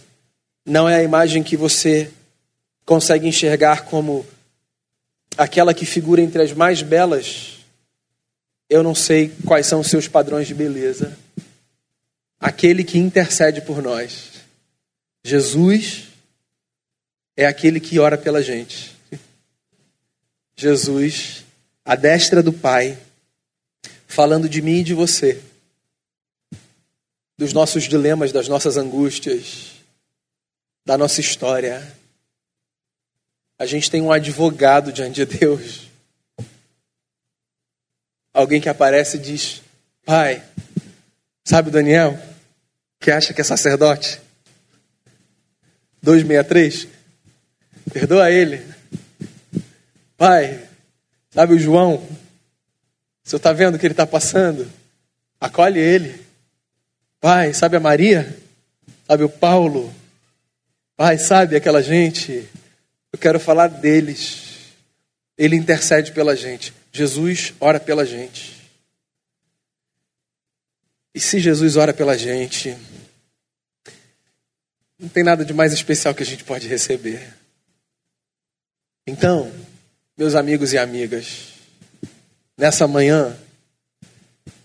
não 0.64 0.88
é 0.88 0.98
a 0.98 1.04
imagem 1.04 1.42
que 1.42 1.58
você 1.58 2.12
consegue 2.86 3.28
enxergar 3.28 3.86
como 3.86 4.24
aquela 5.36 5.74
que 5.74 5.84
figura 5.84 6.22
entre 6.22 6.44
as 6.44 6.54
mais 6.54 6.84
belas, 6.84 7.58
eu 8.70 8.84
não 8.84 8.94
sei 8.94 9.34
quais 9.48 9.66
são 9.66 9.80
os 9.80 9.88
seus 9.88 10.08
padrões 10.08 10.46
de 10.46 10.54
beleza. 10.54 11.18
Aquele 12.40 12.84
que 12.84 13.00
intercede 13.00 13.62
por 13.62 13.82
nós. 13.82 14.30
Jesus 15.24 16.04
é 17.36 17.48
aquele 17.48 17.80
que 17.80 17.98
ora 17.98 18.16
pela 18.16 18.44
gente. 18.44 18.99
Jesus, 20.60 21.46
a 21.86 21.96
destra 21.96 22.44
do 22.44 22.52
Pai, 22.52 23.00
falando 24.06 24.50
de 24.50 24.62
mim 24.62 24.80
e 24.80 24.84
de 24.84 24.94
você 24.94 25.42
dos 27.38 27.54
nossos 27.54 27.86
dilemas, 27.86 28.34
das 28.34 28.50
nossas 28.50 28.76
angústias, 28.76 29.76
da 30.86 30.98
nossa 30.98 31.22
história. 31.22 31.96
A 33.58 33.66
gente 33.66 33.90
tem 33.90 34.02
um 34.02 34.12
advogado 34.12 34.92
diante 34.92 35.26
de 35.26 35.38
Deus. 35.38 35.88
Alguém 38.34 38.60
que 38.60 38.68
aparece 38.68 39.16
e 39.16 39.22
diz: 39.22 39.62
Pai, 40.04 40.44
sabe 41.46 41.72
Daniel, 41.72 42.22
que 43.00 43.12
acha 43.12 43.34
que 43.34 43.40
é 43.40 43.46
sacerdote? 43.46 44.20
263? 46.04 46.86
Perdoa 47.94 48.30
ele. 48.30 48.69
Pai, 50.20 50.68
sabe 51.30 51.54
o 51.54 51.58
João? 51.58 51.96
O 51.96 52.10
senhor 53.24 53.38
está 53.38 53.54
vendo 53.54 53.76
o 53.76 53.80
que 53.80 53.86
ele 53.86 53.94
está 53.94 54.06
passando? 54.06 54.70
Acolhe 55.40 55.80
ele. 55.80 56.22
Pai, 57.22 57.54
sabe 57.54 57.78
a 57.78 57.80
Maria? 57.80 58.38
Sabe 59.08 59.24
o 59.24 59.30
Paulo? 59.30 59.96
Pai, 60.98 61.18
sabe 61.18 61.56
aquela 61.56 61.82
gente? 61.82 62.46
Eu 63.14 63.18
quero 63.18 63.40
falar 63.40 63.68
deles. 63.68 64.74
Ele 65.38 65.56
intercede 65.56 66.12
pela 66.12 66.36
gente. 66.36 66.74
Jesus 66.92 67.54
ora 67.58 67.80
pela 67.80 68.06
gente. 68.06 68.58
E 71.16 71.20
se 71.22 71.40
Jesus 71.40 71.78
ora 71.78 71.94
pela 71.94 72.18
gente, 72.18 72.78
não 75.00 75.08
tem 75.08 75.24
nada 75.24 75.46
de 75.46 75.54
mais 75.54 75.72
especial 75.72 76.14
que 76.14 76.24
a 76.24 76.26
gente 76.26 76.44
pode 76.44 76.68
receber. 76.68 77.26
Então, 79.08 79.50
meus 80.20 80.36
amigos 80.36 80.74
e 80.74 80.78
amigas, 80.78 81.54
nessa 82.58 82.86
manhã, 82.86 83.40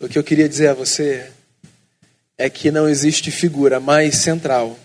o 0.01 0.09
que 0.09 0.19
eu 0.19 0.25
queria 0.25 0.49
dizer 0.49 0.67
a 0.67 0.75
você 0.75 1.31
é 2.37 2.51
que 2.51 2.73
não 2.73 2.89
existe 2.89 3.31
figura 3.31 3.79
mais 3.79 4.17
central 4.17 4.77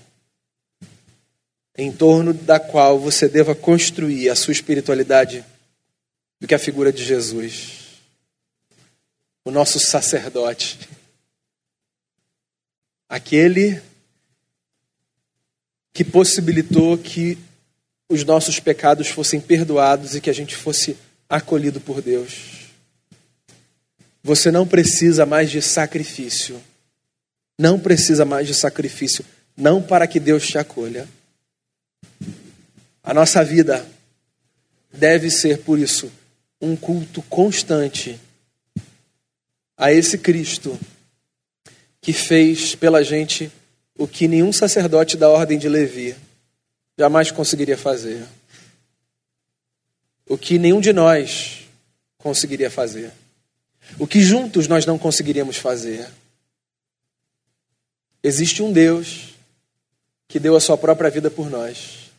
em 1.76 1.92
torno 1.92 2.36
da 2.36 2.60
qual 2.60 3.00
você 3.00 3.28
deva 3.28 3.56
construir 3.56 4.30
a 4.30 4.36
sua 4.36 4.52
espiritualidade 4.52 5.44
do 6.40 6.46
que 6.46 6.54
a 6.54 6.60
figura 6.60 6.94
de 6.94 7.04
Jesus, 7.04 8.04
o 9.44 9.50
nosso 9.50 9.80
sacerdote, 9.80 10.88
aquele 13.10 13.82
que 15.92 16.04
possibilitou 16.04 16.96
que 16.96 17.40
os 18.10 18.24
nossos 18.26 18.60
pecados 18.60 19.08
fossem 19.08 19.40
perdoados 19.40 20.16
e 20.16 20.22
que 20.22 20.30
a 20.30 20.34
gente 20.34 20.56
fosse 20.56 20.98
acolhido 21.30 21.80
por 21.80 22.02
Deus. 22.02 22.68
Você 24.24 24.52
não 24.52 24.68
precisa 24.68 25.26
mais 25.26 25.50
de 25.52 25.62
sacrifício 25.62 26.62
não 27.60 27.78
precisa 27.78 28.24
mais 28.24 28.48
de 28.48 28.54
sacrifício, 28.54 29.26
não 29.58 29.82
para 29.82 30.08
que 30.08 30.18
Deus 30.18 30.48
te 30.48 30.58
acolha. 30.58 31.06
A 33.04 33.14
nossa 33.14 33.44
vida 33.44 33.86
deve 34.94 35.30
ser, 35.30 35.58
por 35.60 35.78
isso, 35.78 36.10
um 36.62 36.78
culto 36.78 37.22
constante 37.24 38.18
a 39.78 39.92
esse 39.92 40.18
Cristo 40.18 40.80
que 42.00 42.14
fez 42.14 42.76
pela 42.76 43.04
gente 43.04 43.52
o 43.98 44.08
que 44.08 44.26
nenhum 44.26 44.54
sacerdote 44.54 45.18
da 45.18 45.28
ordem 45.28 45.60
de 45.60 45.68
Levi 45.68 46.16
jamais 47.00 47.32
conseguiria 47.32 47.78
fazer. 47.78 48.28
O 50.28 50.38
que 50.38 50.60
nenhum 50.60 50.82
de 50.82 50.92
nós 50.92 51.66
conseguiria 52.18 52.70
fazer. 52.70 53.14
O 53.98 54.06
que 54.06 54.20
juntos 54.20 54.68
nós 54.68 54.86
não 54.86 55.00
conseguiríamos 55.00 55.56
fazer. 55.56 56.12
Existe 58.22 58.62
um 58.62 58.74
Deus 58.74 59.34
que 60.28 60.42
deu 60.42 60.58
a 60.58 60.60
sua 60.60 60.78
própria 60.78 61.10
vida 61.10 61.32
por 61.32 61.50
nós. 61.50 62.12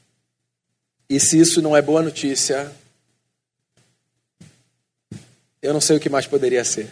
E 1.10 1.20
se 1.20 1.38
isso 1.38 1.60
não 1.60 1.76
é 1.76 1.82
boa 1.82 2.00
notícia, 2.00 2.74
eu 5.60 5.74
não 5.74 5.80
sei 5.82 5.98
o 5.98 6.00
que 6.00 6.08
mais 6.08 6.26
poderia 6.26 6.64
ser. 6.64 6.90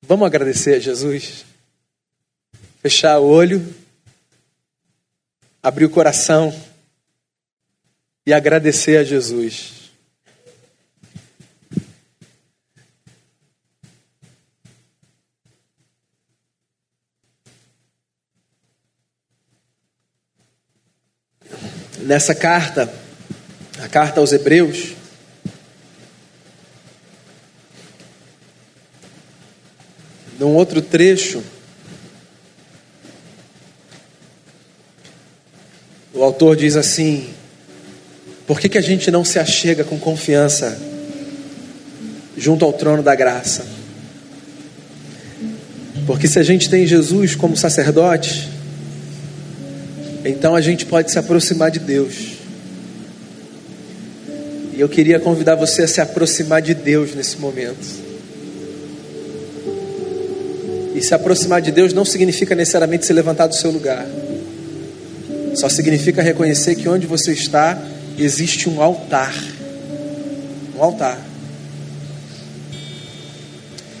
Vamos 0.00 0.26
agradecer 0.26 0.76
a 0.76 0.78
Jesus? 0.78 1.44
Fechar 2.80 3.20
o 3.20 3.26
olho, 3.26 3.81
abrir 5.62 5.84
o 5.84 5.90
coração 5.90 6.52
e 8.26 8.32
agradecer 8.32 8.96
a 8.96 9.04
Jesus. 9.04 9.80
Nessa 22.00 22.34
carta, 22.34 22.92
a 23.80 23.88
carta 23.88 24.18
aos 24.18 24.32
Hebreus, 24.32 24.96
num 30.40 30.56
outro 30.56 30.82
trecho, 30.82 31.44
o 36.14 36.22
autor 36.22 36.56
diz 36.56 36.76
assim: 36.76 37.28
por 38.46 38.60
que, 38.60 38.68
que 38.68 38.78
a 38.78 38.82
gente 38.82 39.10
não 39.10 39.24
se 39.24 39.38
achega 39.38 39.84
com 39.84 39.98
confiança 39.98 40.78
junto 42.36 42.64
ao 42.64 42.72
trono 42.72 43.02
da 43.02 43.14
graça? 43.14 43.64
Porque 46.06 46.26
se 46.26 46.38
a 46.38 46.42
gente 46.42 46.68
tem 46.68 46.86
Jesus 46.86 47.34
como 47.34 47.56
sacerdote, 47.56 48.48
então 50.24 50.54
a 50.54 50.60
gente 50.60 50.84
pode 50.84 51.10
se 51.10 51.18
aproximar 51.18 51.70
de 51.70 51.78
Deus. 51.78 52.14
E 54.74 54.80
eu 54.80 54.88
queria 54.88 55.20
convidar 55.20 55.54
você 55.54 55.82
a 55.82 55.88
se 55.88 56.00
aproximar 56.00 56.60
de 56.60 56.74
Deus 56.74 57.14
nesse 57.14 57.36
momento. 57.36 58.02
E 60.94 61.00
se 61.02 61.14
aproximar 61.14 61.60
de 61.60 61.70
Deus 61.70 61.92
não 61.92 62.04
significa 62.04 62.54
necessariamente 62.54 63.06
se 63.06 63.12
levantar 63.12 63.46
do 63.46 63.54
seu 63.54 63.70
lugar. 63.70 64.06
Só 65.54 65.68
significa 65.68 66.22
reconhecer 66.22 66.74
que 66.74 66.88
onde 66.88 67.06
você 67.06 67.32
está 67.32 67.80
existe 68.18 68.68
um 68.68 68.80
altar. 68.80 69.34
Um 70.76 70.82
altar. 70.82 71.18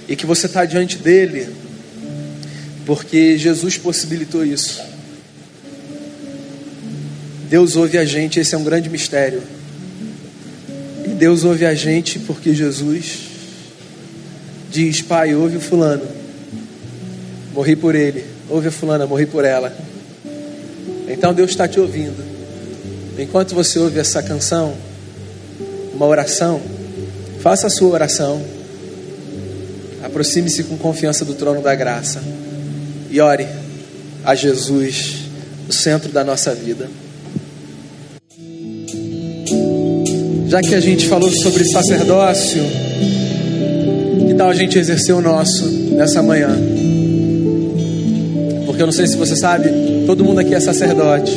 E 0.08 0.16
que 0.16 0.26
você 0.26 0.46
está 0.46 0.64
diante 0.64 0.98
dele 0.98 1.48
porque 2.84 3.38
Jesus 3.38 3.78
possibilitou 3.78 4.44
isso. 4.44 4.82
Deus 7.48 7.76
ouve 7.76 7.98
a 7.98 8.04
gente, 8.04 8.40
esse 8.40 8.54
é 8.54 8.58
um 8.58 8.64
grande 8.64 8.88
mistério. 8.88 9.42
E 11.04 11.08
Deus 11.08 11.44
ouve 11.44 11.64
a 11.66 11.74
gente 11.74 12.18
porque 12.20 12.54
Jesus 12.54 13.18
diz: 14.70 15.02
Pai, 15.02 15.34
ouve 15.34 15.58
o 15.58 15.60
fulano 15.60 16.22
morri 17.54 17.76
por 17.76 17.94
ele. 17.94 18.24
Ouve 18.48 18.68
a 18.68 18.72
fulana, 18.72 19.06
morri 19.06 19.26
por 19.26 19.44
ela. 19.44 19.74
Então 21.12 21.34
Deus 21.34 21.50
está 21.50 21.68
te 21.68 21.78
ouvindo. 21.78 22.24
Enquanto 23.18 23.54
você 23.54 23.78
ouve 23.78 23.98
essa 23.98 24.22
canção, 24.22 24.72
uma 25.92 26.06
oração, 26.06 26.60
faça 27.40 27.66
a 27.66 27.70
sua 27.70 27.90
oração. 27.90 28.42
Aproxime-se 30.02 30.64
com 30.64 30.76
confiança 30.78 31.24
do 31.24 31.34
trono 31.34 31.60
da 31.60 31.74
graça 31.74 32.22
e 33.10 33.20
ore 33.20 33.46
a 34.24 34.34
Jesus, 34.34 35.26
o 35.68 35.72
centro 35.72 36.10
da 36.10 36.24
nossa 36.24 36.54
vida. 36.54 36.88
Já 40.48 40.60
que 40.60 40.74
a 40.74 40.80
gente 40.80 41.08
falou 41.08 41.30
sobre 41.30 41.64
sacerdócio, 41.64 42.62
que 44.26 44.34
tal 44.34 44.48
a 44.48 44.54
gente 44.54 44.78
exercer 44.78 45.14
o 45.14 45.20
nosso 45.20 45.66
nessa 45.66 46.22
manhã? 46.22 46.50
Porque 48.66 48.82
eu 48.82 48.86
não 48.86 48.92
sei 48.92 49.06
se 49.06 49.16
você 49.16 49.36
sabe, 49.36 49.68
todo 50.06 50.24
mundo 50.24 50.40
aqui 50.40 50.54
é 50.54 50.60
sacerdote. 50.60 51.36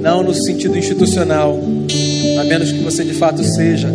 Não 0.00 0.22
no 0.22 0.34
sentido 0.34 0.76
institucional, 0.76 1.58
a 2.40 2.44
menos 2.44 2.72
que 2.72 2.82
você 2.82 3.04
de 3.04 3.14
fato 3.14 3.42
seja. 3.44 3.88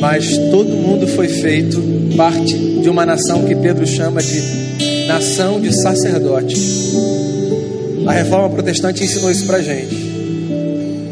Mas 0.00 0.36
todo 0.50 0.68
mundo 0.68 1.06
foi 1.06 1.28
feito 1.28 1.80
parte 2.16 2.56
de 2.56 2.88
uma 2.88 3.06
nação 3.06 3.44
que 3.44 3.54
Pedro 3.54 3.86
chama 3.86 4.22
de 4.22 5.06
nação 5.06 5.60
de 5.60 5.72
sacerdotes. 5.72 6.94
A 8.06 8.12
reforma 8.12 8.50
protestante 8.50 9.02
ensinou 9.04 9.30
isso 9.30 9.46
pra 9.46 9.60
gente. 9.60 9.94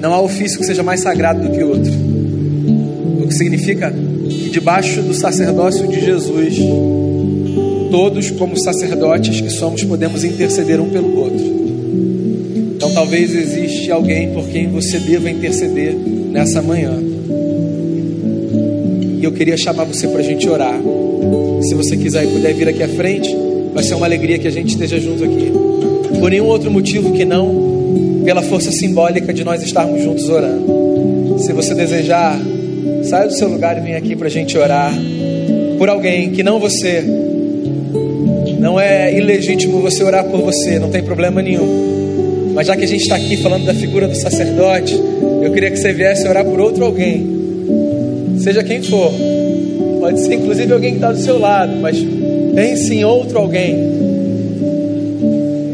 Não 0.01 0.13
há 0.13 0.21
ofício 0.21 0.59
que 0.59 0.67
seja 0.67 0.83
mais 0.83 1.01
sagrado 1.01 1.41
do 1.41 1.51
que 1.51 1.63
outro. 1.63 1.93
O 3.23 3.27
que 3.27 3.35
significa 3.35 3.91
que 3.91 4.51
debaixo 4.51 5.01
do 5.03 5.15
sacerdócio 5.15 5.89
de 5.89 6.01
Jesus, 6.05 6.59
todos, 7.95 8.29
como 8.33 8.57
sacerdotes 8.57 9.41
que 9.41 9.51
somos, 9.51 9.85
podemos 9.85 10.25
interceder 10.25 10.81
um 10.81 10.91
pelo 10.91 11.17
outro. 11.17 11.47
Então, 12.75 12.93
talvez 12.93 13.33
existe 13.33 13.89
alguém 13.93 14.33
por 14.33 14.49
quem 14.49 14.67
você 14.67 14.99
deva 14.99 15.31
interceder 15.31 15.95
nessa 15.95 16.61
manhã. 16.61 16.93
E 19.21 19.23
eu 19.23 19.31
queria 19.31 19.57
chamar 19.57 19.85
você 19.85 20.09
para 20.09 20.19
a 20.19 20.23
gente 20.25 20.49
orar. 20.49 20.77
Se 21.63 21.73
você 21.77 21.97
quiser 21.97 22.25
e 22.25 22.27
puder 22.27 22.53
vir 22.55 22.69
aqui 22.69 22.83
à 22.83 22.89
frente, 22.89 23.33
vai 23.73 23.85
ser 23.85 23.95
uma 23.95 24.07
alegria 24.07 24.41
que 24.41 24.49
a 24.49 24.51
gente 24.51 24.71
esteja 24.71 24.99
junto 24.99 25.23
aqui. 25.23 25.53
Por 26.19 26.31
nenhum 26.31 26.47
outro 26.47 26.73
motivo 26.73 27.13
que 27.13 27.25
não 27.25 28.23
pela 28.25 28.43
força 28.43 28.73
simbólica 28.73 29.33
de 29.33 29.45
nós 29.45 29.63
estarmos 29.63 30.03
juntos 30.03 30.29
orando. 30.29 31.39
Se 31.39 31.53
você 31.53 31.77
desejar, 31.77 32.37
saia 33.05 33.29
do 33.29 33.35
seu 33.35 33.49
lugar 33.49 33.79
e 33.79 33.83
venha 33.83 33.99
aqui 33.99 34.17
para 34.17 34.27
a 34.27 34.31
gente 34.31 34.59
orar 34.59 34.93
por 35.79 35.89
alguém 35.89 36.33
que 36.33 36.43
não 36.43 36.59
você 36.59 37.24
não 38.65 38.81
é 38.81 39.15
ilegítimo 39.15 39.79
você 39.83 40.03
orar 40.03 40.25
por 40.25 40.41
você, 40.41 40.79
não 40.79 40.89
tem 40.89 41.03
problema 41.03 41.43
nenhum. 41.43 42.53
Mas 42.55 42.67
já 42.67 42.75
que 42.75 42.85
a 42.85 42.89
gente 42.89 43.03
está 43.03 43.17
aqui 43.17 43.37
falando 43.37 43.67
da 43.67 43.75
figura 43.75 44.09
do 44.09 44.17
sacerdote, 44.17 44.99
eu 45.43 45.53
queria 45.53 45.71
que 45.71 45.77
você 45.77 45.93
viesse 45.93 46.27
orar 46.27 46.47
por 46.47 46.59
outro 46.59 46.83
alguém, 46.83 47.27
seja 48.39 48.65
quem 48.65 48.83
for. 48.83 49.13
Pode 50.01 50.19
ser 50.19 50.37
inclusive 50.37 50.73
alguém 50.73 50.93
que 50.93 50.97
está 50.97 51.13
do 51.13 51.19
seu 51.19 51.39
lado, 51.39 51.77
mas 51.77 51.99
pense 52.55 52.95
em 52.95 53.05
outro 53.05 53.39
alguém. 53.39 53.77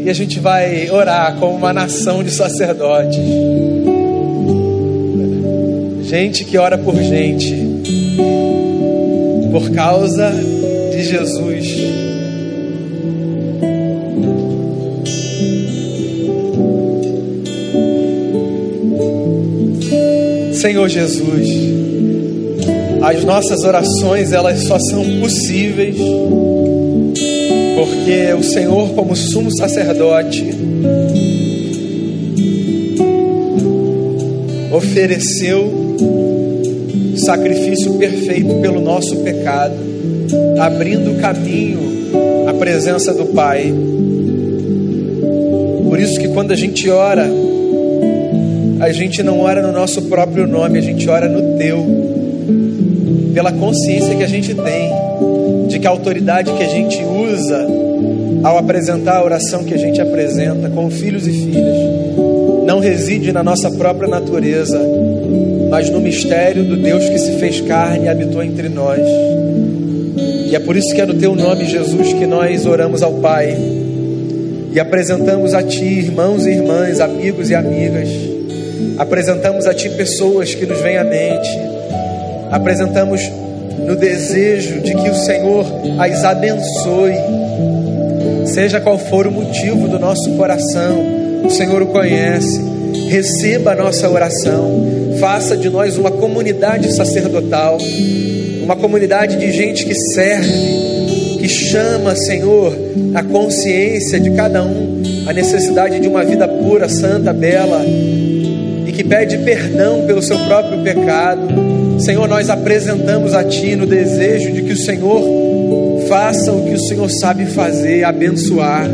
E 0.03 0.09
a 0.09 0.13
gente 0.13 0.37
vai 0.41 0.89
orar 0.89 1.37
como 1.37 1.55
uma 1.55 1.71
nação 1.71 2.21
de 2.21 2.31
sacerdotes. 2.31 3.21
Gente 6.09 6.43
que 6.43 6.57
ora 6.57 6.77
por 6.77 6.95
gente. 6.95 7.55
Por 9.49 9.71
causa 9.71 10.29
de 10.91 11.03
Jesus. 11.03 11.90
Senhor 20.61 20.87
Jesus, 20.87 21.49
as 23.01 23.23
nossas 23.23 23.63
orações 23.63 24.31
elas 24.31 24.59
só 24.59 24.77
são 24.77 25.03
possíveis 25.19 25.95
porque 27.75 28.31
o 28.37 28.43
Senhor, 28.43 28.89
como 28.93 29.15
sumo 29.15 29.49
sacerdote, 29.49 30.45
ofereceu 34.71 35.97
sacrifício 37.15 37.95
perfeito 37.95 38.53
pelo 38.61 38.79
nosso 38.79 39.15
pecado, 39.23 39.73
abrindo 40.59 41.19
caminho 41.19 41.79
à 42.47 42.53
presença 42.53 43.11
do 43.15 43.25
Pai. 43.25 43.73
Por 45.89 45.99
isso 45.99 46.19
que 46.19 46.27
quando 46.27 46.51
a 46.51 46.55
gente 46.55 46.87
ora, 46.87 47.27
a 48.81 48.91
gente 48.91 49.21
não 49.21 49.39
ora 49.39 49.61
no 49.61 49.71
nosso 49.71 50.01
próprio 50.03 50.47
nome, 50.47 50.79
a 50.79 50.81
gente 50.81 51.07
ora 51.07 51.29
no 51.29 51.55
teu, 51.55 51.85
pela 53.31 53.51
consciência 53.51 54.15
que 54.15 54.23
a 54.23 54.27
gente 54.27 54.55
tem 54.55 54.91
de 55.67 55.77
que 55.77 55.85
a 55.85 55.91
autoridade 55.91 56.51
que 56.51 56.63
a 56.63 56.67
gente 56.67 56.97
usa 57.03 57.67
ao 58.43 58.57
apresentar 58.57 59.17
a 59.17 59.23
oração 59.23 59.63
que 59.63 59.75
a 59.75 59.77
gente 59.77 60.01
apresenta 60.01 60.67
com 60.71 60.89
filhos 60.89 61.27
e 61.27 61.31
filhas 61.31 61.77
não 62.65 62.79
reside 62.79 63.31
na 63.31 63.43
nossa 63.43 63.69
própria 63.69 64.09
natureza, 64.09 64.79
mas 65.69 65.91
no 65.91 65.99
mistério 65.99 66.63
do 66.63 66.75
Deus 66.75 67.07
que 67.07 67.19
se 67.19 67.33
fez 67.33 67.61
carne 67.61 68.05
e 68.05 68.09
habitou 68.09 68.41
entre 68.41 68.67
nós. 68.67 69.01
E 70.49 70.55
é 70.55 70.59
por 70.59 70.75
isso 70.75 70.93
que 70.93 71.01
é 71.01 71.05
no 71.05 71.13
teu 71.13 71.35
nome, 71.35 71.65
Jesus, 71.65 72.13
que 72.13 72.25
nós 72.25 72.65
oramos 72.65 73.03
ao 73.03 73.13
Pai 73.13 73.55
e 74.73 74.79
apresentamos 74.79 75.53
a 75.53 75.61
Ti, 75.61 75.85
irmãos 75.85 76.47
e 76.47 76.49
irmãs, 76.49 76.99
amigos 76.99 77.51
e 77.51 77.55
amigas. 77.55 78.30
Apresentamos 79.01 79.65
a 79.65 79.73
Ti 79.73 79.89
pessoas 79.89 80.53
que 80.53 80.63
nos 80.63 80.79
vêm 80.79 80.97
à 80.97 81.03
mente. 81.03 81.49
Apresentamos 82.51 83.19
no 83.79 83.95
desejo 83.95 84.79
de 84.81 84.93
que 84.93 85.09
o 85.09 85.15
Senhor 85.15 85.65
as 85.97 86.23
abençoe. 86.23 87.15
Seja 88.45 88.79
qual 88.79 88.99
for 88.99 89.25
o 89.25 89.31
motivo 89.31 89.87
do 89.87 89.97
nosso 89.97 90.29
coração, 90.33 91.03
o 91.43 91.49
Senhor 91.49 91.81
o 91.81 91.87
conhece. 91.87 92.61
Receba 93.09 93.71
a 93.71 93.75
nossa 93.75 94.07
oração. 94.07 94.69
Faça 95.19 95.57
de 95.57 95.67
nós 95.67 95.97
uma 95.97 96.11
comunidade 96.11 96.93
sacerdotal 96.93 97.79
uma 98.61 98.75
comunidade 98.75 99.37
de 99.37 99.51
gente 99.51 99.85
que 99.85 99.95
serve, 99.95 101.37
que 101.39 101.49
chama, 101.49 102.15
Senhor, 102.15 102.77
a 103.15 103.23
consciência 103.23 104.19
de 104.19 104.29
cada 104.31 104.63
um, 104.63 105.01
a 105.27 105.33
necessidade 105.33 105.99
de 105.99 106.07
uma 106.07 106.23
vida 106.23 106.47
pura, 106.47 106.87
santa, 106.87 107.33
bela, 107.33 107.83
que 109.01 109.07
pede 109.07 109.39
perdão 109.39 110.03
pelo 110.05 110.21
seu 110.21 110.37
próprio 110.45 110.83
pecado. 110.83 111.41
Senhor, 111.99 112.27
nós 112.27 112.51
apresentamos 112.51 113.33
a 113.33 113.43
Ti 113.43 113.75
no 113.75 113.87
desejo 113.87 114.51
de 114.51 114.61
que 114.61 114.73
o 114.73 114.77
Senhor 114.77 116.05
faça 116.07 116.51
o 116.51 116.65
que 116.65 116.75
o 116.75 116.79
Senhor 116.79 117.09
sabe 117.09 117.47
fazer, 117.47 118.03
abençoar. 118.03 118.87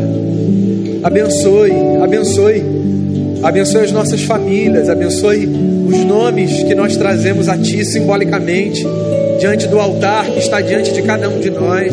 Abençoe, 1.02 1.72
abençoe, 2.02 2.64
abençoe 3.42 3.84
as 3.84 3.92
nossas 3.92 4.22
famílias, 4.22 4.88
abençoe 4.88 5.46
os 5.46 6.04
nomes 6.04 6.62
que 6.62 6.74
nós 6.74 6.96
trazemos 6.96 7.46
a 7.46 7.58
Ti 7.58 7.84
simbolicamente 7.84 8.86
diante 9.38 9.68
do 9.68 9.78
altar 9.78 10.24
que 10.24 10.38
está 10.38 10.62
diante 10.62 10.92
de 10.92 11.02
cada 11.02 11.28
um 11.28 11.38
de 11.38 11.50
nós, 11.50 11.92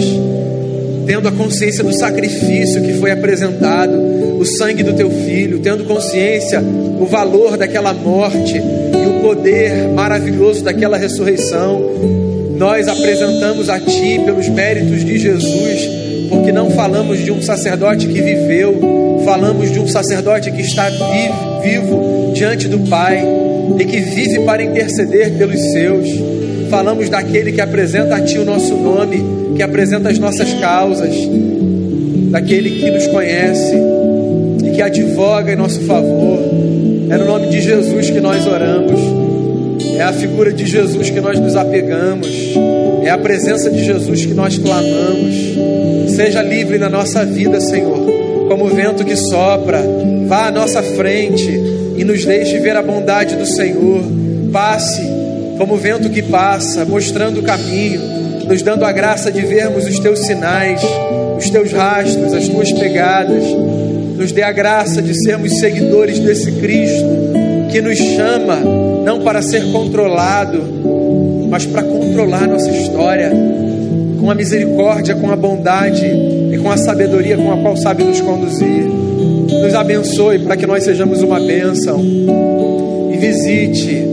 tendo 1.06 1.28
a 1.28 1.32
consciência 1.34 1.84
do 1.84 1.94
sacrifício 1.94 2.82
que 2.82 2.94
foi 2.94 3.12
apresentado, 3.12 4.15
o 4.40 4.46
sangue 4.46 4.84
do 4.84 4.94
teu 4.94 5.10
filho, 5.10 5.60
tendo 5.60 5.86
consciência 5.86 6.62
o 6.62 7.06
valor 7.06 7.58
daquela 7.58 7.94
morte 7.94 8.58
e 8.58 9.08
o 9.08 9.22
poder 9.22 9.90
maravilhoso 9.90 10.64
daquela 10.64 10.98
ressurreição. 10.98 11.82
Nós 12.58 12.88
apresentamos 12.88 13.70
a 13.70 13.80
ti 13.80 14.20
pelos 14.24 14.48
méritos 14.50 15.04
de 15.04 15.18
Jesus, 15.18 15.90
porque 16.30 16.52
não 16.52 16.70
falamos 16.72 17.20
de 17.20 17.32
um 17.32 17.42
sacerdote 17.42 18.08
que 18.08 18.22
viveu, 18.22 19.22
falamos 19.26 19.72
de 19.72 19.80
um 19.80 19.88
sacerdote 19.88 20.52
que 20.52 20.62
está 20.62 20.90
vivo, 20.90 21.62
vivo 21.62 22.32
diante 22.34 22.68
do 22.68 22.80
Pai 22.90 23.24
e 23.80 23.86
que 23.86 24.00
vive 24.00 24.40
para 24.42 24.64
interceder 24.64 25.32
pelos 25.38 25.60
seus 25.72 26.36
falamos 26.70 27.10
daquele 27.10 27.52
que 27.52 27.62
apresenta 27.62 28.16
a 28.16 28.22
Ti 28.22 28.40
o 28.40 28.46
nosso 28.46 28.76
nome, 28.76 29.24
que 29.56 29.64
apresenta 29.64 30.10
as 30.10 30.20
nossas 30.20 30.54
causas, 30.56 31.16
daquele 32.32 32.72
que 32.72 32.92
nos 32.92 33.08
conhece 33.08 33.76
que 34.76 34.82
advoga 34.82 35.54
em 35.54 35.56
nosso 35.56 35.80
favor. 35.82 36.40
É 37.10 37.18
no 37.18 37.26
nome 37.26 37.48
de 37.48 37.62
Jesus 37.62 38.10
que 38.10 38.20
nós 38.20 38.46
oramos, 38.46 39.00
é 39.98 40.02
a 40.02 40.12
figura 40.12 40.52
de 40.52 40.66
Jesus 40.66 41.10
que 41.10 41.22
nós 41.22 41.40
nos 41.40 41.56
apegamos, 41.56 42.28
é 43.04 43.10
a 43.10 43.18
presença 43.18 43.70
de 43.70 43.84
Jesus 43.84 44.26
que 44.26 44.34
nós 44.34 44.58
clamamos. 44.58 46.14
Seja 46.16 46.42
livre 46.42 46.78
na 46.78 46.90
nossa 46.90 47.24
vida, 47.24 47.62
Senhor, 47.62 48.00
como 48.50 48.66
o 48.66 48.70
vento 48.70 49.06
que 49.06 49.16
sopra, 49.16 49.82
vá 50.28 50.48
à 50.48 50.52
nossa 50.52 50.82
frente 50.82 51.50
e 51.96 52.04
nos 52.04 52.26
deixe 52.26 52.58
ver 52.60 52.76
a 52.76 52.82
bondade 52.82 53.36
do 53.36 53.46
Senhor. 53.46 54.02
Passe 54.52 55.02
como 55.58 55.76
o 55.76 55.78
vento 55.78 56.10
que 56.10 56.22
passa, 56.22 56.84
mostrando 56.84 57.40
o 57.40 57.44
caminho, 57.44 58.02
nos 58.48 58.62
dando 58.62 58.84
a 58.84 58.92
graça 58.92 59.32
de 59.32 59.42
vermos 59.42 59.86
os 59.86 60.00
teus 60.00 60.20
sinais, 60.20 60.82
os 61.38 61.50
teus 61.50 61.72
rastros, 61.72 62.34
as 62.34 62.48
tuas 62.48 62.72
pegadas. 62.74 63.44
Nos 64.16 64.32
dê 64.32 64.44
a 64.44 64.52
graça 64.52 65.02
de 65.02 65.14
sermos 65.24 65.60
seguidores 65.60 66.20
desse 66.20 66.52
Cristo 66.54 67.06
que 67.72 67.82
nos 67.82 67.98
chama 67.98 68.58
não 69.04 69.22
para 69.22 69.42
ser 69.42 69.72
controlado, 69.72 70.62
mas 71.50 71.66
para 71.66 71.84
controlar 71.84 72.48
nossa 72.48 72.72
história 72.72 73.32
com 74.20 74.32
a 74.32 74.36
misericórdia, 74.36 75.16
com 75.16 75.30
a 75.30 75.36
bondade 75.36 76.06
e 76.06 76.58
com 76.58 76.72
a 76.72 76.78
sabedoria 76.78 77.38
com 77.38 77.52
a 77.52 77.58
qual 77.58 77.76
sabe 77.78 78.04
nos 78.04 78.22
conduzir. 78.22 78.86
Nos 79.62 79.76
abençoe 79.76 80.40
para 80.40 80.56
que 80.56 80.66
nós 80.66 80.84
sejamos 80.84 81.22
uma 81.22 81.40
bênção 81.40 82.02
e 83.14 83.18
visite 83.18 84.04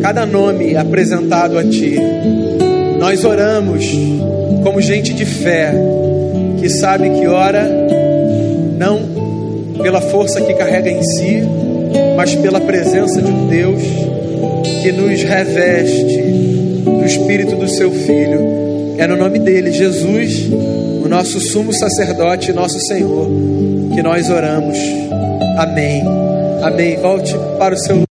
cada 0.00 0.24
nome 0.24 0.76
apresentado 0.76 1.58
a 1.58 1.64
Ti. 1.64 1.96
Nós 2.98 3.24
oramos 3.24 3.84
como 4.62 4.80
gente 4.80 5.12
de 5.12 5.24
fé, 5.24 5.74
que 6.58 6.68
sabe 6.68 7.10
que 7.10 7.26
ora 7.26 7.68
não 8.76 9.26
pela 9.82 10.00
força 10.00 10.40
que 10.40 10.54
carrega 10.54 10.90
em 10.90 11.02
si, 11.02 11.42
mas 12.16 12.34
pela 12.34 12.60
presença 12.60 13.20
de 13.20 13.30
um 13.30 13.46
Deus 13.46 13.82
que 14.82 14.92
nos 14.92 15.22
reveste 15.22 16.22
do 16.84 17.04
Espírito 17.04 17.56
do 17.56 17.68
Seu 17.68 17.90
Filho. 17.90 18.96
É 18.98 19.06
no 19.06 19.16
nome 19.16 19.38
dele, 19.38 19.72
Jesus, 19.72 20.48
o 21.04 21.08
nosso 21.08 21.38
sumo 21.40 21.72
sacerdote, 21.72 22.52
nosso 22.52 22.80
Senhor, 22.80 23.28
que 23.94 24.02
nós 24.02 24.30
oramos. 24.30 24.78
Amém. 25.58 26.02
Amém. 26.62 26.96
Volte 26.96 27.34
para 27.58 27.74
o 27.74 27.78
seu 27.78 27.96